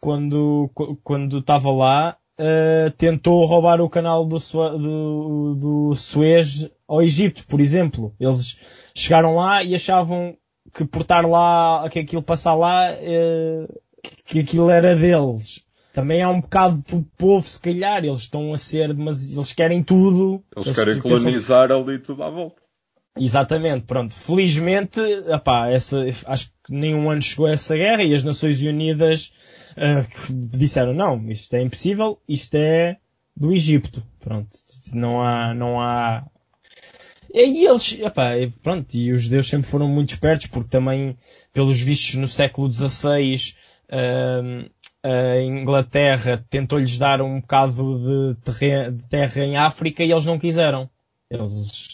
quando 0.00 0.70
quando 1.02 1.38
estava 1.38 1.70
lá, 1.70 2.16
uh, 2.38 2.90
tentou 2.92 3.44
roubar 3.44 3.80
o 3.80 3.90
canal 3.90 4.24
do, 4.26 4.38
do, 4.38 5.54
do 5.54 5.94
Suez 5.94 6.70
ao 6.86 7.02
Egito, 7.02 7.46
por 7.46 7.60
exemplo. 7.60 8.14
Eles 8.18 8.56
chegaram 8.94 9.34
lá 9.34 9.62
e 9.62 9.74
achavam 9.74 10.36
que 10.72 10.84
por 10.84 11.02
estar 11.02 11.26
lá, 11.26 11.88
que 11.90 11.98
aquilo 11.98 12.22
passar 12.22 12.54
lá, 12.54 12.88
que 14.24 14.40
aquilo 14.40 14.70
era 14.70 14.94
deles. 14.94 15.62
Também 15.92 16.22
há 16.22 16.30
um 16.30 16.40
bocado 16.40 16.82
do 16.88 17.04
povo, 17.16 17.44
se 17.44 17.58
calhar, 17.58 18.04
eles 18.04 18.18
estão 18.18 18.52
a 18.52 18.58
ser, 18.58 18.94
mas 18.94 19.32
eles 19.34 19.52
querem 19.52 19.82
tudo. 19.82 20.44
Eles, 20.54 20.66
eles 20.68 20.78
querem 20.78 21.00
colonizar 21.00 21.68
pensam... 21.68 21.82
ali 21.82 21.98
tudo 21.98 22.22
à 22.22 22.30
volta. 22.30 22.67
Exatamente, 23.18 23.84
pronto. 23.86 24.14
Felizmente, 24.14 25.00
epá, 25.28 25.68
essa, 25.68 25.98
acho 26.26 26.50
que 26.64 26.72
nenhum 26.72 27.10
ano 27.10 27.22
chegou 27.22 27.46
a 27.46 27.52
essa 27.52 27.76
guerra 27.76 28.02
e 28.02 28.14
as 28.14 28.22
Nações 28.22 28.62
Unidas 28.62 29.32
uh, 29.76 30.32
disseram 30.32 30.94
não, 30.94 31.28
isto 31.30 31.54
é 31.54 31.62
impossível, 31.62 32.20
isto 32.28 32.54
é 32.56 32.96
do 33.36 33.52
Egito. 33.52 34.02
Pronto, 34.20 34.48
não 34.92 35.22
há, 35.22 35.54
não 35.54 35.80
há 35.80 36.24
e 37.32 37.66
eles, 37.66 37.98
epá, 38.00 38.30
pronto, 38.62 38.94
e 38.94 39.12
os 39.12 39.22
judeus 39.22 39.48
sempre 39.48 39.68
foram 39.68 39.86
muito 39.86 40.14
espertos 40.14 40.46
porque 40.46 40.70
também, 40.70 41.16
pelos 41.52 41.78
vistos 41.78 42.14
no 42.14 42.26
século 42.26 42.72
XVI, 42.72 43.54
uh, 43.90 44.70
a 45.02 45.40
Inglaterra 45.42 46.44
tentou-lhes 46.48 46.98
dar 46.98 47.20
um 47.20 47.40
bocado 47.40 48.34
de, 48.34 48.52
terra, 48.52 48.90
de 48.90 49.02
terra 49.06 49.44
em 49.44 49.56
África 49.56 50.02
e 50.02 50.10
eles 50.10 50.24
não 50.24 50.38
quiseram. 50.38 50.88
Eles 51.30 51.87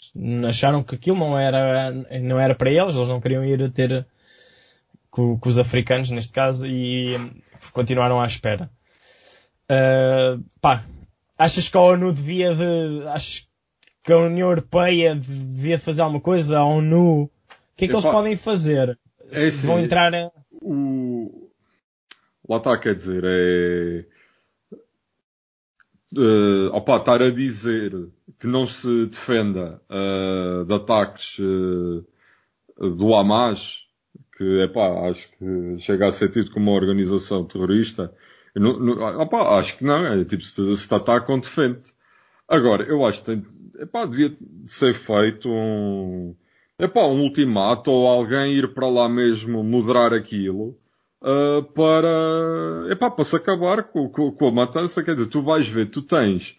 acharam 0.47 0.83
que 0.83 0.95
aquilo 0.95 1.17
não 1.17 1.37
era, 1.37 1.91
não 1.91 2.39
era 2.39 2.55
para 2.55 2.71
eles, 2.71 2.95
eles 2.95 3.09
não 3.09 3.19
queriam 3.19 3.43
ir 3.43 3.69
ter 3.71 4.05
com, 5.09 5.37
com 5.37 5.49
os 5.49 5.57
africanos 5.57 6.09
neste 6.09 6.31
caso 6.31 6.65
e 6.65 7.15
continuaram 7.71 8.21
à 8.21 8.25
espera. 8.25 8.69
Uh, 9.63 10.43
pá, 10.61 10.85
achas 11.37 11.67
que 11.67 11.77
a 11.77 11.81
ONU 11.81 12.13
devia 12.13 12.53
de, 12.53 13.07
achas 13.07 13.47
que 14.03 14.13
a 14.13 14.17
União 14.17 14.49
Europeia 14.49 15.15
devia 15.15 15.79
fazer 15.79 16.01
alguma 16.01 16.21
coisa? 16.21 16.59
A 16.59 16.65
ONU, 16.65 17.23
o 17.23 17.29
que 17.75 17.85
é 17.85 17.87
que 17.87 17.93
Epá, 17.93 17.99
eles 17.99 18.11
podem 18.11 18.35
fazer? 18.35 18.97
É 19.31 19.47
assim, 19.47 19.67
Vão 19.67 19.79
entrar 19.79 20.11
o... 20.51 21.49
Lá 22.47 22.57
está, 22.57 22.77
quer 22.77 22.93
dizer, 22.93 23.23
é 23.25 24.05
uh, 26.17 26.73
opa, 26.73 26.97
estar 26.97 27.21
a 27.21 27.29
dizer 27.29 27.91
que 28.39 28.47
não 28.47 28.67
se 28.67 29.07
defenda 29.07 29.81
uh, 29.89 30.65
de 30.65 30.73
ataques 30.73 31.37
uh, 31.39 32.05
do 32.77 33.13
Hamas, 33.13 33.85
que 34.37 34.61
epá, 34.61 35.09
acho 35.09 35.29
que 35.31 35.79
chega 35.79 36.07
a 36.07 36.11
ser 36.11 36.29
tido 36.29 36.51
como 36.51 36.71
uma 36.71 36.77
organização 36.77 37.45
terrorista, 37.45 38.13
não, 38.55 38.79
não, 38.79 39.37
acho 39.57 39.77
que 39.77 39.83
não, 39.83 40.05
é 40.05 40.23
tipo 40.23 40.43
se, 40.43 40.77
se 40.77 40.93
atacam, 40.93 41.39
defende. 41.39 41.93
Agora, 42.47 42.83
eu 42.83 43.05
acho 43.05 43.19
que 43.19 43.25
tem, 43.25 43.45
epá, 43.79 44.05
devia 44.05 44.35
ser 44.67 44.93
feito 44.93 45.49
um, 45.49 46.35
epá, 46.79 47.05
um 47.05 47.21
ultimato 47.21 47.91
ou 47.91 48.07
alguém 48.07 48.53
ir 48.53 48.73
para 48.73 48.87
lá 48.87 49.09
mesmo 49.09 49.63
moderar 49.63 50.13
aquilo 50.13 50.77
uh, 51.25 51.63
para, 51.73 52.87
epá, 52.91 53.09
para 53.09 53.25
se 53.25 53.35
acabar 53.35 53.83
com, 53.83 54.07
com, 54.07 54.31
com, 54.31 54.47
a 54.47 54.51
matança. 54.51 55.03
Quer 55.03 55.15
dizer, 55.15 55.27
tu 55.27 55.41
vais 55.41 55.67
ver, 55.67 55.89
tu 55.89 56.01
tens 56.01 56.55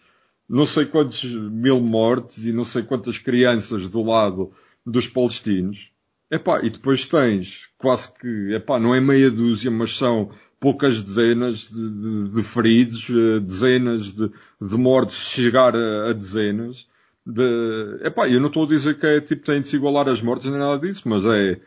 não 0.49 0.65
sei 0.65 0.85
quantos 0.85 1.23
mil 1.23 1.79
mortes 1.81 2.45
e 2.45 2.53
não 2.53 2.65
sei 2.65 2.83
quantas 2.83 3.17
crianças 3.17 3.89
do 3.89 4.03
lado 4.03 4.51
dos 4.85 5.07
palestinos. 5.07 5.91
Epá, 6.29 6.61
e 6.61 6.69
depois 6.69 7.05
tens 7.05 7.69
quase 7.77 8.13
que, 8.13 8.53
epá, 8.53 8.79
não 8.79 8.93
é 8.93 8.99
meia 8.99 9.31
dúzia, 9.31 9.71
mas 9.71 9.97
são 9.97 10.29
poucas 10.59 11.01
dezenas 11.01 11.69
de, 11.69 11.89
de, 11.89 12.29
de 12.35 12.43
feridos, 12.43 13.07
eh, 13.09 13.39
dezenas 13.39 14.13
de, 14.13 14.29
de 14.61 14.77
mortes, 14.77 15.29
chegar 15.29 15.75
a, 15.75 16.09
a 16.09 16.13
dezenas. 16.13 16.87
De, 17.25 17.99
epá, 18.03 18.27
eu 18.29 18.39
não 18.41 18.47
estou 18.47 18.65
a 18.65 18.67
dizer 18.67 18.99
que 18.99 19.05
é 19.05 19.21
tipo 19.21 19.45
tem 19.45 19.61
de 19.61 19.67
se 19.69 19.75
igualar 19.75 20.07
as 20.09 20.21
mortes 20.21 20.49
nem 20.49 20.59
nada 20.59 20.79
disso, 20.79 21.03
mas 21.05 21.25
é, 21.25 21.59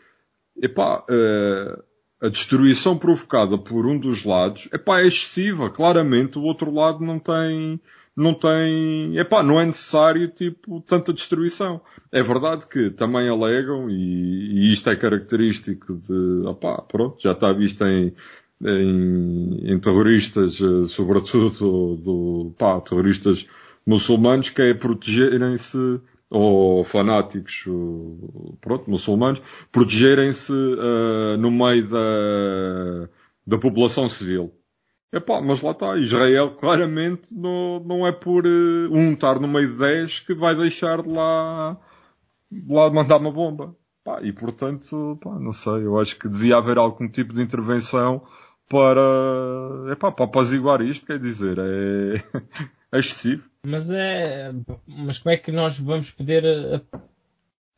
epá, 0.62 1.05
uh, 1.09 1.82
a 2.21 2.29
destruição 2.29 2.99
provocada 2.99 3.57
por 3.57 3.87
um 3.87 3.99
dos 3.99 4.25
lados, 4.25 4.68
epá, 4.73 5.01
é 5.01 5.07
excessiva. 5.07 5.71
Claramente 5.71 6.39
o 6.39 6.43
outro 6.43 6.71
lado 6.71 7.03
não 7.05 7.18
tem, 7.18 7.81
não 8.14 8.35
tem, 8.35 9.16
epá, 9.18 9.43
não 9.43 9.59
é 9.59 9.64
necessário, 9.64 10.29
tipo, 10.29 10.83
tanta 10.83 11.12
destruição. 11.12 11.81
É 12.12 12.23
verdade 12.23 12.66
que 12.66 12.91
também 12.91 13.29
alegam, 13.29 13.89
e, 13.89 13.95
e 13.95 14.73
isto 14.73 14.91
é 14.91 14.97
característico 14.97 15.97
de, 15.97 16.47
opá, 16.47 16.83
pronto, 16.83 17.16
já 17.21 17.33
está 17.33 17.53
visto 17.53 17.83
em, 17.85 18.12
em, 18.62 19.73
em 19.73 19.79
terroristas, 19.79 20.61
eh, 20.61 20.85
sobretudo 20.89 21.51
do, 21.51 21.97
do 21.97 22.55
pá, 22.59 22.81
terroristas 22.83 23.47
muçulmanos, 23.87 24.51
que 24.51 24.61
é 24.61 24.75
protegerem-se 24.75 26.01
ou 26.31 26.85
fanáticos, 26.85 27.64
pronto, 28.61 28.89
muçulmanos, 28.89 29.43
protegerem-se 29.72 30.53
uh, 30.53 31.37
no 31.37 31.51
meio 31.51 31.89
da, 31.89 33.09
da 33.45 33.59
população 33.59 34.09
civil. 34.09 34.55
Epá, 35.12 35.41
mas 35.43 35.61
lá 35.61 35.72
está, 35.72 35.97
Israel 35.97 36.53
claramente 36.53 37.35
não, 37.35 37.81
não 37.81 38.07
é 38.07 38.12
por 38.12 38.47
uh, 38.47 38.93
um 38.93 39.12
estar 39.12 39.41
no 39.41 39.49
meio 39.49 39.72
de 39.72 39.78
10 39.78 40.20
que 40.20 40.35
vai 40.35 40.55
deixar 40.55 41.03
de 41.03 41.09
lá, 41.09 41.76
de 42.51 42.72
lá 42.72 42.89
mandar 42.89 43.16
uma 43.16 43.33
bomba. 43.33 43.74
E 44.22 44.33
portanto, 44.33 45.18
pá, 45.20 45.37
não 45.39 45.53
sei, 45.53 45.85
eu 45.85 45.99
acho 45.99 46.16
que 46.16 46.28
devia 46.28 46.57
haver 46.57 46.78
algum 46.78 47.09
tipo 47.09 47.35
de 47.35 47.43
intervenção 47.43 48.22
para, 48.68 49.01
epá, 49.93 50.12
para 50.12 50.24
apaziguar 50.26 50.81
isto, 50.81 51.07
quer 51.07 51.18
dizer, 51.18 51.59
é, 51.59 52.24
é 52.97 53.01
excessivo. 53.01 53.49
Mas 53.64 53.90
é. 53.90 54.52
Mas 54.86 55.18
como 55.18 55.34
é 55.34 55.36
que 55.36 55.52
nós 55.52 55.78
vamos 55.78 56.11
poder 56.11 56.44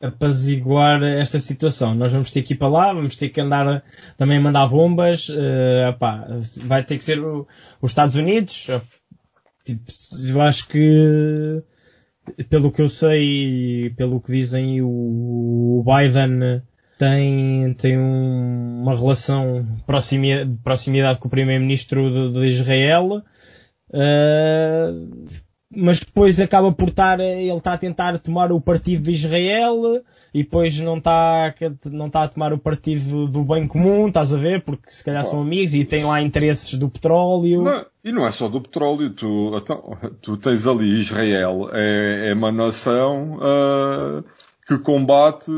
apaziguar 0.01 1.01
esta 1.03 1.39
situação? 1.39 1.95
Nós 1.95 2.11
vamos 2.11 2.31
ter 2.31 2.43
que 2.43 2.53
ir 2.53 2.57
para 2.57 2.67
lá, 2.67 2.93
vamos 2.93 3.15
ter 3.15 3.29
que 3.29 3.41
andar 3.41 3.83
também 4.17 4.37
a 4.37 4.41
mandar 4.41 4.67
bombas. 4.67 5.29
Uh, 5.29 5.89
opá, 5.89 6.27
vai 6.65 6.83
ter 6.83 6.97
que 6.97 7.03
ser 7.03 7.19
o, 7.19 7.47
os 7.81 7.91
Estados 7.91 8.15
Unidos. 8.15 8.67
Tipo, 9.65 9.83
eu 10.27 10.41
acho 10.41 10.67
que 10.67 11.63
pelo 12.49 12.71
que 12.71 12.81
eu 12.81 12.89
sei, 12.89 13.93
pelo 13.97 14.21
que 14.21 14.31
dizem, 14.31 14.81
o 14.81 15.83
Biden 15.85 16.61
tem, 16.97 17.73
tem 17.73 17.97
um, 17.97 18.81
uma 18.81 18.95
relação 18.95 19.63
de 19.63 19.83
proximidade 20.63 21.19
com 21.19 21.27
o 21.27 21.31
primeiro-ministro 21.31 22.31
de, 22.31 22.39
de, 22.39 22.47
Israel. 22.47 23.23
Uh, 23.89 25.27
mas 25.75 25.99
depois 25.99 26.39
acaba 26.39 26.71
por 26.71 26.89
estar, 26.89 27.19
ele 27.19 27.49
está 27.51 27.73
a 27.73 27.77
tentar 27.77 28.17
tomar 28.19 28.51
o 28.51 28.61
partido 28.61 29.03
de 29.03 29.11
Israel 29.11 30.01
e 30.33 30.43
depois 30.43 30.79
não 30.79 30.97
está, 30.97 31.53
não 31.85 32.07
está 32.07 32.23
a 32.23 32.27
tomar 32.27 32.53
o 32.53 32.57
partido 32.57 33.27
do 33.27 33.43
bem 33.43 33.67
comum, 33.67 34.07
estás 34.07 34.33
a 34.33 34.37
ver? 34.37 34.63
Porque 34.63 34.89
se 34.89 35.03
calhar 35.03 35.23
são 35.23 35.41
amigos 35.41 35.75
e 35.75 35.85
têm 35.85 36.05
lá 36.05 36.21
interesses 36.21 36.73
do 36.73 36.89
petróleo. 36.89 37.61
Não, 37.61 37.85
e 38.03 38.11
não 38.11 38.25
é 38.25 38.31
só 38.31 38.47
do 38.47 38.59
petróleo, 38.59 39.11
tu, 39.11 39.51
então, 39.55 39.97
tu 40.21 40.37
tens 40.37 40.65
ali 40.65 40.99
Israel, 40.99 41.69
é, 41.71 42.29
é 42.29 42.33
uma 42.33 42.51
nação 42.51 43.37
uh, 43.37 44.23
que 44.67 44.77
combate 44.79 45.51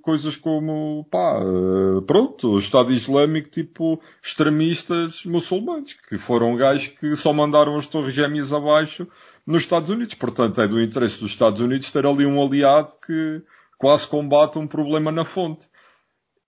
coisas 0.00 0.36
como, 0.36 1.04
pá, 1.10 1.40
uh, 1.42 2.02
pronto, 2.02 2.50
o 2.50 2.58
Estado 2.58 2.92
Islâmico 2.92 3.50
tipo 3.50 4.00
extremistas 4.22 5.24
muçulmanos, 5.24 5.96
que 6.08 6.18
foram 6.18 6.54
gajos 6.54 6.88
que 6.88 7.16
só 7.16 7.32
mandaram 7.32 7.76
as 7.76 7.86
torres 7.88 8.14
gêmeas 8.14 8.52
abaixo 8.52 9.08
nos 9.46 9.62
Estados 9.62 9.90
Unidos. 9.90 10.14
Portanto, 10.14 10.60
é 10.60 10.68
do 10.68 10.80
interesse 10.80 11.18
dos 11.18 11.30
Estados 11.30 11.60
Unidos 11.60 11.90
ter 11.90 12.06
ali 12.06 12.26
um 12.26 12.42
aliado 12.42 12.92
que 13.04 13.42
quase 13.78 14.06
combate 14.06 14.58
um 14.58 14.66
problema 14.66 15.10
na 15.10 15.24
fonte. 15.24 15.68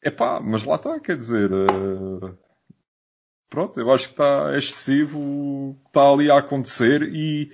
Epá, 0.05 0.41
mas 0.41 0.65
lá 0.65 0.77
está, 0.77 0.99
quer 1.01 1.17
dizer, 1.17 1.51
uh, 1.53 2.37
pronto, 3.49 3.79
eu 3.79 3.91
acho 3.93 4.09
que 4.09 4.15
está 4.15 4.57
excessivo 4.59 5.21
o 5.21 5.75
que 5.83 5.89
está 5.89 6.11
ali 6.11 6.31
a 6.31 6.39
acontecer 6.39 7.03
e, 7.03 7.53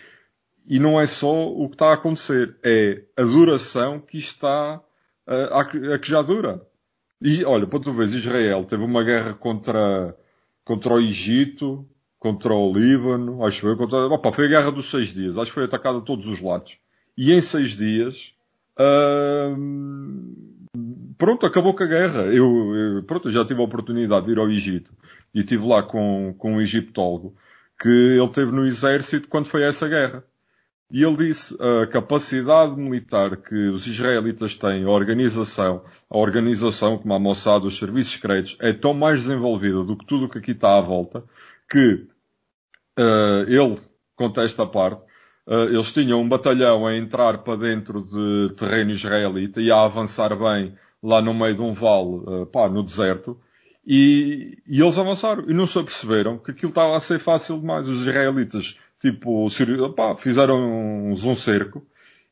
e 0.66 0.78
não 0.78 0.98
é 0.98 1.06
só 1.06 1.46
o 1.46 1.68
que 1.68 1.74
está 1.74 1.90
a 1.90 1.94
acontecer, 1.94 2.58
é 2.64 3.04
a 3.16 3.22
duração 3.22 4.00
que 4.00 4.16
está 4.16 4.82
uh, 5.26 5.54
a, 5.54 5.60
a, 5.60 5.98
que 5.98 6.08
já 6.08 6.22
dura. 6.22 6.66
E 7.20 7.44
olha, 7.44 7.66
para 7.66 7.80
tu 7.80 7.92
veres, 7.92 8.14
Israel 8.14 8.64
teve 8.64 8.82
uma 8.82 9.04
guerra 9.04 9.34
contra, 9.34 10.16
contra 10.64 10.94
o 10.94 11.00
Egito, 11.00 11.86
contra 12.18 12.52
o 12.52 12.72
Líbano, 12.72 13.44
acho 13.44 13.56
que 13.56 13.66
foi 13.66 13.76
contra, 13.76 14.06
opa, 14.06 14.32
foi 14.32 14.46
a 14.46 14.48
guerra 14.48 14.72
dos 14.72 14.90
seis 14.90 15.08
dias, 15.08 15.38
acho 15.38 15.46
que 15.46 15.54
foi 15.54 15.64
atacada 15.64 15.98
a 15.98 16.02
todos 16.02 16.26
os 16.26 16.40
lados. 16.40 16.78
E 17.16 17.32
em 17.32 17.40
seis 17.40 17.70
dias, 17.70 18.32
hum, 19.56 20.34
pronto, 21.16 21.46
acabou 21.46 21.74
com 21.74 21.82
a 21.82 21.86
guerra. 21.86 22.22
Eu, 22.26 22.74
eu, 22.74 23.02
pronto, 23.04 23.28
eu 23.28 23.32
já 23.32 23.44
tive 23.44 23.60
a 23.60 23.64
oportunidade 23.64 24.26
de 24.26 24.32
ir 24.32 24.38
ao 24.38 24.50
Egito 24.50 24.92
e 25.34 25.40
estive 25.40 25.66
lá 25.66 25.82
com, 25.82 26.34
com 26.38 26.54
um 26.54 26.60
egiptólogo 26.60 27.36
que 27.78 27.88
ele 27.88 28.28
teve 28.28 28.50
no 28.52 28.66
exército 28.66 29.28
quando 29.28 29.46
foi 29.46 29.62
essa 29.62 29.88
guerra. 29.88 30.24
E 30.90 31.04
ele 31.04 31.16
disse 31.16 31.54
a 31.60 31.86
capacidade 31.86 32.74
militar 32.76 33.36
que 33.36 33.54
os 33.54 33.86
israelitas 33.86 34.56
têm, 34.56 34.84
a 34.84 34.90
organização, 34.90 35.84
a 36.08 36.16
organização 36.16 36.96
como 36.96 37.12
a 37.12 37.18
Mossad, 37.18 37.66
os 37.66 37.76
serviços 37.76 38.12
secretos, 38.12 38.56
é 38.58 38.72
tão 38.72 38.94
mais 38.94 39.22
desenvolvida 39.24 39.84
do 39.84 39.96
que 39.96 40.06
tudo 40.06 40.24
o 40.24 40.28
que 40.30 40.38
aqui 40.38 40.52
está 40.52 40.78
à 40.78 40.80
volta, 40.80 41.22
que 41.70 42.06
uh, 42.98 43.44
ele 43.46 43.78
conta 44.16 44.42
esta 44.42 44.66
parte. 44.66 45.02
Uh, 45.46 45.68
eles 45.70 45.92
tinham 45.92 46.20
um 46.20 46.28
batalhão 46.28 46.86
a 46.86 46.96
entrar 46.96 47.38
para 47.38 47.56
dentro 47.56 48.02
de 48.02 48.54
terreno 48.54 48.90
israelita 48.90 49.60
e 49.60 49.70
a 49.70 49.82
avançar 49.82 50.36
bem 50.36 50.74
lá 51.02 51.22
no 51.22 51.32
meio 51.32 51.54
de 51.54 51.62
um 51.62 51.72
vale, 51.72 52.22
uh, 52.26 52.46
pá, 52.46 52.68
no 52.68 52.82
deserto. 52.82 53.38
E, 53.86 54.58
e, 54.66 54.82
eles 54.82 54.98
avançaram 54.98 55.44
e 55.48 55.54
não 55.54 55.66
se 55.66 55.78
aperceberam 55.78 56.36
que 56.38 56.50
aquilo 56.50 56.70
estava 56.70 56.96
a 56.96 57.00
ser 57.00 57.18
fácil 57.18 57.60
demais. 57.60 57.86
Os 57.86 58.02
israelitas, 58.02 58.76
tipo, 59.00 59.48
pá, 59.96 60.14
fizeram 60.16 60.60
um, 60.60 61.12
um 61.12 61.34
cerco 61.34 61.86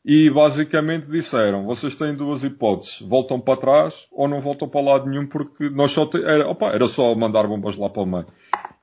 e 0.08 0.30
basicamente 0.30 1.10
disseram, 1.10 1.66
vocês 1.66 1.96
têm 1.96 2.14
duas 2.14 2.44
hipóteses, 2.44 3.00
voltam 3.00 3.40
para 3.40 3.58
trás 3.58 4.06
ou 4.12 4.28
não 4.28 4.40
voltam 4.40 4.68
para 4.68 4.80
lado 4.80 5.10
nenhum 5.10 5.26
porque 5.26 5.68
nós 5.70 5.90
só 5.90 6.06
te... 6.06 6.22
era, 6.22 6.46
opa, 6.46 6.66
era 6.66 6.86
só 6.86 7.12
mandar 7.16 7.48
bombas 7.48 7.76
lá 7.76 7.90
para 7.90 8.02
o 8.02 8.06
meio. 8.06 8.26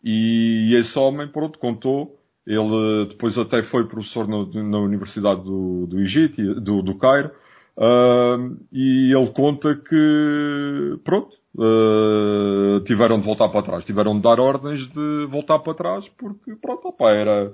E 0.03 0.75
esse 0.75 0.97
homem, 0.99 1.27
pronto, 1.27 1.57
contou. 1.57 2.19
Ele 2.45 3.05
depois 3.07 3.37
até 3.37 3.63
foi 3.63 3.87
professor 3.87 4.27
na 4.27 4.77
Universidade 4.79 5.43
do, 5.43 5.87
do 5.87 5.99
Egito, 5.99 6.59
do, 6.59 6.81
do 6.81 6.95
Cairo. 6.95 7.31
Uh, 7.77 8.57
e 8.71 9.11
ele 9.13 9.29
conta 9.31 9.75
que, 9.75 10.99
pronto, 11.03 11.35
uh, 11.55 12.81
tiveram 12.81 13.19
de 13.19 13.25
voltar 13.25 13.47
para 13.49 13.61
trás. 13.61 13.85
Tiveram 13.85 14.15
de 14.15 14.21
dar 14.21 14.39
ordens 14.39 14.89
de 14.89 15.25
voltar 15.29 15.59
para 15.59 15.73
trás 15.73 16.09
porque, 16.09 16.55
pronto, 16.57 16.89
opa, 16.89 17.11
era, 17.11 17.53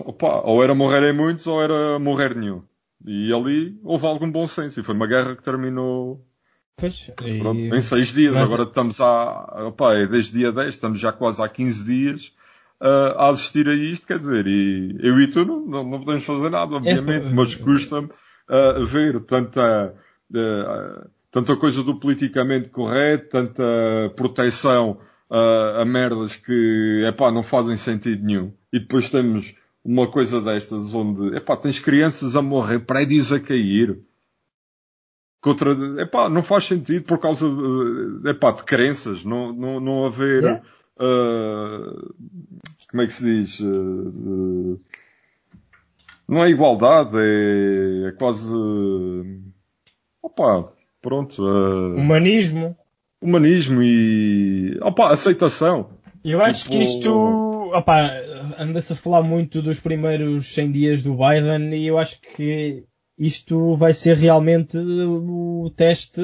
opa, 0.00 0.42
ou 0.44 0.62
era 0.62 0.74
morrerem 0.74 1.12
muitos 1.12 1.46
ou 1.46 1.60
era 1.60 1.98
morrer 1.98 2.36
nenhum. 2.36 2.62
E 3.04 3.32
ali 3.32 3.78
houve 3.82 4.06
algum 4.06 4.30
bom 4.30 4.46
senso. 4.46 4.78
E 4.78 4.82
foi 4.82 4.94
uma 4.94 5.06
guerra 5.06 5.34
que 5.34 5.42
terminou 5.42 6.24
Pois, 6.76 7.10
pronto, 7.38 7.58
e- 7.58 7.68
em 7.76 7.82
seis 7.82 8.08
dias. 8.08 8.32
Mas- 8.34 8.44
Agora 8.44 8.62
estamos 8.62 9.00
há, 9.00 9.66
opá, 9.68 9.94
é 9.94 10.06
desde 10.06 10.32
dia 10.32 10.50
10, 10.52 10.68
estamos 10.70 10.98
já 10.98 11.12
quase 11.12 11.42
há 11.42 11.48
15 11.48 11.84
dias 11.84 12.32
ah, 12.80 13.14
a 13.26 13.28
assistir 13.30 13.68
a 13.68 13.74
isto, 13.74 14.06
quer 14.06 14.18
dizer, 14.18 14.46
e 14.46 14.96
eu 15.00 15.20
e 15.20 15.28
tu 15.28 15.44
não, 15.44 15.60
não, 15.66 15.84
não 15.84 15.98
podemos 16.00 16.24
fazer 16.24 16.48
nada, 16.50 16.74
obviamente, 16.76 17.30
É, 17.30 17.32
mas 17.34 17.54
custa-me 17.54 18.08
ah, 18.48 18.72
ver 18.86 19.20
tanta, 19.20 19.94
ah, 20.34 21.06
tanta 21.30 21.56
coisa 21.56 21.82
do 21.82 22.00
politicamente 22.00 22.70
correto, 22.70 23.28
tanta 23.30 23.62
proteção 24.16 24.98
ah, 25.30 25.82
a 25.82 25.84
merdas 25.84 26.36
que, 26.36 27.04
epá, 27.06 27.30
não 27.30 27.42
fazem 27.42 27.76
sentido 27.76 28.24
nenhum. 28.24 28.52
E 28.72 28.78
depois 28.80 29.10
temos 29.10 29.54
uma 29.84 30.06
coisa 30.06 30.40
destas 30.40 30.94
onde, 30.94 31.36
epá, 31.36 31.56
tens 31.56 31.78
crianças 31.78 32.34
a 32.36 32.40
morrer, 32.42 32.78
prédios 32.80 33.30
a 33.32 33.38
cair. 33.40 33.98
Contra, 35.40 35.72
epá, 36.02 36.28
não 36.28 36.42
faz 36.42 36.66
sentido 36.66 37.04
por 37.04 37.18
causa 37.18 37.46
de, 37.48 38.28
epá, 38.30 38.50
de 38.52 38.62
crenças, 38.64 39.24
não, 39.24 39.52
não, 39.54 39.80
não 39.80 40.04
haver, 40.04 40.42
Yeah. 40.42 40.62
ah, 40.98 41.94
como 42.90 43.02
é 43.02 43.06
que 43.06 43.12
se 43.14 43.24
diz, 43.24 43.56
de- 43.58 44.76
não 46.28 46.44
é 46.44 46.50
igualdade, 46.50 47.16
é, 47.16 48.08
é 48.08 48.12
quase, 48.12 48.52
opá, 50.22 50.68
pronto, 51.00 51.42
ah, 51.46 51.94
Humanismo. 51.96 52.76
humanismo 53.22 53.82
e, 53.82 54.78
opá, 54.82 55.10
aceitação. 55.12 55.90
Eu 56.22 56.42
acho 56.42 56.64
Tipo- 56.64 56.72
que 56.76 56.82
isto, 56.82 57.10
opá, 57.74 58.10
anda-se 58.58 58.92
a 58.92 58.96
falar 58.96 59.22
muito 59.22 59.62
dos 59.62 59.80
primeiros 59.80 60.52
100 60.52 60.70
dias 60.70 61.02
do 61.02 61.14
Biden 61.16 61.74
e 61.74 61.86
eu 61.86 61.96
acho 61.98 62.20
que 62.20 62.84
isto 63.20 63.76
vai 63.76 63.92
ser 63.92 64.16
realmente 64.16 64.78
o 64.78 65.70
teste, 65.76 66.22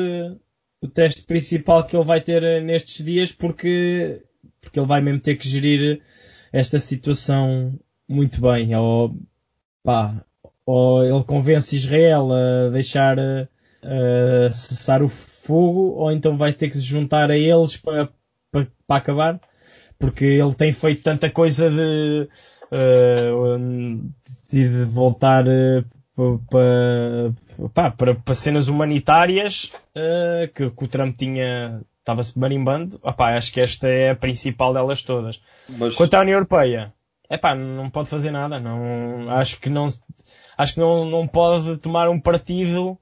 o 0.80 0.88
teste 0.88 1.22
principal 1.22 1.84
que 1.84 1.94
ele 1.94 2.07
vai 2.07 2.22
ter 2.22 2.62
nestes 2.62 3.05
dias 3.05 3.30
porque, 3.30 4.22
porque 4.62 4.80
ele 4.80 4.86
vai 4.86 5.03
mesmo 5.03 5.20
ter 5.20 5.36
que 5.36 5.47
gerir 5.47 6.01
esta 6.51 6.78
situação 6.78 7.78
muito 8.09 8.40
bem. 8.40 8.74
Ou, 8.74 9.14
pá, 9.82 10.24
ou 10.64 11.05
ele 11.05 11.22
convence 11.24 11.76
Israel 11.76 12.32
a 12.32 12.70
deixar 12.70 13.18
eh, 13.18 14.51
cessar 14.53 15.03
o 15.03 15.09
fogo 15.09 15.97
ou 15.97 16.11
então 16.11 16.38
vai 16.38 16.55
ter 16.55 16.70
que 16.70 16.76
se 16.76 16.82
juntar 16.82 17.30
a 17.30 17.36
eles 17.36 17.76
para, 17.76 18.09
para, 18.51 18.66
para 18.86 18.97
acabar 18.97 19.40
porque 19.99 20.24
ele 20.24 20.55
tem 20.55 20.72
feito 20.72 21.03
tanta 21.03 21.30
coisa 21.30 21.70
de, 21.70 22.28
eh, 22.70 23.30
de 24.51 24.68
de 24.68 24.84
voltar 24.84 25.44
pa- 26.17 26.41
pa- 26.51 27.69
pá, 27.75 27.91
para, 27.91 28.14
para 28.14 28.35
cenas 28.35 28.69
humanitárias 28.69 29.73
eh, 29.95 30.51
que, 30.55 30.71
que 30.71 30.85
o 30.85 30.89
Trump 30.89 31.17
tinha 31.17 31.83
estava-se 32.01 32.39
marimbando. 32.39 32.99
Opá, 33.03 33.37
acho 33.37 33.53
que 33.53 33.61
esta 33.61 33.89
é 33.89 34.11
a 34.11 34.17
principal 34.17 34.73
delas 34.73 35.03
todas. 35.03 35.43
Mas, 35.69 35.95
Quanto 35.97 36.14
à 36.14 36.21
União 36.21 36.37
Europeia, 36.37 36.95
epá, 37.29 37.55
não 37.55 37.91
pode 37.91 38.09
fazer 38.09 38.31
nada. 38.31 38.61
Não, 38.61 39.29
acho 39.31 39.61
que 39.61 39.69
não, 39.69 39.89
acho 40.57 40.75
que 40.75 40.81
não, 40.81 41.05
não 41.05 41.27
pode 41.27 41.77
tomar 41.79 42.09
um 42.09 42.21
partido. 42.21 42.97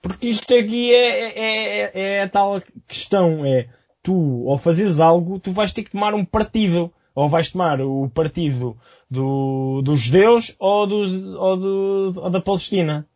Porque 0.00 0.28
isto 0.28 0.52
aqui 0.54 0.92
é, 0.92 1.20
é, 1.20 1.90
é, 1.94 2.00
é 2.16 2.22
a 2.22 2.28
tal 2.28 2.60
questão, 2.88 3.46
é 3.46 3.68
tu, 4.02 4.46
ao 4.48 4.58
fazeres 4.58 4.98
algo, 4.98 5.38
tu 5.38 5.52
vais 5.52 5.72
ter 5.72 5.84
que 5.84 5.90
tomar 5.90 6.12
um 6.14 6.24
partido. 6.24 6.92
Ou 7.14 7.28
vais 7.28 7.50
tomar 7.50 7.80
o 7.80 8.08
partido 8.08 8.76
do, 9.10 9.82
dos 9.82 10.00
judeus 10.00 10.54
ou, 10.58 10.86
dos, 10.86 11.12
ou, 11.34 11.56
do, 11.56 12.12
ou 12.16 12.30
da 12.30 12.40
Palestina. 12.40 13.06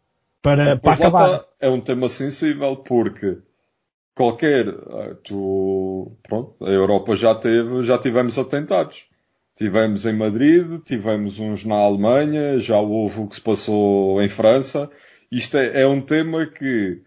Para, 0.42 0.76
para 0.76 0.92
acabar. 0.92 1.34
está, 1.34 1.44
é 1.60 1.68
um 1.68 1.80
tema 1.80 2.08
sensível 2.08 2.76
porque 2.76 3.38
qualquer, 4.16 4.68
ah, 4.68 5.14
tu, 5.22 6.12
pronto, 6.22 6.56
a 6.64 6.70
Europa 6.70 7.14
já 7.14 7.34
teve, 7.34 7.84
já 7.84 7.98
tivemos 7.98 8.38
atentados. 8.38 9.06
Tivemos 9.56 10.04
em 10.04 10.12
Madrid, 10.12 10.80
tivemos 10.84 11.38
uns 11.38 11.64
na 11.64 11.76
Alemanha, 11.76 12.58
já 12.58 12.78
houve 12.78 13.20
o 13.20 13.26
que 13.26 13.36
se 13.36 13.40
passou 13.40 14.20
em 14.20 14.28
França. 14.28 14.90
Isto 15.32 15.56
é, 15.56 15.82
é 15.82 15.86
um 15.86 16.00
tema 16.00 16.46
que, 16.46 17.00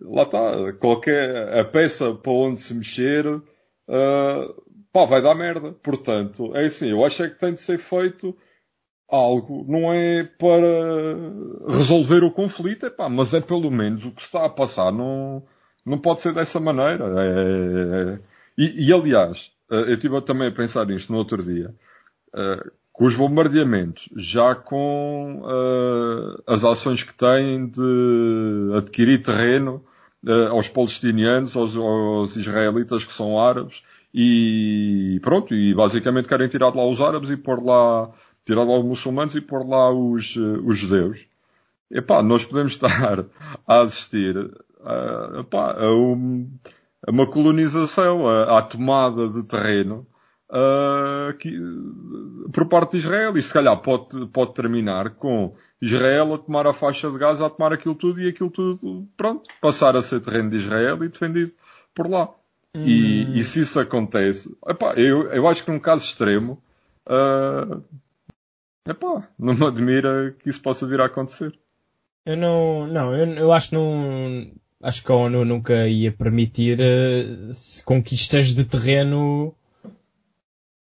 lá 0.00 0.24
está, 0.24 0.72
qualquer, 0.74 1.58
a 1.58 1.64
peça 1.64 2.12
para 2.14 2.32
onde 2.32 2.60
se 2.60 2.74
mexer, 2.74 3.24
ah, 3.88 4.54
pá, 4.96 5.04
vai 5.04 5.20
dar 5.20 5.34
merda. 5.34 5.72
Portanto, 5.82 6.56
é 6.56 6.64
assim, 6.64 6.88
eu 6.88 7.04
acho 7.04 7.22
é 7.22 7.28
que 7.28 7.38
tem 7.38 7.52
de 7.52 7.60
ser 7.60 7.78
feito 7.78 8.34
algo, 9.08 9.64
não 9.68 9.92
é 9.92 10.24
para 10.24 11.68
resolver 11.68 12.24
o 12.24 12.32
conflito, 12.32 12.86
epá, 12.86 13.08
mas 13.08 13.34
é 13.34 13.40
pelo 13.40 13.70
menos 13.70 14.04
o 14.06 14.12
que 14.12 14.22
está 14.22 14.46
a 14.46 14.50
passar, 14.50 14.92
não, 14.92 15.44
não 15.84 15.98
pode 15.98 16.22
ser 16.22 16.32
dessa 16.34 16.58
maneira. 16.60 17.04
É- 17.22 18.14
é- 18.14 18.20
E, 18.58 18.88
e, 18.88 18.92
aliás, 18.92 19.52
eh, 19.70 19.76
eu 19.90 19.94
estive 19.94 20.20
também 20.22 20.48
a 20.48 20.52
pensar 20.52 20.86
nisto 20.86 21.12
no 21.12 21.18
outro 21.18 21.42
dia, 21.42 21.74
eh, 22.34 22.70
com 22.92 23.06
os 23.06 23.16
bombardeamentos, 23.16 24.08
já 24.16 24.54
com 24.54 25.42
eh, 25.46 26.42
as 26.46 26.64
ações 26.64 27.02
que 27.02 27.14
têm 27.14 27.68
de 27.68 28.72
adquirir 28.76 29.22
terreno 29.22 29.84
aos 30.50 30.68
palestinianos, 30.68 31.56
aos, 31.56 31.76
aos 31.76 32.36
israelitas 32.36 33.04
que 33.04 33.12
são 33.12 33.38
árabes, 33.38 33.82
e 34.14 35.18
pronto, 35.22 35.54
e 35.54 35.74
basicamente 35.74 36.28
querem 36.28 36.48
tirar 36.48 36.70
de 36.70 36.76
lá 36.76 36.86
os 36.86 37.00
árabes 37.00 37.30
e 37.30 37.36
pôr 37.36 37.62
lá, 37.64 38.10
tirar 38.44 38.64
lá 38.64 38.78
os 38.78 38.84
muçulmanos 38.84 39.34
e 39.36 39.40
pôr 39.40 39.66
lá 39.68 39.90
os, 39.92 40.36
eh, 40.36 40.60
os 40.64 40.78
judeus. 40.78 41.20
Epá, 41.90 42.22
nós 42.22 42.44
podemos 42.44 42.72
estar 42.74 43.24
a 43.66 43.80
assistir 43.80 44.36
a, 44.82 45.40
epá, 45.40 45.72
a, 45.78 45.92
um- 45.94 46.50
a 47.06 47.10
uma 47.10 47.26
colonização, 47.26 48.26
à 48.28 48.60
tomada 48.62 49.28
de 49.28 49.42
terreno 49.44 50.06
ah, 50.50 51.34
que- 51.38 51.58
por 52.52 52.66
parte 52.68 52.92
de 52.92 52.98
Israel. 52.98 53.36
E 53.36 53.42
se 53.42 53.52
calhar 53.52 53.76
pode, 53.82 54.26
pode 54.28 54.54
terminar 54.54 55.10
com 55.10 55.54
Israel 55.80 56.34
a 56.34 56.38
tomar 56.38 56.66
a 56.66 56.72
faixa 56.72 57.10
de 57.10 57.18
Gaza, 57.18 57.46
a 57.46 57.50
tomar 57.50 57.72
aquilo 57.72 57.94
tudo 57.94 58.20
e 58.20 58.28
aquilo 58.28 58.50
tudo, 58.50 59.06
pronto, 59.16 59.42
passar 59.60 59.94
a 59.96 60.02
ser 60.02 60.20
terreno 60.20 60.50
de 60.50 60.56
Israel 60.56 61.02
e 61.04 61.08
defendido 61.08 61.52
por 61.94 62.08
lá. 62.08 62.30
E, 62.84 63.38
e 63.38 63.44
se 63.44 63.60
isso 63.60 63.78
acontece, 63.80 64.54
epá, 64.66 64.94
eu, 64.94 65.30
eu 65.32 65.48
acho 65.48 65.64
que 65.64 65.70
num 65.70 65.78
caso 65.78 66.04
extremo, 66.04 66.60
ah, 67.06 67.80
epá, 68.88 69.28
não 69.38 69.54
me 69.54 69.64
admira 69.64 70.34
que 70.38 70.50
isso 70.50 70.60
possa 70.60 70.86
vir 70.86 71.00
a 71.00 71.06
acontecer. 71.06 71.58
Eu 72.24 72.36
não, 72.36 72.86
não, 72.88 73.14
eu, 73.14 73.26
eu 73.34 73.52
acho 73.52 73.68
que 73.70 73.74
não, 73.76 74.50
acho 74.82 75.04
que 75.04 75.12
a 75.12 75.14
ONU 75.14 75.44
nunca 75.44 75.86
ia 75.88 76.12
permitir 76.12 76.78
eh, 76.80 77.50
conquistas 77.84 78.52
de 78.52 78.64
terreno. 78.64 79.54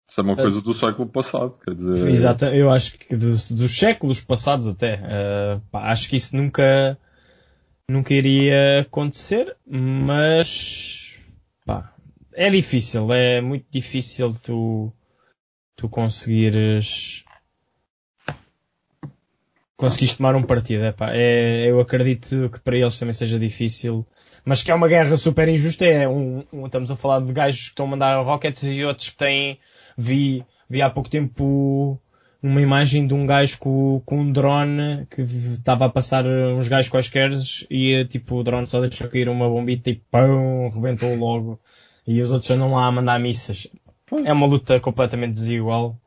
Isso 0.08 0.20
é 0.20 0.22
uma 0.22 0.36
coisa 0.36 0.60
do 0.60 0.72
século 0.72 1.08
passado, 1.08 1.58
quer 1.64 1.74
dizer. 1.74 2.08
Exato, 2.08 2.44
eu 2.46 2.70
acho 2.70 2.96
que 2.96 3.16
dos, 3.16 3.50
dos 3.50 3.76
séculos 3.76 4.20
passados 4.20 4.68
até. 4.68 5.00
eh, 5.02 5.60
pá, 5.72 5.90
acho 5.90 6.08
que 6.08 6.14
isso 6.16 6.36
nunca, 6.36 6.96
nunca 7.90 8.14
iria 8.14 8.82
acontecer, 8.82 9.56
mas 9.66 11.03
pá, 11.64 11.94
é 12.32 12.50
difícil, 12.50 13.12
é 13.12 13.40
muito 13.40 13.66
difícil 13.70 14.34
tu, 14.42 14.92
tu 15.76 15.88
conseguires 15.88 17.24
conseguiste 19.76 20.16
tomar 20.16 20.34
um 20.36 20.42
partido. 20.42 20.84
Epá, 20.84 21.10
é, 21.12 21.70
eu 21.70 21.80
acredito 21.80 22.48
que 22.50 22.60
para 22.60 22.76
eles 22.76 22.98
também 22.98 23.12
seja 23.12 23.38
difícil. 23.38 24.06
Mas 24.44 24.62
que 24.62 24.70
é 24.70 24.74
uma 24.74 24.88
guerra 24.88 25.16
super 25.16 25.48
injusta. 25.48 25.84
É 25.84 26.08
um, 26.08 26.44
um- 26.52 26.66
estamos 26.66 26.90
a 26.90 26.96
falar 26.96 27.20
de 27.20 27.32
gajos 27.32 27.60
que 27.62 27.68
estão 27.68 27.86
a 27.86 27.88
mandar 27.88 28.22
rockets 28.22 28.62
e 28.62 28.84
outros 28.84 29.10
que 29.10 29.16
têm. 29.16 29.58
Vi, 29.96 30.44
vi 30.68 30.82
há 30.82 30.90
pouco 30.90 31.08
tempo 31.08 31.98
uma 32.44 32.60
imagem 32.60 33.06
de 33.06 33.14
um 33.14 33.24
gajo 33.24 33.58
com, 33.58 34.02
com 34.04 34.20
um 34.20 34.30
drone 34.30 35.06
que 35.06 35.22
estava 35.22 35.86
a 35.86 35.88
passar 35.88 36.26
uns 36.26 36.68
gajos 36.68 36.90
quaisquer 36.90 37.30
e 37.70 38.04
tipo 38.04 38.36
o 38.36 38.44
drone 38.44 38.66
só 38.66 38.80
deixou 38.80 39.08
cair 39.08 39.30
uma 39.30 39.48
bombita 39.48 39.88
e 39.88 39.94
pão, 40.10 40.68
rebentou 40.68 41.16
logo. 41.16 41.58
E 42.06 42.20
os 42.20 42.30
outros 42.30 42.50
andam 42.50 42.74
lá 42.74 42.86
a 42.86 42.92
mandar 42.92 43.18
missas. 43.18 43.66
É 44.26 44.32
uma 44.32 44.46
luta 44.46 44.78
completamente 44.78 45.32
desigual. 45.32 45.98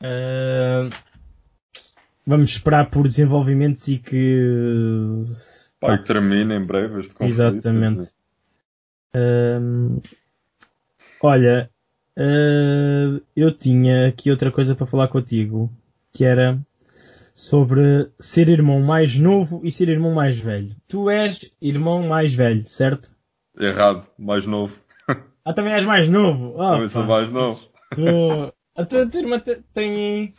Ah, 0.00 0.88
vamos 2.24 2.50
esperar 2.50 2.88
por 2.88 3.08
desenvolvimentos 3.08 3.88
e 3.88 3.98
que 3.98 5.24
Pá, 5.80 5.98
que 5.98 6.04
termine 6.04 6.54
em 6.54 6.64
breve 6.64 7.00
este 7.00 7.12
conflito. 7.12 7.32
Exatamente. 7.32 8.12
Ahm, 9.12 9.98
olha, 11.20 11.68
ah, 12.16 13.20
eu 13.36 13.52
tinha 13.52 14.08
aqui 14.08 14.30
outra 14.30 14.50
coisa 14.50 14.74
para 14.74 14.86
falar 14.86 15.08
contigo, 15.08 15.70
que 16.12 16.24
era 16.24 16.58
sobre 17.34 18.10
ser 18.18 18.48
irmão 18.48 18.80
mais 18.82 19.16
novo 19.18 19.60
e 19.64 19.70
ser 19.72 19.88
irmão 19.88 20.12
mais 20.12 20.38
velho. 20.38 20.74
Tu 20.86 21.08
és 21.10 21.50
irmão 21.60 22.06
mais 22.06 22.34
velho, 22.34 22.62
certo? 22.68 23.10
Errado, 23.58 24.06
mais 24.18 24.46
novo. 24.46 24.78
Ah, 25.42 25.54
também 25.54 25.72
és 25.72 25.84
mais 25.84 26.06
novo? 26.06 26.60
Ah, 26.60 26.72
Também 26.74 26.88
sou 26.88 27.02
mais 27.06 27.30
novo. 27.30 27.60
Tu- 27.94 28.52
A 28.76 28.84
tua, 28.84 29.08
irmã 29.14 29.38
te- 29.40 29.62
tem 29.72 30.34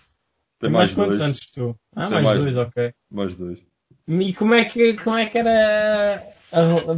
Tem 0.59 0.69
mais, 0.69 0.71
mais 0.71 0.91
quantos 0.91 1.17
dois. 1.17 1.25
anos 1.25 1.39
que 1.39 1.51
tu? 1.53 1.75
Ah, 1.95 2.03
Tem 2.03 2.11
mais, 2.11 2.23
mais- 2.25 2.39
dois, 2.39 2.57
ok. 2.57 2.93
Mais 3.09 3.35
dois. 3.35 3.65
E 4.07 4.33
como 4.35 4.53
é 4.53 4.63
que, 4.63 4.93
como 4.93 5.17
é 5.17 5.25
que 5.25 5.39
era. 5.39 6.21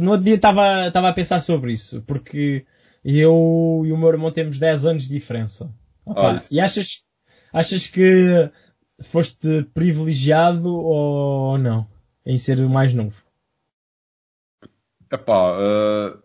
No 0.00 0.10
outro 0.10 0.24
dia 0.26 0.34
estava 0.34 0.86
a 0.86 1.12
pensar 1.14 1.40
sobre 1.40 1.72
isso, 1.72 2.02
porque 2.06 2.66
eu 3.04 3.82
e 3.84 3.92
o 3.92 3.98
meu 3.98 4.08
irmão 4.08 4.32
temos 4.32 4.58
10 4.58 4.86
anos 4.86 5.02
de 5.04 5.10
diferença. 5.10 5.70
Opa, 6.06 6.42
e 6.50 6.60
achas, 6.60 7.04
achas 7.52 7.86
que 7.86 8.50
foste 9.02 9.64
privilegiado 9.74 10.74
ou 10.74 11.58
não 11.58 11.86
em 12.24 12.38
ser 12.38 12.58
o 12.60 12.68
mais 12.68 12.92
novo? 12.92 13.22
Epá, 15.10 15.56
eh, 15.58 16.18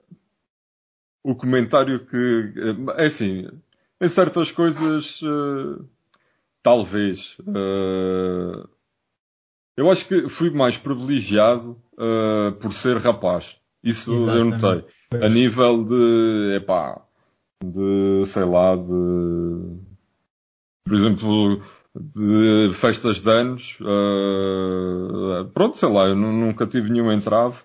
o 1.24 1.36
comentário 1.36 2.06
que. 2.06 2.54
É 2.98 3.06
assim, 3.06 3.48
em 4.02 4.10
certas 4.10 4.52
coisas, 4.52 5.20
eh, 5.24 5.84
talvez. 6.64 7.38
eh, 7.48 8.68
eu 9.78 9.90
acho 9.90 10.08
que 10.08 10.28
fui 10.28 10.50
mais 10.50 10.78
privilegiado 10.78 11.82
eh, 11.98 12.52
por 12.60 12.74
ser 12.74 12.98
rapaz. 12.98 13.59
Isso 13.84 14.12
eu 14.12 14.18
Exatamente. 14.20 14.62
notei. 14.64 14.86
Pois. 15.10 15.24
A 15.24 15.30
nível 15.30 15.84
de. 15.86 16.56
Epá, 16.58 17.02
de. 17.64 18.26
sei 18.28 18.44
lá, 18.46 18.76
de. 18.76 19.80
Por 20.86 20.94
exemplo, 20.96 21.62
de 21.96 22.74
festas 22.74 23.22
de 23.22 23.30
anos. 23.30 23.78
eh, 23.82 25.44
pronto, 25.54 25.78
sei 25.78 25.90
lá, 25.90 26.06
eu 26.08 26.16
nu- 26.16 26.32
nunca 26.34 26.66
tive 26.68 26.90
nenhum 26.90 27.12
entrave 27.12 27.58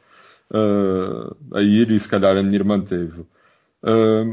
eh, 0.53 1.57
a 1.59 1.63
ir 1.63 1.91
e 1.91 1.99
se 1.99 2.09
calhar 2.09 2.37
a 2.37 2.43
minha 2.43 2.57
irmã 2.57 2.81
teve. 2.81 3.25
Eh, 3.85 4.25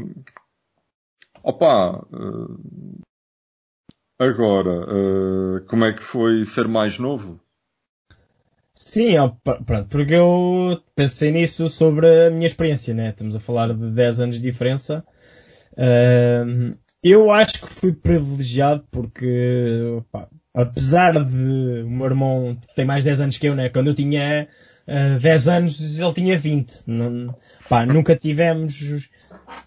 opa, 1.42 2.04
eh, 2.12 3.02
agora, 4.18 5.60
como 5.68 5.84
é 5.84 5.92
que 5.92 6.02
foi 6.02 6.44
ser 6.44 6.68
mais 6.68 6.98
novo? 6.98 7.40
Sim, 8.92 9.14
pr- 9.42 9.62
pronto, 9.64 9.88
porque 9.88 10.14
eu 10.14 10.80
pensei 10.94 11.30
nisso 11.32 11.68
sobre 11.70 12.26
a 12.26 12.30
minha 12.30 12.46
experiência, 12.46 12.92
né? 12.94 13.08
Estamos 13.08 13.34
a 13.34 13.40
falar 13.40 13.72
de 13.74 13.90
10 13.90 14.20
anos 14.20 14.36
de 14.36 14.42
diferença. 14.42 15.04
Eu 17.02 17.30
acho 17.32 17.54
que 17.54 17.66
fui 17.68 17.92
privilegiado 17.92 18.84
porque, 18.90 19.80
apesar 20.54 21.12
de 21.24 21.82
o 21.82 21.90
meu 21.90 22.06
irmão 22.06 22.56
ter 22.76 22.84
mais 22.84 23.02
10 23.04 23.20
anos 23.20 23.38
que 23.38 23.48
eu, 23.48 23.54
né? 23.54 23.68
Quando 23.68 23.88
eu 23.88 23.94
tinha 23.94 24.48
ah, 24.86 25.18
10 25.20 25.48
anos, 25.48 25.98
ele 25.98 26.14
tinha 26.14 26.38
20. 26.38 26.82
Não, 26.86 27.34
nunca 27.88 28.14
tivemos, 28.16 29.08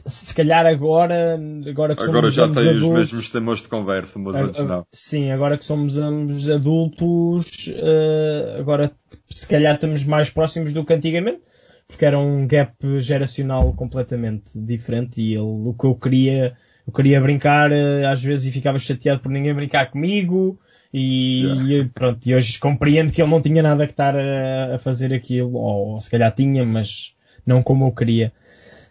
se 0.06 0.34
calhar 0.34 0.66
agora, 0.66 1.40
agora 1.68 1.96
que 1.96 2.04
Agora 2.04 2.32
somos 2.32 2.34
já 2.36 2.44
tem 2.48 2.72
os 2.72 2.84
adultos, 2.84 2.90
mesmos 2.90 3.30
temas 3.30 3.62
de 3.62 3.70
conversa, 3.70 4.20
mas 4.20 4.36
a- 4.36 4.42
antes 4.44 4.62
não. 4.66 4.86
Sim, 4.92 5.32
agora 5.32 5.58
que 5.58 5.66
somos 5.66 5.98
ambos 5.98 6.50
adultos, 6.50 7.46
eh, 7.74 8.56
agora 8.60 8.92
se 9.30 9.48
calhar 9.48 9.76
estamos 9.76 10.04
mais 10.04 10.30
próximos 10.30 10.74
do 10.74 10.84
que 10.86 10.94
antigamente, 10.94 11.42
porque 11.88 12.06
era 12.06 12.18
um 12.20 12.48
gap 12.48 12.76
geracional 13.00 13.74
completamente 13.74 14.52
diferente 14.56 15.22
e 15.22 15.34
ele, 15.34 15.42
o 15.42 15.74
que 15.74 15.86
eu 15.86 15.96
queria, 15.96 16.56
eu 16.86 16.94
queria 16.94 17.20
brincar 17.22 17.72
eh, 17.72 18.06
às 18.06 18.22
vezes 18.24 18.46
e 18.48 18.52
ficava 18.52 18.78
chateado 18.80 19.22
por 19.22 19.32
ninguém 19.32 19.54
brincar 19.54 19.90
comigo 19.92 20.60
e, 20.94 21.42
Yeah. 21.44 21.74
e 21.74 21.86
pronto, 21.90 22.20
e 22.26 22.34
hoje 22.34 22.58
compreendo 22.60 23.12
que 23.12 23.22
ele 23.22 23.30
não 23.30 23.42
tinha 23.42 23.62
nada 23.62 23.86
que 23.86 23.92
estar 23.94 24.16
a, 24.16 24.76
a 24.76 24.80
fazer 24.80 25.14
aquilo, 25.14 25.54
ou, 25.56 26.00
se 26.00 26.10
calhar 26.10 26.34
tinha, 26.34 26.64
mas 26.66 27.14
não 27.46 27.62
como 27.62 27.86
eu 27.86 27.92
queria. 27.92 28.32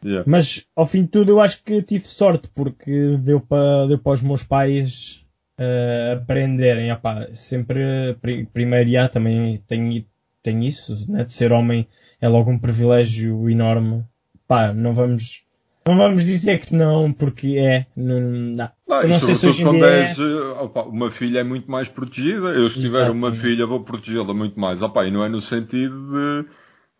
Yeah. 0.05 0.25
Mas 0.27 0.67
ao 0.77 0.87
fim 0.87 1.03
de 1.03 1.09
tudo 1.09 1.33
eu 1.33 1.41
acho 1.41 1.63
que 1.63 1.81
tive 1.83 2.07
sorte 2.07 2.49
porque 2.55 3.17
deu 3.21 3.41
para 3.41 3.87
deu 3.87 3.99
os 4.05 4.23
meus 4.23 4.43
pais 4.45 5.25
eh, 5.59 6.19
aprenderem. 6.21 6.91
Epá, 6.91 7.29
sempre 7.33 8.15
pri- 8.21 8.47
primeiro 8.53 8.91
já 8.91 9.09
também 9.09 9.57
tenho, 9.67 10.05
tenho 10.43 10.63
isso, 10.63 11.11
né? 11.11 11.25
de 11.25 11.33
ser 11.33 11.53
homem 11.53 11.87
é 12.21 12.29
logo 12.29 12.51
um 12.51 12.59
privilégio 12.59 13.49
enorme. 13.49 14.05
Pá, 14.47 14.73
não 14.75 14.93
vamos 14.93 15.43
não 15.87 15.97
vamos 15.97 16.25
dizer 16.25 16.61
que 16.61 16.75
não, 16.75 17.13
porque 17.13 17.57
é. 17.59 17.87
Não, 17.97 18.21
não, 18.21 18.71
Não, 18.89 19.03
eu 19.03 19.09
não 19.09 19.21
sei 19.21 19.35
se 19.35 19.47
hoje 19.47 19.63
em 19.63 19.67
quando 19.67 19.85
é- 19.85 20.11
eh, 20.13 20.83
uma 20.87 21.11
filha 21.11 21.41
é 21.41 21.45
muito 21.45 21.71
mais 21.71 21.89
protegida. 21.89 22.49
Eu 22.49 22.69
se 22.71 22.81
tiver 22.81 23.11
uma 23.11 23.33
filha 23.33 23.67
vou 23.67 23.81
protegê-la 23.85 24.33
muito 24.35 24.59
mais. 24.59 24.83
Opa, 24.83 25.07
e 25.07 25.11
não 25.11 25.25
é 25.25 25.29
no 25.29 25.41
sentido 25.41 26.11
de 26.11 26.47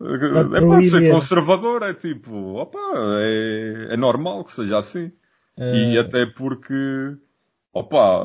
é 0.01 0.61
pode 0.61 0.89
ser 0.89 1.11
conservador, 1.11 1.83
é 1.83 1.93
tipo, 1.93 2.55
opa, 2.55 2.79
é, 3.19 3.93
é 3.93 3.97
normal 3.97 4.43
que 4.43 4.51
seja 4.51 4.77
assim. 4.77 5.11
E 5.57 5.95
eh, 5.95 5.99
até 5.99 6.25
porque, 6.25 7.17
opa, 7.73 8.23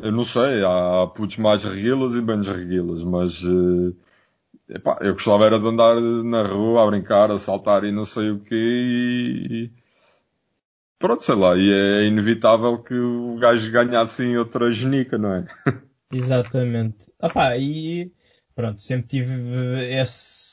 eh, 0.00 0.06
eu 0.08 0.12
não 0.12 0.24
sei, 0.24 0.64
há 0.64 1.06
putos 1.14 1.36
mais 1.36 1.64
reguilas 1.64 2.14
e 2.14 2.22
menos 2.22 2.48
reguilas, 2.48 3.02
mas 3.04 3.42
eh, 3.44 4.74
epá, 4.76 4.98
eu 5.00 5.12
gostava 5.12 5.46
era 5.46 5.60
de 5.60 5.66
andar 5.66 6.00
na 6.00 6.42
rua 6.42 6.82
a 6.82 6.86
brincar, 6.90 7.30
a 7.30 7.38
saltar 7.38 7.84
e 7.84 7.92
não 7.92 8.04
sei 8.04 8.30
o 8.30 8.40
quê 8.40 8.54
e 8.54 9.70
pronto, 10.98 11.24
sei 11.24 11.36
lá, 11.36 11.56
e 11.56 11.72
é 11.72 12.06
inevitável 12.06 12.78
que 12.82 12.94
o 12.94 13.36
gajo 13.38 13.70
ganhasse 13.70 14.24
em 14.24 14.36
outra 14.36 14.72
genica, 14.72 15.16
não 15.16 15.34
é? 15.34 15.46
Exatamente. 16.12 17.12
Opá, 17.20 17.56
e 17.56 18.10
pronto, 18.54 18.82
sempre 18.82 19.06
tive 19.08 19.32
esse, 19.94 20.47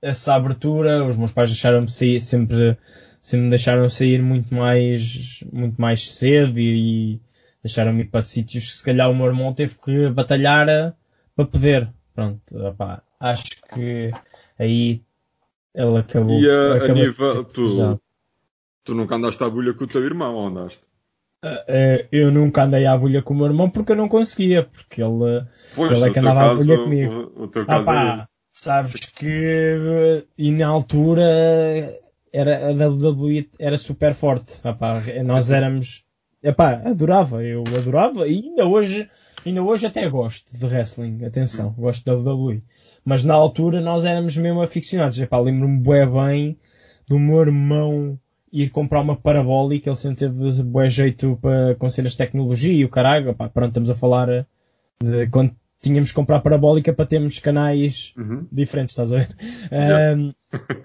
essa 0.00 0.34
abertura, 0.34 1.04
os 1.04 1.16
meus 1.16 1.32
pais 1.32 1.48
deixaram-me 1.50 1.88
sair, 1.90 2.20
sempre, 2.20 2.76
sempre 3.20 3.44
me 3.44 3.50
deixaram 3.50 3.88
sair 3.88 4.22
muito 4.22 4.54
mais, 4.54 5.44
muito 5.52 5.80
mais 5.80 6.08
cedo 6.10 6.58
e, 6.58 7.20
deixaram-me 7.62 8.02
ir 8.02 8.06
para 8.10 8.22
sítios 8.22 8.66
que 8.70 8.76
se 8.78 8.84
calhar 8.84 9.10
o 9.10 9.14
meu 9.14 9.26
irmão 9.26 9.54
teve 9.54 9.76
que 9.78 10.08
batalhar 10.10 10.68
a- 10.68 10.94
para 11.36 11.46
poder. 11.46 11.88
Pronto, 12.14 12.58
opá, 12.66 13.02
acho 13.20 13.44
que 13.72 14.10
aí 14.58 15.00
ele 15.74 15.96
acabou. 15.98 16.40
E 16.40 16.48
a, 16.50 16.72
a 16.72 16.76
acabou 16.76 16.94
por 16.94 16.94
nível, 16.94 17.44
tu, 17.44 18.00
tu 18.84 18.94
nunca 18.94 19.14
andaste 19.16 19.42
à 19.42 19.48
bulha 19.48 19.72
com 19.74 19.84
o 19.84 19.86
teu 19.86 20.04
irmão, 20.04 20.34
ou 20.34 20.46
andaste? 20.48 20.82
Eh, 21.44 22.06
eu 22.12 22.30
nunca 22.30 22.62
andei 22.62 22.86
à 22.86 22.92
agulha 22.92 23.20
com 23.22 23.34
o 23.34 23.36
meu 23.36 23.46
irmão 23.46 23.68
porque 23.68 23.92
eu 23.92 23.96
não 23.96 24.08
conseguia, 24.08 24.62
porque 24.64 25.02
ele, 25.02 25.44
Pois, 25.74 25.90
Ele 25.92 26.04
é 26.08 26.10
que 26.12 26.18
andava 26.20 26.40
à 26.40 26.50
agulha 26.52 26.78
comigo. 26.78 27.12
o, 27.12 27.42
o 27.44 27.48
teu 27.48 27.62
Ah 27.62 27.66
caso 27.66 27.90
é 27.90 27.94
pá. 27.94 28.28
Sabes 28.52 29.06
que 29.06 30.24
e 30.36 30.52
na 30.52 30.66
altura 30.68 31.22
era, 32.32 32.68
a 32.68 32.72
WWE 32.72 33.50
era 33.58 33.78
super 33.78 34.14
forte. 34.14 34.54
Ah 34.64 34.72
pá, 34.72 35.00
nós 35.24 35.50
éramos. 35.50 36.04
Epá, 36.42 36.82
adorava, 36.84 37.42
eu 37.44 37.62
adorava 37.76 38.26
e 38.26 38.42
ainda 38.42 38.66
hoje, 38.66 39.08
ainda 39.46 39.62
hoje 39.62 39.86
até 39.86 40.08
gosto 40.08 40.56
de 40.56 40.66
wrestling, 40.66 41.24
atenção, 41.24 41.70
gosto 41.78 42.04
da 42.04 42.14
WWE. 42.14 42.64
Mas 43.04 43.22
na 43.22 43.34
altura 43.34 43.80
nós 43.80 44.04
éramos 44.04 44.36
mesmo 44.36 44.60
aficionados. 44.60 45.18
Epá, 45.20 45.38
lembro-me 45.38 45.78
bué 45.78 46.04
bem 46.06 46.58
do 47.06 47.18
meu 47.18 47.40
irmão 47.40 48.18
ir 48.52 48.70
comprar 48.70 49.00
uma 49.00 49.16
parabólica, 49.16 49.88
ele 49.88 49.96
sempre 49.96 50.28
teve 50.28 50.62
bué 50.62 50.88
jeito 50.88 51.38
para, 51.40 51.74
com 51.76 51.88
cenas 51.88 52.12
de 52.12 52.18
tecnologia 52.18 52.72
e 52.72 52.84
o 52.84 52.88
caralho. 52.88 53.30
Epá, 53.30 53.48
pronto, 53.48 53.68
estamos 53.68 53.90
a 53.90 53.94
falar 53.94 54.46
de 55.00 55.28
quando 55.28 55.54
tínhamos 55.82 56.10
que 56.10 56.14
comprar 56.14 56.40
parabólica 56.40 56.92
para 56.92 57.04
termos 57.06 57.38
canais 57.38 58.14
Uhum. 58.16 58.46
diferentes, 58.50 58.92
estás 58.92 59.12
a 59.12 59.18
ver? 59.18 59.36
Yeah. 59.70 60.32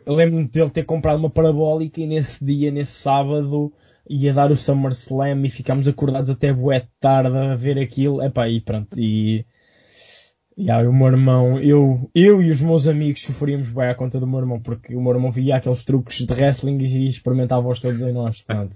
Eu 0.06 0.14
lembro-me 0.16 0.48
dele 0.48 0.70
ter 0.72 0.84
comprado 0.84 1.20
uma 1.20 1.30
parabólica 1.30 2.02
e 2.02 2.08
nesse 2.08 2.44
dia, 2.44 2.72
nesse 2.72 2.94
sábado, 2.94 3.72
ia 4.10 4.34
dar 4.34 4.52
o 4.52 4.56
SummerSlam 4.56 5.46
e 5.46 5.50
ficámos 5.50 5.88
acordados 5.88 6.30
até 6.30 6.52
bué 6.52 6.80
de 6.82 6.90
tarde 7.00 7.38
a 7.38 7.56
ver 7.56 7.78
aquilo. 7.78 8.22
Epá, 8.22 8.50
e 8.50 8.60
pronto, 8.60 9.00
e... 9.00 9.46
E 10.60 10.72
aí 10.72 10.88
o 10.88 10.92
meu 10.94 11.06
irmão, 11.08 11.60
eu, 11.60 12.10
eu 12.16 12.42
e 12.42 12.50
os 12.50 12.60
meus 12.60 12.88
amigos 12.88 13.22
sofríamos 13.22 13.70
bem 13.70 13.90
à 13.90 13.94
conta 13.94 14.20
do 14.20 14.26
meu 14.26 14.40
irmão, 14.40 14.60
porque 14.60 14.96
o 14.96 15.00
meu 15.02 15.14
irmão 15.14 15.30
via 15.30 15.58
aqueles 15.58 15.84
truques 15.84 16.26
de 16.26 16.34
wrestling 16.34 16.80
e 16.80 17.08
experimentava-os 17.08 17.80
todos 17.80 18.02
em 18.02 18.12
nós, 18.12 18.42
pronto. 18.42 18.76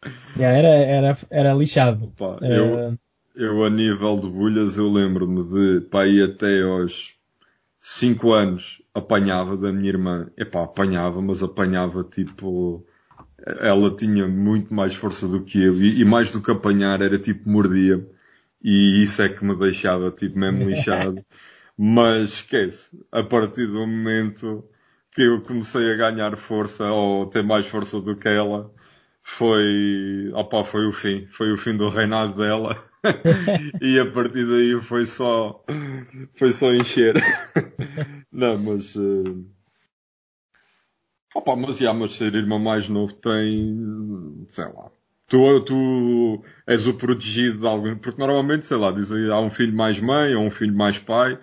Yeah, 0.38 0.56
era, 0.56 0.68
era, 0.68 1.18
era 1.28 1.52
lixado. 1.54 2.12
Pá, 2.16 2.38
eu, 2.40 2.96
eu 3.38 3.64
a 3.64 3.70
nível 3.70 4.16
de 4.18 4.28
bulhas, 4.28 4.76
eu 4.78 4.90
lembro-me 4.92 5.44
de, 5.44 5.80
pá, 5.88 6.04
até 6.24 6.62
aos 6.62 7.16
5 7.80 8.32
anos, 8.32 8.82
apanhava 8.94 9.56
da 9.56 9.72
minha 9.72 9.88
irmã. 9.90 10.30
Epá, 10.36 10.64
apanhava, 10.64 11.22
mas 11.22 11.42
apanhava 11.42 12.04
tipo, 12.04 12.86
ela 13.60 13.94
tinha 13.96 14.28
muito 14.28 14.74
mais 14.74 14.94
força 14.94 15.28
do 15.28 15.44
que 15.44 15.62
eu, 15.62 15.76
e, 15.82 16.00
e 16.00 16.04
mais 16.04 16.30
do 16.30 16.42
que 16.42 16.50
apanhar, 16.50 17.02
era 17.02 17.18
tipo 17.18 17.48
mordia 17.50 18.06
E 18.62 19.02
isso 19.02 19.22
é 19.22 19.28
que 19.28 19.44
me 19.44 19.56
deixava 19.56 20.10
tipo 20.12 20.38
mesmo 20.38 20.64
lixado. 20.68 21.24
Mas 21.78 22.34
esquece, 22.34 22.98
a 23.12 23.22
partir 23.24 23.66
do 23.68 23.86
momento 23.86 24.64
que 25.12 25.22
eu 25.22 25.42
comecei 25.42 25.92
a 25.92 25.96
ganhar 25.96 26.36
força 26.36 26.84
ou 26.92 27.26
ter 27.26 27.42
mais 27.44 27.66
força 27.66 28.00
do 28.00 28.16
que 28.16 28.28
ela, 28.28 28.72
foi, 29.22 30.30
opa, 30.34 30.64
foi 30.64 30.86
o 30.88 30.92
fim, 30.92 31.26
foi 31.32 31.52
o 31.52 31.58
fim 31.58 31.76
do 31.76 31.88
reinado 31.90 32.36
dela. 32.36 32.76
e 33.80 33.98
a 33.98 34.10
partir 34.10 34.46
daí 34.46 34.80
foi 34.82 35.06
só, 35.06 35.64
foi 36.34 36.52
só 36.52 36.72
encher. 36.72 37.14
Não, 38.32 38.58
mas, 38.58 38.94
uh, 38.96 39.44
opa, 41.34 41.56
mas 41.56 41.78
já, 41.78 41.92
mas 41.92 42.12
ser 42.12 42.34
irmão 42.34 42.58
mais 42.58 42.88
novo 42.88 43.12
tem, 43.14 44.44
sei 44.48 44.64
lá, 44.66 44.90
Tu, 45.28 45.60
tu 45.60 46.42
és 46.66 46.86
o 46.86 46.94
protegido 46.94 47.58
de 47.60 47.66
alguém, 47.66 47.94
porque 47.94 48.18
normalmente, 48.18 48.64
sei 48.64 48.78
lá, 48.78 48.90
dizem 48.90 49.30
há 49.30 49.38
um 49.38 49.50
filho 49.50 49.76
mais 49.76 50.00
mãe 50.00 50.34
ou 50.34 50.42
um 50.42 50.50
filho 50.50 50.74
mais 50.74 50.98
pai. 50.98 51.38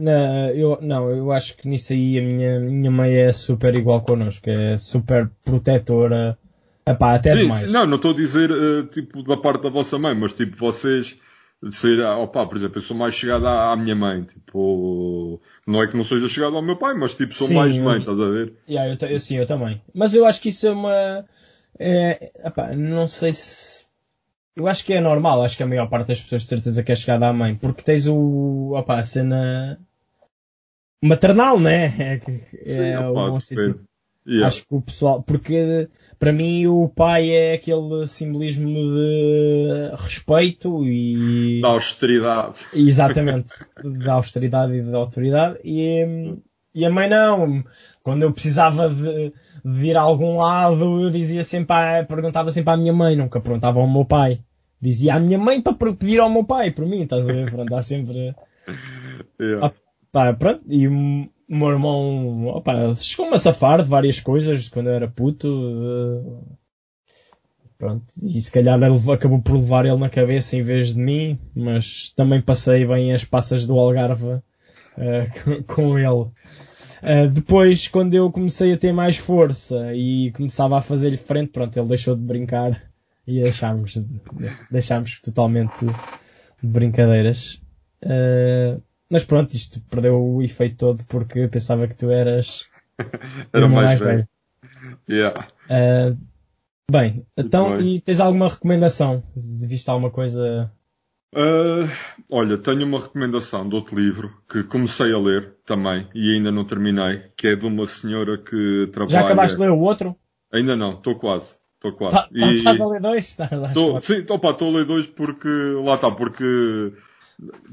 Não, 0.00 0.48
eu, 0.48 0.78
não, 0.80 1.10
eu 1.10 1.30
acho 1.30 1.54
que 1.54 1.68
nisso 1.68 1.92
aí 1.92 2.18
a 2.18 2.22
minha, 2.22 2.58
minha 2.58 2.90
mãe 2.90 3.14
é 3.14 3.30
super 3.30 3.74
igual 3.74 4.02
connosco, 4.02 4.48
é 4.48 4.78
super 4.78 5.30
protetora, 5.44 6.38
Epá, 6.86 7.14
até 7.14 7.30
sim, 7.30 7.38
demais. 7.38 7.64
Sim, 7.64 7.72
não, 7.72 7.86
não 7.86 7.96
estou 7.96 8.12
a 8.12 8.14
dizer 8.14 8.50
uh, 8.50 8.84
tipo 8.86 9.22
da 9.22 9.36
parte 9.36 9.62
da 9.62 9.70
vossa 9.70 9.98
mãe, 9.98 10.14
mas 10.14 10.34
tipo 10.34 10.56
vocês 10.56 11.18
ser, 11.70 12.00
opa, 12.00 12.46
por 12.46 12.56
exemplo, 12.56 12.78
eu 12.78 12.82
sou 12.82 12.96
mais 12.96 13.14
chegado 13.14 13.46
à, 13.46 13.72
à, 13.72 13.76
minha 13.76 13.94
mãe, 13.94 14.22
tipo, 14.22 15.40
não 15.66 15.82
é 15.82 15.86
que 15.86 15.96
não 15.96 16.04
seja 16.04 16.28
chegado 16.28 16.56
ao 16.56 16.62
meu 16.62 16.76
pai, 16.76 16.94
mas 16.94 17.14
tipo, 17.14 17.32
sou 17.34 17.46
sim, 17.48 17.54
mais 17.54 17.76
mãe, 17.78 17.94
eu, 17.94 18.00
estás 18.00 18.20
a 18.20 18.28
ver? 18.28 18.54
Yeah, 18.68 18.96
eu, 19.00 19.08
eu, 19.08 19.20
sim, 19.20 19.36
eu 19.36 19.46
também. 19.46 19.80
Mas 19.94 20.14
eu 20.14 20.26
acho 20.26 20.42
que 20.42 20.50
isso 20.50 20.66
é 20.66 20.70
uma, 20.72 21.24
é, 21.78 22.32
epá, 22.46 22.74
não 22.74 23.08
sei 23.08 23.32
se, 23.32 23.84
eu 24.56 24.68
acho 24.68 24.84
que 24.84 24.92
é 24.92 25.00
normal, 25.00 25.42
acho 25.42 25.56
que 25.56 25.62
a 25.62 25.66
maior 25.66 25.88
parte 25.88 26.08
das 26.08 26.20
pessoas 26.20 26.42
de 26.42 26.48
certeza 26.48 26.82
que 26.82 26.92
é 26.92 26.96
chegada 26.96 27.28
à 27.28 27.32
mãe, 27.32 27.54
porque 27.54 27.82
tens 27.82 28.06
o, 28.06 28.72
opa, 28.74 28.98
a 28.98 29.04
cena 29.04 29.80
maternal, 31.02 31.58
né? 31.58 32.20
É, 32.66 32.74
sim, 32.74 32.82
é 32.82 33.00
o 33.00 33.38
Yeah. 34.26 34.46
Acho 34.46 34.66
que 34.66 34.74
o 34.74 34.80
pessoal, 34.80 35.22
porque 35.22 35.88
para 36.18 36.32
mim 36.32 36.66
o 36.66 36.88
pai 36.88 37.30
é 37.30 37.54
aquele 37.54 38.06
simbolismo 38.06 38.68
de 38.68 39.90
respeito 39.96 40.84
e. 40.84 41.60
Da 41.60 41.68
austeridade. 41.68 42.54
Exatamente. 42.72 43.52
da 43.82 44.14
austeridade 44.14 44.74
e 44.74 44.82
da 44.82 44.98
autoridade. 44.98 45.58
E, 45.64 46.36
e 46.74 46.84
a 46.84 46.90
mãe 46.90 47.08
não. 47.08 47.64
Quando 48.02 48.22
eu 48.22 48.32
precisava 48.32 48.88
de, 48.88 49.32
de 49.64 49.86
ir 49.86 49.96
a 49.96 50.02
algum 50.02 50.38
lado, 50.38 51.02
eu 51.02 51.10
dizia 51.10 51.42
sempre, 51.42 52.04
perguntava 52.08 52.52
sempre 52.52 52.72
à 52.72 52.76
minha 52.76 52.92
mãe, 52.92 53.16
nunca 53.16 53.40
perguntava 53.40 53.80
ao 53.80 53.90
meu 53.90 54.04
pai. 54.04 54.40
Dizia 54.80 55.14
à 55.14 55.20
minha 55.20 55.38
mãe 55.38 55.60
para 55.62 55.74
pedir 55.94 56.20
ao 56.20 56.28
meu 56.28 56.44
pai, 56.44 56.70
por 56.70 56.86
mim, 56.86 57.02
estás 57.02 57.28
a 57.28 57.32
ver? 57.32 57.50
Pronto, 57.50 57.74
há 57.74 57.80
sempre. 57.80 58.34
Yeah. 59.40 59.66
Ah, 59.66 59.72
pá, 60.12 60.34
pronto. 60.34 60.62
E 60.68 60.86
o 61.48 61.56
meu 61.56 61.70
irmão, 61.70 62.46
opa, 62.46 62.94
chegou-me 62.94 63.34
a 63.34 63.38
safar 63.38 63.82
de 63.82 63.88
várias 63.88 64.20
coisas 64.20 64.68
quando 64.68 64.88
eu 64.88 64.94
era 64.94 65.08
puto. 65.08 65.48
Uh, 65.48 66.56
pronto, 67.78 68.04
e 68.22 68.40
se 68.40 68.50
calhar 68.50 68.80
ele 68.82 69.12
acabou 69.12 69.42
por 69.42 69.56
levar 69.56 69.84
ele 69.84 69.98
na 69.98 70.08
cabeça 70.08 70.56
em 70.56 70.62
vez 70.62 70.94
de 70.94 70.98
mim, 70.98 71.38
mas 71.54 72.12
também 72.16 72.40
passei 72.40 72.86
bem 72.86 73.12
as 73.12 73.24
passas 73.24 73.66
do 73.66 73.78
Algarve 73.78 74.26
uh, 74.96 75.64
com 75.66 75.98
ele. 75.98 76.30
Uh, 77.02 77.30
depois, 77.30 77.88
quando 77.88 78.14
eu 78.14 78.32
comecei 78.32 78.72
a 78.72 78.78
ter 78.78 78.92
mais 78.92 79.18
força 79.18 79.94
e 79.94 80.32
começava 80.32 80.78
a 80.78 80.82
fazer-lhe 80.82 81.18
frente, 81.18 81.50
pronto, 81.50 81.78
ele 81.78 81.88
deixou 81.88 82.16
de 82.16 82.22
brincar 82.22 82.82
e 83.26 83.42
deixámos, 83.42 84.02
deixámos 84.70 85.20
totalmente 85.20 85.84
de 85.84 86.68
brincadeiras. 86.68 87.60
Uh, 88.02 88.80
mas 89.10 89.24
pronto, 89.24 89.54
isto 89.54 89.80
perdeu 89.90 90.20
o 90.20 90.42
efeito 90.42 90.76
todo 90.76 91.04
porque 91.04 91.48
pensava 91.48 91.86
que 91.86 91.96
tu 91.96 92.10
eras 92.10 92.66
Era 93.52 93.68
mais, 93.68 93.86
mais 93.86 94.00
velho. 94.00 94.28
velho. 94.78 94.98
Yeah. 95.08 95.48
Uh, 95.68 96.18
bem, 96.90 97.26
então, 97.36 97.80
e 97.80 98.00
tens 98.00 98.20
alguma 98.20 98.48
recomendação? 98.48 99.22
Viste 99.34 99.88
alguma 99.90 100.10
coisa? 100.10 100.70
Uh, 101.34 101.90
olha, 102.30 102.56
tenho 102.56 102.86
uma 102.86 103.00
recomendação 103.00 103.68
de 103.68 103.74
outro 103.74 103.98
livro 103.98 104.32
que 104.48 104.62
comecei 104.62 105.12
a 105.12 105.18
ler 105.18 105.56
também 105.66 106.08
e 106.14 106.34
ainda 106.34 106.52
não 106.52 106.64
terminei, 106.64 107.24
que 107.36 107.48
é 107.48 107.56
de 107.56 107.66
uma 107.66 107.86
senhora 107.86 108.38
que 108.38 108.88
trabalha. 108.92 109.12
Já 109.12 109.24
acabaste 109.24 109.56
de 109.56 109.62
ler 109.62 109.70
o 109.70 109.80
outro? 109.80 110.16
Ainda 110.52 110.76
não, 110.76 110.94
estou 110.94 111.16
quase. 111.16 111.58
Estou 111.74 111.92
quase. 111.92 112.16
Tá, 112.16 112.22
tá, 112.28 112.52
estás 112.52 112.80
a 112.80 112.86
ler 112.86 113.00
dois? 113.00 113.34
Tá, 113.36 113.48
sim, 114.00 114.14
estou 114.18 114.40
a 114.42 114.70
ler 114.70 114.84
dois 114.84 115.06
porque. 115.06 115.48
Lá 115.82 115.96
está, 115.96 116.10
porque 116.10 116.92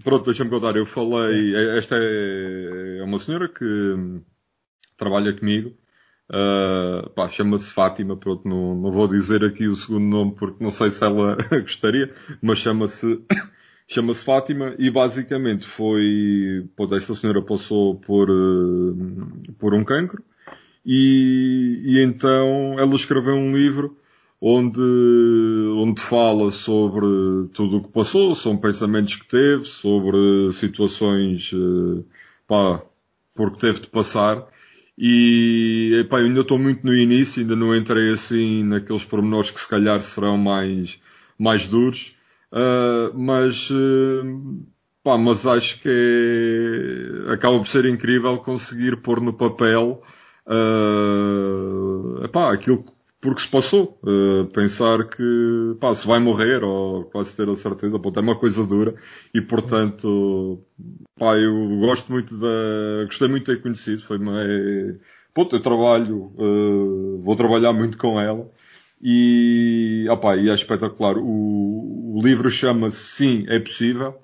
Pronto, 0.03 0.25
deixa-me 0.25 0.49
contar. 0.49 0.75
Eu 0.75 0.85
falei. 0.85 1.55
Esta 1.77 1.95
é, 1.97 2.99
é 2.99 3.03
uma 3.03 3.19
senhora 3.19 3.47
que 3.47 4.21
trabalha 4.97 5.33
comigo. 5.33 5.75
Uh, 6.31 7.29
chama-se 7.29 7.73
Fátima, 7.73 8.15
pronto, 8.15 8.47
não, 8.47 8.73
não 8.73 8.89
vou 8.89 9.05
dizer 9.05 9.43
aqui 9.43 9.67
o 9.67 9.75
segundo 9.75 10.05
nome 10.05 10.33
porque 10.33 10.63
não 10.63 10.71
sei 10.71 10.89
se 10.89 11.03
ela 11.03 11.35
gostaria, 11.61 12.13
mas 12.41 12.59
chama-se 12.59 13.19
chama-se 13.85 14.23
Fátima 14.23 14.73
e 14.79 14.89
basicamente 14.89 15.65
foi, 15.65 16.69
pronto, 16.73 16.95
esta 16.95 17.13
senhora 17.15 17.41
passou 17.41 17.99
por, 17.99 18.29
uh, 18.29 19.53
por 19.59 19.73
um 19.73 19.83
cancro 19.83 20.23
e, 20.85 21.81
e 21.83 22.01
então 22.01 22.79
ela 22.79 22.95
escreveu 22.95 23.35
um 23.35 23.53
livro 23.53 23.97
onde, 24.41 24.81
onde 25.77 26.01
fala 26.01 26.49
sobre 26.49 27.05
tudo 27.53 27.77
o 27.77 27.83
que 27.83 27.89
passou, 27.89 28.35
são 28.35 28.57
pensamentos 28.57 29.15
que 29.15 29.27
teve, 29.27 29.65
sobre 29.65 30.51
situações, 30.53 31.51
eh, 31.53 32.03
pá, 32.47 32.81
porque 33.35 33.59
teve 33.59 33.81
de 33.81 33.87
passar. 33.87 34.47
E, 34.97 36.01
epá, 36.01 36.19
eu 36.19 36.25
ainda 36.25 36.41
estou 36.41 36.57
muito 36.59 36.85
no 36.85 36.93
início, 36.95 37.41
ainda 37.41 37.55
não 37.55 37.75
entrei 37.75 38.13
assim 38.13 38.63
naqueles 38.63 39.05
pormenores 39.05 39.51
que 39.51 39.59
se 39.59 39.67
calhar 39.67 40.01
serão 40.01 40.37
mais, 40.37 40.99
mais 41.37 41.67
duros. 41.67 42.15
Uh, 42.51 43.17
mas, 43.17 43.69
uh, 43.69 44.65
pá, 45.03 45.17
mas 45.17 45.45
acho 45.45 45.79
que 45.81 45.89
é, 47.27 47.33
acaba 47.33 47.57
por 47.59 47.67
ser 47.67 47.85
incrível 47.85 48.37
conseguir 48.39 48.97
pôr 48.97 49.21
no 49.21 49.33
papel, 49.33 50.03
uh, 50.47 52.23
epá, 52.25 52.53
aquilo 52.53 52.83
porque 53.21 53.41
se 53.41 53.47
passou. 53.47 53.99
Uh, 54.03 54.45
pensar 54.47 55.07
que 55.07 55.77
pá, 55.79 55.93
se 55.93 56.07
vai 56.07 56.19
morrer 56.19 56.63
ou 56.63 57.05
quase 57.05 57.35
ter 57.35 57.47
a 57.47 57.55
certeza, 57.55 57.99
pô, 57.99 58.11
é 58.15 58.19
uma 58.19 58.37
coisa 58.37 58.65
dura 58.65 58.95
e 59.33 59.39
portanto 59.39 60.65
pá, 61.17 61.37
eu 61.37 61.79
gosto 61.79 62.11
muito 62.11 62.35
da. 62.37 63.05
gostei 63.05 63.27
muito 63.27 63.45
de 63.45 63.55
ter 63.55 63.61
conhecido. 63.61 64.01
Foi 64.01 64.17
uma. 64.17 64.41
É, 64.43 64.95
pô, 65.33 65.47
eu 65.51 65.61
trabalho, 65.61 66.33
uh, 66.37 67.21
vou 67.23 67.35
trabalhar 67.35 67.71
muito 67.73 67.97
com 67.97 68.19
ela. 68.19 68.49
E, 69.01 70.05
opá, 70.09 70.35
e 70.35 70.49
é 70.49 70.53
espetacular. 70.53 71.17
O, 71.17 72.17
o 72.17 72.21
livro 72.21 72.49
chama-se 72.49 72.97
Sim, 72.97 73.45
é 73.47 73.59
Possível. 73.59 74.15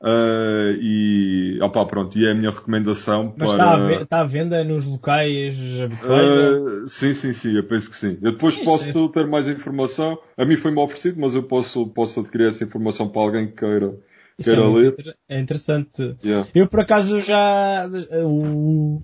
Uh, 0.00 0.78
e, 0.80 1.58
opa, 1.60 1.84
pronto, 1.84 2.16
e 2.16 2.24
é 2.24 2.30
a 2.30 2.34
minha 2.34 2.52
recomendação 2.52 3.34
Mas 3.36 3.52
para... 3.52 3.58
está, 3.58 3.98
à 3.98 4.02
está 4.02 4.20
à 4.20 4.24
venda 4.24 4.62
nos 4.62 4.86
locais 4.86 5.80
habituais? 5.80 6.30
Uh, 6.30 6.88
sim, 6.88 7.12
sim, 7.12 7.32
sim, 7.32 7.56
eu 7.56 7.64
penso 7.64 7.90
que 7.90 7.96
sim. 7.96 8.16
Eu 8.22 8.32
depois 8.32 8.54
Isso 8.54 8.64
posso 8.64 9.06
é. 9.06 9.12
ter 9.12 9.26
mais 9.26 9.48
informação. 9.48 10.16
A 10.36 10.44
mim 10.44 10.56
foi-me 10.56 10.78
oferecido, 10.78 11.20
mas 11.20 11.34
eu 11.34 11.42
posso, 11.42 11.88
posso 11.88 12.20
adquirir 12.20 12.46
essa 12.46 12.62
informação 12.62 13.08
para 13.08 13.22
alguém 13.22 13.48
que 13.48 13.54
queira, 13.54 13.92
Isso 14.38 14.48
queira 14.48 14.62
é 14.62 14.72
ler. 14.72 15.16
É 15.28 15.40
interessante. 15.40 16.16
Yeah. 16.24 16.48
Eu, 16.54 16.68
por 16.68 16.80
acaso, 16.80 17.20
já... 17.20 17.88
Uh, 18.24 19.02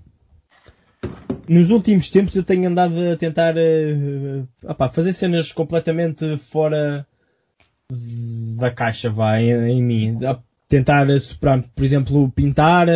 nos 1.47 1.71
últimos 1.71 2.09
tempos 2.09 2.35
eu 2.35 2.43
tenho 2.43 2.69
andado 2.69 2.95
a 3.11 3.17
tentar 3.17 3.53
uh, 3.55 4.47
opa, 4.63 4.89
fazer 4.89 5.11
cenas 5.11 5.51
completamente 5.51 6.37
fora 6.37 7.05
da 8.57 8.71
caixa, 8.71 9.09
vai, 9.09 9.43
em, 9.43 9.77
em 9.77 9.83
mim 9.83 10.19
tentar 10.67 11.07
superar, 11.19 11.63
por 11.75 11.83
exemplo, 11.83 12.31
pintar. 12.31 12.87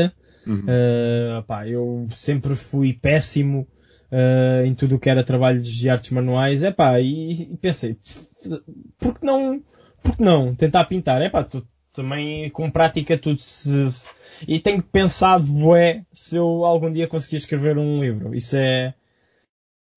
Uhum. 0.46 0.66
Uh, 0.66 1.40
opá, 1.40 1.68
eu 1.68 2.08
sempre 2.10 2.56
fui 2.56 2.94
péssimo 2.94 3.68
uh, 4.12 4.66
em 4.66 4.74
tudo 4.74 4.96
o 4.96 5.00
que 5.00 5.10
era 5.10 5.24
trabalhos 5.24 5.68
de 5.68 5.90
artes 5.90 6.10
manuais. 6.12 6.64
Epá, 6.64 7.00
e, 7.00 7.54
e 7.54 7.58
pensei, 7.58 7.98
por 8.98 9.20
que 9.20 9.26
não, 9.26 9.62
por 10.02 10.18
que 10.18 10.24
não 10.24 10.56
tentar 10.56 10.86
pintar? 10.86 11.22
Epá, 11.22 11.44
tu, 11.44 11.68
também 11.94 12.50
com 12.50 12.72
prática 12.72 13.18
tudo 13.18 13.40
se, 13.42 13.92
se, 13.92 14.08
e 14.48 14.60
tenho 14.60 14.82
pensado, 14.82 15.44
bué, 15.44 16.06
se 16.12 16.38
eu 16.38 16.66
algum 16.66 16.92
dia 16.92 17.08
conseguir 17.08 17.38
escrever 17.38 17.78
um 17.78 18.02
livro. 18.02 18.34
Isso 18.34 18.56
é, 18.56 18.94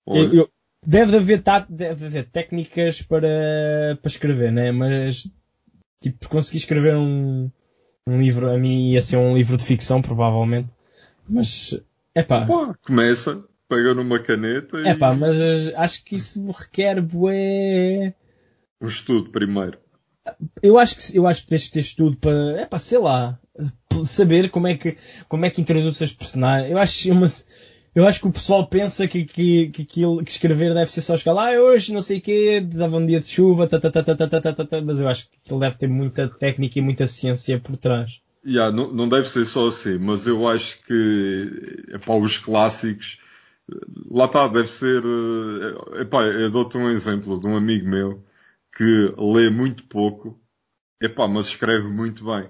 eu, 0.07 0.35
eu, 0.35 0.51
deve 0.85 1.17
haver, 1.17 1.43
deve 1.69 2.07
haver 2.07 2.31
técnicas 2.31 3.03
para, 3.03 3.99
para 4.01 4.11
escrever, 4.11 4.53
né? 4.53 4.73
Mas, 4.73 5.29
tipo, 6.01 6.29
conseguir 6.29 6.59
escrever 6.59 6.97
um, 6.97 7.51
um 8.07 8.19
livro, 8.19 8.51
a 8.51 8.59
mim 8.59 8.91
ia 8.91 9.01
ser 9.01 9.17
um 9.17 9.35
livro 9.35 9.57
de 9.57 9.65
ficção, 9.65 10.03
provavelmente. 10.03 10.73
Mas, 11.29 11.79
é 12.15 12.23
pá. 12.23 12.47
Começa, 12.85 13.45
pega 13.69 13.95
numa 13.95 14.19
caneta 14.19 14.79
e. 14.79 14.89
É 14.89 14.95
pá, 14.95 15.15
mas 15.15 15.37
acho 15.75 16.05
que 16.05 16.17
isso 16.17 16.45
requer 16.51 17.01
bué. 17.01 18.15
Um 18.81 18.87
estudo 18.87 19.31
primeiro. 19.31 19.79
Eu 20.63 20.79
acho 20.79 20.97
que, 20.97 21.17
eu 21.17 21.27
acho 21.27 21.43
que 21.43 21.49
tens 21.49 21.63
de 21.63 21.73
ter 21.73 21.81
estudo 21.81 22.17
para, 22.17 22.61
é 22.61 22.67
pá, 22.67 22.79
sei 22.79 22.99
lá, 22.99 23.39
saber 24.07 24.51
como 24.51 24.69
é 24.69 24.77
que, 24.77 24.97
como 25.29 25.45
é 25.45 25.51
que 25.51 25.61
introduz 25.61 26.01
as 26.01 26.13
personagens. 26.13 26.71
Eu 26.71 26.79
acho 26.79 27.11
uma, 27.13 27.27
eu 27.95 28.07
acho 28.07 28.21
que 28.21 28.27
o 28.27 28.33
pessoal 28.33 28.67
pensa 28.67 29.07
que, 29.07 29.25
que, 29.25 29.69
que, 29.69 29.85
que, 29.85 30.01
escrever 30.27 30.73
deve 30.73 30.91
ser 30.91 31.03
só 31.03 31.15
chegar 31.15 31.35
lá, 31.35 31.55
ah, 31.55 31.61
hoje 31.61 31.93
não 31.93 32.01
sei 32.01 32.19
o 32.19 32.21
quê, 32.23 32.61
dava 32.61 32.97
um 32.97 33.05
dia 33.05 33.21
de 33.21 33.27
chuva, 33.27 33.67
ta, 33.67 33.79
ta, 33.79 33.91
ta, 33.91 34.03
ta, 34.03 34.17
ta, 34.17 34.41
ta, 34.41 34.65
ta, 34.65 34.81
mas 34.81 34.99
eu 34.99 35.09
acho 35.09 35.29
que 35.29 35.53
ele 35.53 35.61
deve 35.61 35.77
ter 35.77 35.89
muita 35.89 36.27
técnica 36.27 36.79
e 36.79 36.83
muita 36.83 37.07
ciência 37.07 37.61
por 37.61 37.77
trás. 37.77 38.21
Yeah, 38.45 38.75
não, 38.75 38.93
não 38.93 39.09
deve 39.09 39.29
ser 39.29 39.45
só 39.45 39.69
assim, 39.69 39.99
mas 39.99 40.27
eu 40.27 40.49
acho 40.49 40.83
que 40.85 41.85
é 41.91 41.99
para 41.99 42.17
os 42.17 42.39
clássicos, 42.39 43.19
lá 44.11 44.25
está, 44.25 44.49
deve 44.49 44.69
ser. 44.69 45.03
Eh, 45.05 46.03
epá, 46.03 46.25
eu 46.25 46.51
dou-te 46.51 46.77
um 46.77 46.91
exemplo 46.91 47.39
de 47.39 47.47
um 47.47 47.57
amigo 47.57 47.89
meu 47.89 48.25
que 48.77 49.15
lê 49.19 49.51
muito 49.51 49.85
pouco, 49.85 50.41
epá, 51.01 51.29
mas 51.29 51.47
escreve 51.47 51.89
muito 51.89 52.25
bem. 52.25 52.49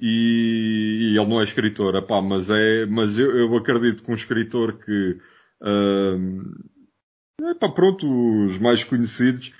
E, 0.00 1.12
e 1.12 1.18
ele 1.18 1.26
não 1.26 1.40
é 1.40 1.44
escritor, 1.44 1.94
epá, 1.94 2.20
mas 2.22 2.50
é, 2.50 2.86
mas 2.86 3.18
eu, 3.18 3.36
eu 3.36 3.56
acredito 3.56 4.02
que 4.02 4.10
um 4.10 4.14
escritor 4.14 4.78
que, 4.78 5.18
uh, 5.62 7.50
epá, 7.50 7.68
pronto, 7.70 8.06
os 8.46 8.58
mais 8.58 8.84
conhecidos 8.84 9.52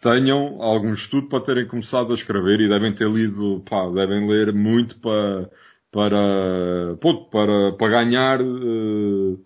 tenham 0.00 0.60
algum 0.60 0.92
estudo 0.92 1.28
para 1.28 1.44
terem 1.44 1.66
começado 1.66 2.12
a 2.12 2.14
escrever 2.14 2.60
e 2.60 2.68
devem 2.68 2.92
ter 2.92 3.08
lido, 3.08 3.60
pá, 3.68 3.88
devem 3.90 4.28
ler 4.28 4.52
muito 4.52 4.98
para, 4.98 5.50
para, 5.90 6.96
pronto, 7.00 7.30
para, 7.30 7.72
para 7.72 7.88
ganhar, 7.88 8.40
uh, 8.42 9.44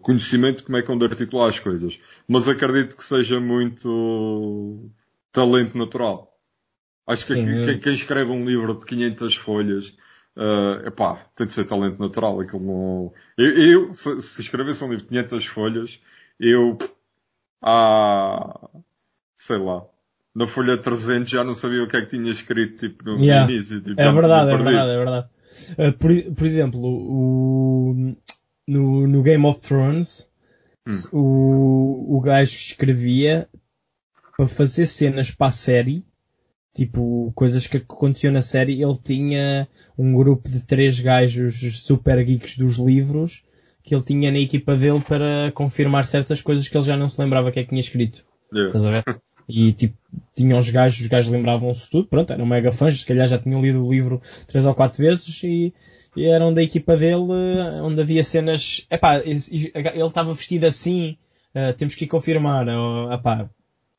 conhecimento 0.00 0.58
de 0.58 0.64
como 0.64 0.78
é 0.78 0.82
que 0.82 0.90
é 0.90 0.94
onde 0.94 1.04
articular 1.04 1.48
as 1.48 1.58
coisas. 1.58 1.98
Mas 2.28 2.48
acredito 2.48 2.96
que 2.96 3.04
seja 3.04 3.40
muito 3.40 4.90
talento 5.32 5.76
natural. 5.76 6.35
Acho 7.06 7.26
que 7.26 7.34
quem, 7.34 7.78
quem, 7.78 7.94
escreve 7.94 8.30
um 8.30 8.44
livro 8.44 8.74
de 8.74 8.84
500 8.84 9.36
folhas, 9.36 9.94
uh, 10.36 10.86
epá, 10.86 11.24
tem 11.36 11.46
de 11.46 11.52
ser 11.52 11.64
talento 11.64 12.00
natural. 12.00 12.40
Aquilo 12.40 12.64
não... 12.64 13.12
Eu, 13.38 13.52
eu 13.56 13.94
se, 13.94 14.20
se, 14.20 14.40
escrevesse 14.40 14.82
um 14.82 14.88
livro 14.88 15.04
de 15.04 15.08
500 15.10 15.46
folhas, 15.46 16.00
eu, 16.40 16.76
ah, 17.62 18.68
sei 19.36 19.58
lá, 19.58 19.84
na 20.34 20.46
folha 20.46 20.76
300 20.76 21.30
já 21.30 21.44
não 21.44 21.54
sabia 21.54 21.82
o 21.82 21.88
que 21.88 21.96
é 21.96 22.02
que 22.02 22.16
tinha 22.16 22.30
escrito, 22.30 22.88
tipo, 22.88 23.04
no, 23.04 23.24
yeah. 23.24 23.50
início. 23.50 23.80
Tipo, 23.80 24.00
é, 24.00 24.12
verdade, 24.12 24.50
é 24.50 24.56
verdade, 24.56 24.76
é 24.76 24.96
verdade, 24.96 25.28
é 25.70 25.84
verdade. 25.84 25.96
por, 25.98 26.34
por 26.34 26.46
exemplo, 26.46 26.80
o, 26.82 28.16
no, 28.66 29.06
no 29.06 29.22
Game 29.22 29.46
of 29.46 29.62
Thrones, 29.62 30.28
hum. 30.86 31.08
o, 31.12 32.16
o 32.16 32.20
gajo 32.20 32.52
que 32.52 32.62
escrevia 32.62 33.48
para 34.36 34.46
fazer 34.46 34.86
cenas 34.86 35.30
para 35.30 35.46
a 35.46 35.52
série, 35.52 36.04
tipo, 36.76 37.32
coisas 37.34 37.66
que 37.66 37.78
aconteciam 37.78 38.32
na 38.32 38.42
série, 38.42 38.82
ele 38.82 38.98
tinha 39.02 39.66
um 39.96 40.14
grupo 40.14 40.46
de 40.46 40.60
três 40.60 41.00
gajos 41.00 41.82
super 41.82 42.22
geeks 42.22 42.58
dos 42.58 42.76
livros 42.76 43.42
que 43.82 43.94
ele 43.94 44.02
tinha 44.02 44.30
na 44.30 44.38
equipa 44.38 44.76
dele 44.76 45.00
para 45.00 45.50
confirmar 45.52 46.04
certas 46.04 46.42
coisas 46.42 46.68
que 46.68 46.76
ele 46.76 46.84
já 46.84 46.96
não 46.96 47.08
se 47.08 47.20
lembrava 47.20 47.50
que 47.50 47.60
é 47.60 47.62
que 47.62 47.70
tinha 47.70 47.80
escrito. 47.80 48.24
Yeah. 48.52 48.68
Estás 48.68 48.84
a 48.84 48.90
ver? 48.90 49.04
E 49.48 49.70
tipo, 49.70 49.96
tinham 50.34 50.58
os 50.58 50.68
gajos, 50.68 51.02
os 51.02 51.06
gajos 51.06 51.30
lembravam-se 51.30 51.88
tudo, 51.88 52.08
pronto, 52.08 52.32
eram 52.32 52.44
mega 52.44 52.72
fãs, 52.72 52.98
se 52.98 53.06
calhar 53.06 53.28
já 53.28 53.38
tinham 53.38 53.62
lido 53.62 53.80
o 53.80 53.88
livro 53.88 54.20
três 54.48 54.64
ou 54.64 54.74
quatro 54.74 55.00
vezes 55.00 55.40
e, 55.44 55.72
e 56.16 56.24
eram 56.26 56.52
da 56.52 56.60
equipa 56.60 56.96
dele, 56.96 57.30
onde 57.80 58.00
havia 58.02 58.24
cenas, 58.24 58.84
epá, 58.90 59.18
ele 59.18 59.36
estava 59.36 60.34
vestido 60.34 60.64
assim, 60.66 61.16
uh, 61.54 61.72
temos 61.76 61.94
que 61.94 62.06
ir 62.06 62.08
confirmar, 62.08 62.66
epá, 63.12 63.48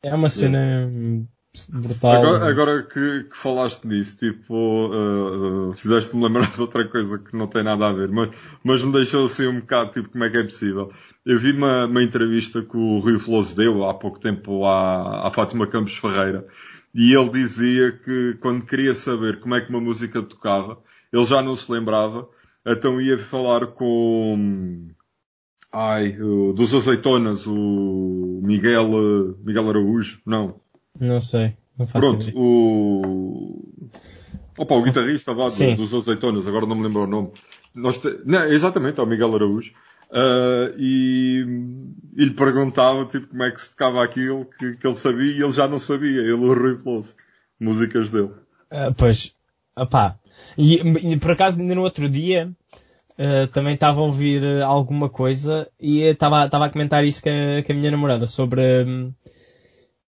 é 0.03 0.13
uma 0.13 0.27
cena 0.27 0.91
brutal. 1.69 2.11
Agora, 2.11 2.49
agora 2.49 2.83
que, 2.83 3.23
que, 3.23 3.37
falaste 3.37 3.85
nisso, 3.85 4.17
tipo, 4.17 4.53
uh, 4.53 5.69
uh, 5.69 5.73
fizeste-me 5.73 6.23
lembrar 6.23 6.51
de 6.51 6.61
outra 6.61 6.87
coisa 6.87 7.17
que 7.19 7.35
não 7.35 7.47
tem 7.47 7.63
nada 7.63 7.87
a 7.87 7.93
ver, 7.93 8.09
mas, 8.09 8.29
mas 8.63 8.83
me 8.83 8.91
deixou 8.91 9.25
assim 9.25 9.47
um 9.47 9.59
bocado, 9.59 9.91
tipo, 9.91 10.09
como 10.09 10.23
é 10.23 10.29
que 10.29 10.37
é 10.37 10.43
possível. 10.43 10.91
Eu 11.25 11.39
vi 11.39 11.51
uma, 11.51 11.85
uma 11.85 12.03
entrevista 12.03 12.61
que 12.61 12.77
o 12.77 12.99
Rui 12.99 13.19
Flores 13.19 13.53
deu 13.53 13.85
há 13.85 13.93
pouco 13.93 14.19
tempo 14.19 14.65
à, 14.65 15.27
à 15.27 15.31
Fátima 15.31 15.67
Campos 15.67 15.97
Ferreira, 15.97 16.45
e 16.93 17.13
ele 17.13 17.29
dizia 17.29 17.91
que 17.91 18.37
quando 18.39 18.65
queria 18.65 18.95
saber 18.95 19.39
como 19.39 19.55
é 19.55 19.61
que 19.61 19.69
uma 19.69 19.81
música 19.81 20.21
tocava, 20.21 20.79
ele 21.11 21.25
já 21.25 21.41
não 21.41 21.55
se 21.55 21.71
lembrava, 21.71 22.27
então 22.65 22.99
ia 22.99 23.17
falar 23.17 23.67
com, 23.67 24.89
ai, 25.71 26.13
dos 26.55 26.73
azeitonas, 26.73 27.45
o 27.45 28.41
Miguel, 28.43 29.35
Miguel 29.43 29.69
Araújo, 29.69 30.19
não. 30.25 30.59
Não 30.99 31.21
sei, 31.21 31.55
não 31.77 31.87
faço 31.87 32.07
Pronto, 32.07 32.23
ideia. 32.23 32.37
o, 32.37 33.63
opa, 34.57 34.75
o 34.75 34.83
guitarrista 34.83 35.33
vá, 35.33 35.45
dos 35.45 35.93
azeitonas, 35.93 36.47
agora 36.47 36.65
não 36.65 36.75
me 36.75 36.83
lembro 36.83 37.03
o 37.03 37.07
nome. 37.07 37.31
Nós 37.73 37.99
te... 37.99 38.19
não, 38.25 38.45
exatamente, 38.45 38.99
é 38.99 39.03
o 39.03 39.07
Miguel 39.07 39.35
Araújo. 39.35 39.73
Uh, 40.09 40.71
e, 40.79 41.45
e 42.15 42.23
lhe 42.23 42.33
perguntava 42.33 43.05
tipo 43.07 43.27
como 43.27 43.43
é 43.43 43.51
que 43.51 43.61
se 43.61 43.71
tocava 43.71 44.01
aquilo 44.01 44.45
que, 44.57 44.77
que 44.77 44.87
ele 44.87 44.95
sabia 44.95 45.33
e 45.33 45.41
ele 45.41 45.51
já 45.51 45.67
não 45.67 45.79
sabia, 45.79 46.21
ele 46.21 46.31
o 46.31 46.53
Rui 46.53 46.77
Veloso, 46.77 47.13
músicas 47.59 48.09
dele. 48.09 48.31
Uh, 48.71 48.93
pois, 48.95 49.33
opá, 49.75 50.17
e, 50.57 50.75
e, 51.11 51.17
por 51.17 51.31
acaso 51.31 51.59
ainda 51.59 51.75
no 51.75 51.81
outro 51.81 52.07
dia 52.07 52.49
uh, 53.19 53.47
também 53.47 53.73
estava 53.73 53.99
a 53.99 54.03
ouvir 54.03 54.61
alguma 54.61 55.09
coisa 55.09 55.69
e 55.77 55.99
estava 56.03 56.45
a 56.45 56.69
comentar 56.69 57.03
isso 57.03 57.21
com 57.21 57.29
a, 57.29 57.61
com 57.61 57.71
a 57.73 57.75
minha 57.75 57.91
namorada 57.91 58.25
sobre 58.25 58.85
um, 58.85 59.13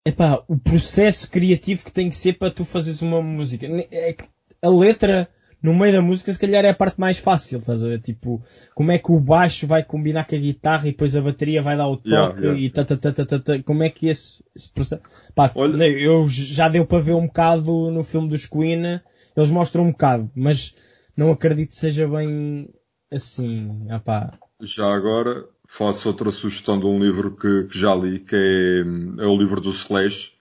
epá, 0.05 0.43
o 0.49 0.59
processo 0.59 1.31
criativo 1.31 1.85
que 1.85 1.93
tem 1.93 2.11
que 2.11 2.17
ser 2.17 2.35
para 2.35 2.51
tu 2.51 2.65
fazeres 2.65 3.03
uma 3.03 3.23
música. 3.23 3.67
É 3.91 4.17
a 4.63 4.69
letra 4.69 5.29
no 5.63 5.75
meio 5.75 5.93
da 5.93 6.03
música 6.03 6.33
se 6.33 6.39
calhar 6.39 6.65
é 6.65 6.71
a 6.71 6.75
parte 6.75 6.99
mais 6.99 7.19
fácil, 7.19 7.59
estás 7.59 7.85
a 7.85 7.89
ver? 7.89 8.01
Tipo, 8.01 8.43
como 8.75 8.91
é 8.91 8.99
que 8.99 9.13
o 9.13 9.21
baixo 9.21 9.67
vai 9.67 9.85
combinar 9.85 10.27
com 10.27 10.35
a 10.35 10.39
guitarra 10.39 10.89
e 10.89 10.91
depois 10.91 11.15
a 11.15 11.23
bateria 11.23 11.63
vai 11.63 11.77
dar 11.77 11.87
o 11.87 11.97
toque 11.97 12.11
yeah, 12.11 12.41
yeah. 12.41 12.61
e 12.61 12.71
ta, 12.71 12.85
ta, 12.85 12.97
ta, 12.97 13.13
ta, 13.13 13.39
ta, 13.39 13.63
como 13.63 13.85
é 13.85 13.91
que 13.91 14.09
esse, 14.09 14.43
esse 14.57 14.73
processo... 14.73 15.03
Pá, 15.35 15.53
Olha... 15.55 15.85
eu 15.85 16.29
já 16.29 16.69
deu 16.69 16.85
para 16.85 17.03
ver 17.03 17.15
um 17.15 17.27
bocado 17.27 17.91
no 17.91 18.03
filme 18.03 18.29
dos 18.29 18.47
Queen, 18.47 19.01
eles 19.37 19.51
mostram 19.51 19.85
um 19.85 19.93
bocado, 19.93 20.29
mas 20.35 20.75
não 21.17 21.31
acredito 21.31 21.71
que 21.71 21.77
seja 21.77 22.09
bem 22.09 22.69
assim, 23.11 23.87
ah 23.89 24.01
pá. 24.01 24.39
Já 24.61 24.93
agora 24.93 25.45
faço 25.73 26.09
outra 26.09 26.31
sugestão 26.31 26.79
de 26.79 26.85
um 26.85 27.03
livro 27.03 27.31
que, 27.31 27.65
que 27.65 27.79
já 27.79 27.95
li, 27.95 28.19
que 28.21 28.37
é, 28.37 29.25
é 29.25 29.27
o 29.27 29.37
livro 29.39 29.59
do 29.59 29.71
Slash, 29.71 30.33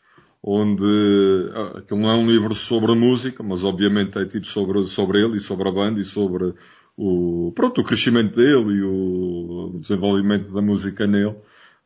onde 0.44 0.84
ah, 1.56 1.78
aquilo 1.78 2.02
não 2.02 2.10
é 2.10 2.16
um 2.16 2.30
livro 2.30 2.54
sobre 2.54 2.94
música, 2.94 3.42
mas 3.42 3.64
obviamente 3.64 4.18
é 4.20 4.26
tipo 4.26 4.46
sobre, 4.46 4.86
sobre 4.88 5.24
ele 5.24 5.38
e 5.38 5.40
sobre 5.40 5.70
a 5.70 5.72
banda 5.72 6.02
e 6.02 6.04
sobre 6.04 6.54
o, 6.98 7.54
pronto, 7.56 7.80
o 7.80 7.84
crescimento 7.86 8.36
dele 8.36 8.80
e 8.80 8.84
o 8.84 9.80
desenvolvimento 9.82 10.52
da 10.52 10.62
música 10.62 11.08
nele. 11.08 11.38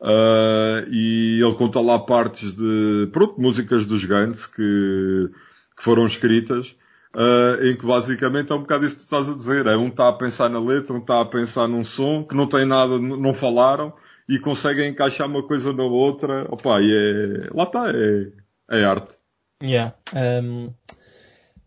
Uh, 0.01 0.89
e 0.89 1.39
ele 1.39 1.53
conta 1.53 1.79
lá 1.79 1.99
partes 1.99 2.55
de, 2.55 3.07
pronto, 3.13 3.39
músicas 3.39 3.85
dos 3.85 4.03
Guns 4.03 4.47
que, 4.47 5.29
que 5.77 5.83
foram 5.83 6.07
escritas, 6.07 6.75
uh, 7.15 7.65
em 7.65 7.75
que 7.77 7.85
basicamente 7.85 8.51
é 8.51 8.55
um 8.55 8.59
bocado 8.61 8.85
isso 8.85 8.95
que 8.95 9.01
tu 9.01 9.05
estás 9.05 9.29
a 9.29 9.35
dizer. 9.35 9.65
É 9.65 9.77
um 9.77 9.87
está 9.87 10.09
a 10.09 10.13
pensar 10.13 10.49
na 10.49 10.59
letra, 10.59 10.93
um 10.93 10.99
está 10.99 11.21
a 11.21 11.25
pensar 11.25 11.67
num 11.67 11.85
som, 11.85 12.23
que 12.23 12.35
não 12.35 12.47
tem 12.47 12.65
nada, 12.65 12.99
não 12.99 13.33
falaram, 13.33 13.93
e 14.27 14.37
conseguem 14.37 14.89
encaixar 14.89 15.27
uma 15.27 15.41
coisa 15.41 15.71
na 15.71 15.83
outra. 15.83 16.45
Opa, 16.49 16.81
e 16.81 16.91
é, 16.91 17.49
lá 17.53 17.63
está, 17.63 17.89
é, 17.89 18.79
é 18.79 18.83
arte. 18.83 19.15
Yeah. 19.63 19.95
Um, 20.13 20.73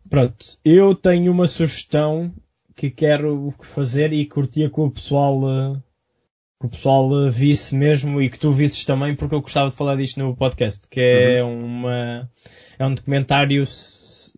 pronto. 0.09 0.59
Eu 0.64 0.94
tenho 0.94 1.32
uma 1.32 1.49
sugestão 1.49 2.32
que 2.76 2.90
quero 2.90 3.53
fazer 3.61 4.12
e 4.12 4.26
curtia 4.26 4.70
que 4.70 4.80
o 4.80 4.90
pessoal, 4.90 5.40
que 6.61 6.66
o 6.66 6.68
pessoal 6.68 7.28
visse 7.28 7.74
mesmo 7.74 8.20
e 8.20 8.30
que 8.30 8.38
tu 8.38 8.53
visses 8.53 8.84
também 8.84 9.16
porque 9.16 9.34
eu 9.34 9.40
gostava 9.40 9.70
de 9.70 9.76
falar 9.76 9.96
disto 9.96 10.20
no 10.20 10.36
podcast, 10.36 10.86
que 10.88 11.01
é 11.01 11.42
uhum. 11.42 11.64
uma, 11.64 12.30
é 12.78 12.86
um 12.86 12.94
documentário 12.94 13.66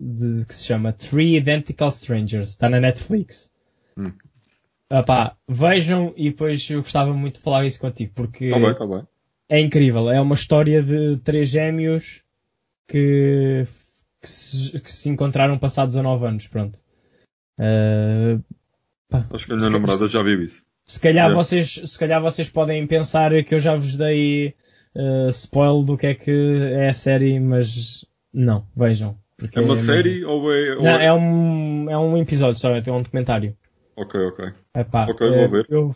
de, 0.00 0.46
que 0.46 0.54
se 0.54 0.64
chama 0.64 0.92
Three 0.92 1.36
Identical 1.36 1.90
Strangers. 1.90 2.50
Está 2.50 2.68
na 2.68 2.80
Netflix. 2.80 3.50
Hum. 3.96 4.12
Epá, 4.90 5.36
vejam 5.46 6.12
e 6.16 6.30
depois 6.30 6.68
eu 6.68 6.80
gostava 6.80 7.12
muito 7.12 7.36
de 7.36 7.42
falar 7.42 7.64
isso 7.64 7.78
contigo 7.78 8.12
porque 8.14 8.50
tá 8.50 8.58
bem, 8.58 8.74
tá 8.74 8.86
bem. 8.86 9.06
é 9.48 9.60
incrível. 9.60 10.10
É 10.10 10.20
uma 10.20 10.34
história 10.34 10.82
de 10.82 11.16
três 11.18 11.48
gêmeos 11.48 12.24
que, 12.88 13.64
que, 14.20 14.28
se, 14.28 14.80
que 14.80 14.90
se 14.90 15.08
encontraram 15.08 15.58
passados 15.58 15.94
19 15.94 16.26
anos, 16.26 16.48
pronto. 16.48 16.80
Uh, 17.56 18.42
pá, 19.08 19.24
Acho 19.32 19.46
que 19.46 19.52
a 19.52 19.56
minha 19.56 19.70
namorada 19.70 20.08
já 20.08 20.22
viu 20.22 20.42
isso. 20.42 20.64
Se 20.84 20.98
calhar, 20.98 21.30
é. 21.30 21.34
vocês, 21.34 21.82
se 21.84 21.96
calhar 21.96 22.20
vocês 22.20 22.50
podem 22.50 22.84
pensar 22.84 23.30
que 23.44 23.54
eu 23.54 23.60
já 23.60 23.76
vos 23.76 23.94
dei 23.94 24.56
uh, 24.96 25.28
spoil 25.28 25.84
do 25.84 25.96
que 25.96 26.08
é 26.08 26.14
que 26.16 26.32
é 26.72 26.88
a 26.88 26.92
série, 26.92 27.38
mas 27.38 28.04
não, 28.32 28.66
vejam. 28.74 29.16
É 29.54 29.60
uma 29.60 29.74
é 29.74 29.76
série 29.76 30.24
ou 30.24 30.52
é... 30.52 30.76
Ou 30.76 30.82
não, 30.82 31.00
é... 31.00 31.06
é... 31.06 31.12
um, 31.12 31.90
é 31.90 31.98
um 31.98 32.16
episódio 32.16 32.60
só, 32.60 32.70
é 32.74 32.92
um 32.92 33.02
documentário. 33.02 33.56
Ok, 33.96 34.20
ok. 34.20 34.52
Epá, 34.74 35.06
ok, 35.10 35.30
vou 35.30 35.50
ver. 35.50 35.66
Eu 35.68 35.94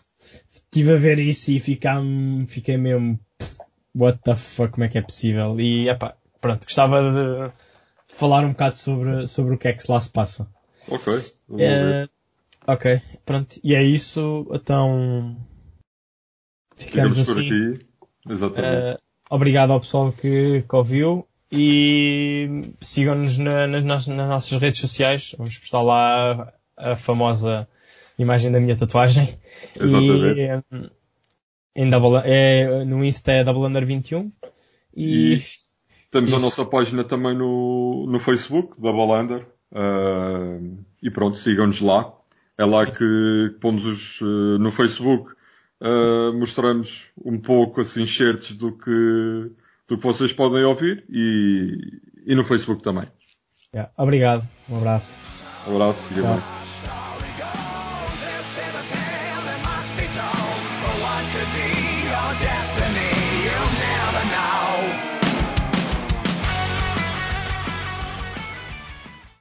estive 0.49 0.93
a 0.93 0.97
ver 0.97 1.19
isso 1.19 1.51
e 1.51 1.59
fiquei, 1.59 1.91
fiquei 2.47 2.77
mesmo 2.77 3.19
what 3.95 4.19
the 4.23 4.35
fuck, 4.35 4.73
como 4.73 4.83
é 4.83 4.89
que 4.89 4.97
é 4.97 5.01
possível? 5.01 5.59
E 5.59 5.89
epá, 5.89 6.15
pronto, 6.39 6.63
gostava 6.65 7.01
de 7.01 7.51
falar 8.07 8.43
um 8.45 8.51
bocado 8.51 8.77
sobre, 8.77 9.27
sobre 9.27 9.55
o 9.55 9.57
que 9.57 9.67
é 9.67 9.73
que 9.73 9.91
lá 9.91 9.99
se 9.99 10.11
passa. 10.11 10.47
Ok, 10.87 11.13
é, 11.57 12.07
Ok, 12.67 12.99
pronto. 13.25 13.59
E 13.63 13.75
é 13.75 13.83
isso, 13.83 14.47
então 14.51 15.37
ficamos, 16.75 17.17
ficamos 17.17 17.19
assim. 17.19 17.33
por 17.33 17.41
aqui. 17.41 17.87
Exatamente. 18.27 18.95
Uh, 18.95 18.99
obrigado 19.29 19.71
ao 19.71 19.79
pessoal 19.79 20.11
que, 20.11 20.63
que 20.63 20.75
ouviu 20.75 21.27
e 21.55 22.73
sigam-nos 22.81 23.37
na, 23.37 23.67
nas, 23.67 23.83
nas, 23.83 24.07
nossas 24.07 24.59
redes 24.59 24.81
sociais. 24.81 25.35
Vamos 25.37 25.57
postar 25.57 25.81
lá 25.81 26.53
a, 26.75 26.95
famosa 26.95 27.67
imagem 28.17 28.51
da 28.51 28.59
minha 28.59 28.77
tatuagem. 28.77 29.37
Exatamente. 29.79 30.41
E, 30.41 30.91
em 31.75 31.89
double, 31.89 32.21
é, 32.23 32.85
no 32.85 33.03
Insta 33.03 33.31
é 33.31 33.43
Double 33.43 33.65
Under 33.67 33.85
21 33.85 34.31
e, 34.95 35.33
e 35.33 35.43
Temos 36.09 36.33
a 36.33 36.39
nossa 36.39 36.63
página 36.63 37.03
também 37.03 37.35
no, 37.35 38.05
no 38.07 38.19
Facebook, 38.19 38.81
da 38.81 38.91
Balander. 38.93 39.45
Uh, 39.71 40.77
e 41.03 41.11
pronto, 41.11 41.37
sigam-nos 41.37 41.81
lá. 41.81 42.13
É 42.57 42.63
lá 42.63 42.85
que 42.85 43.53
pomos 43.59 43.85
os, 43.85 44.21
uh, 44.21 44.57
no 44.57 44.71
Facebook, 44.71 45.33
uh, 45.81 46.31
mostramos 46.39 47.07
um 47.17 47.37
pouco 47.37 47.81
assim 47.81 48.07
certos 48.07 48.53
do 48.53 48.71
que, 48.71 49.51
do 49.87 49.97
que 49.97 50.03
vocês 50.03 50.33
podem 50.33 50.63
ouvir 50.63 51.05
e, 51.09 51.77
e 52.25 52.35
no 52.35 52.43
Facebook 52.43 52.81
também. 52.81 53.05
Yeah. 53.73 53.91
Obrigado. 53.97 54.47
Um 54.69 54.77
abraço. 54.77 55.19
Um 55.67 55.75
abraço. 55.75 56.03
Fica 56.07 56.21
bem. 56.21 56.64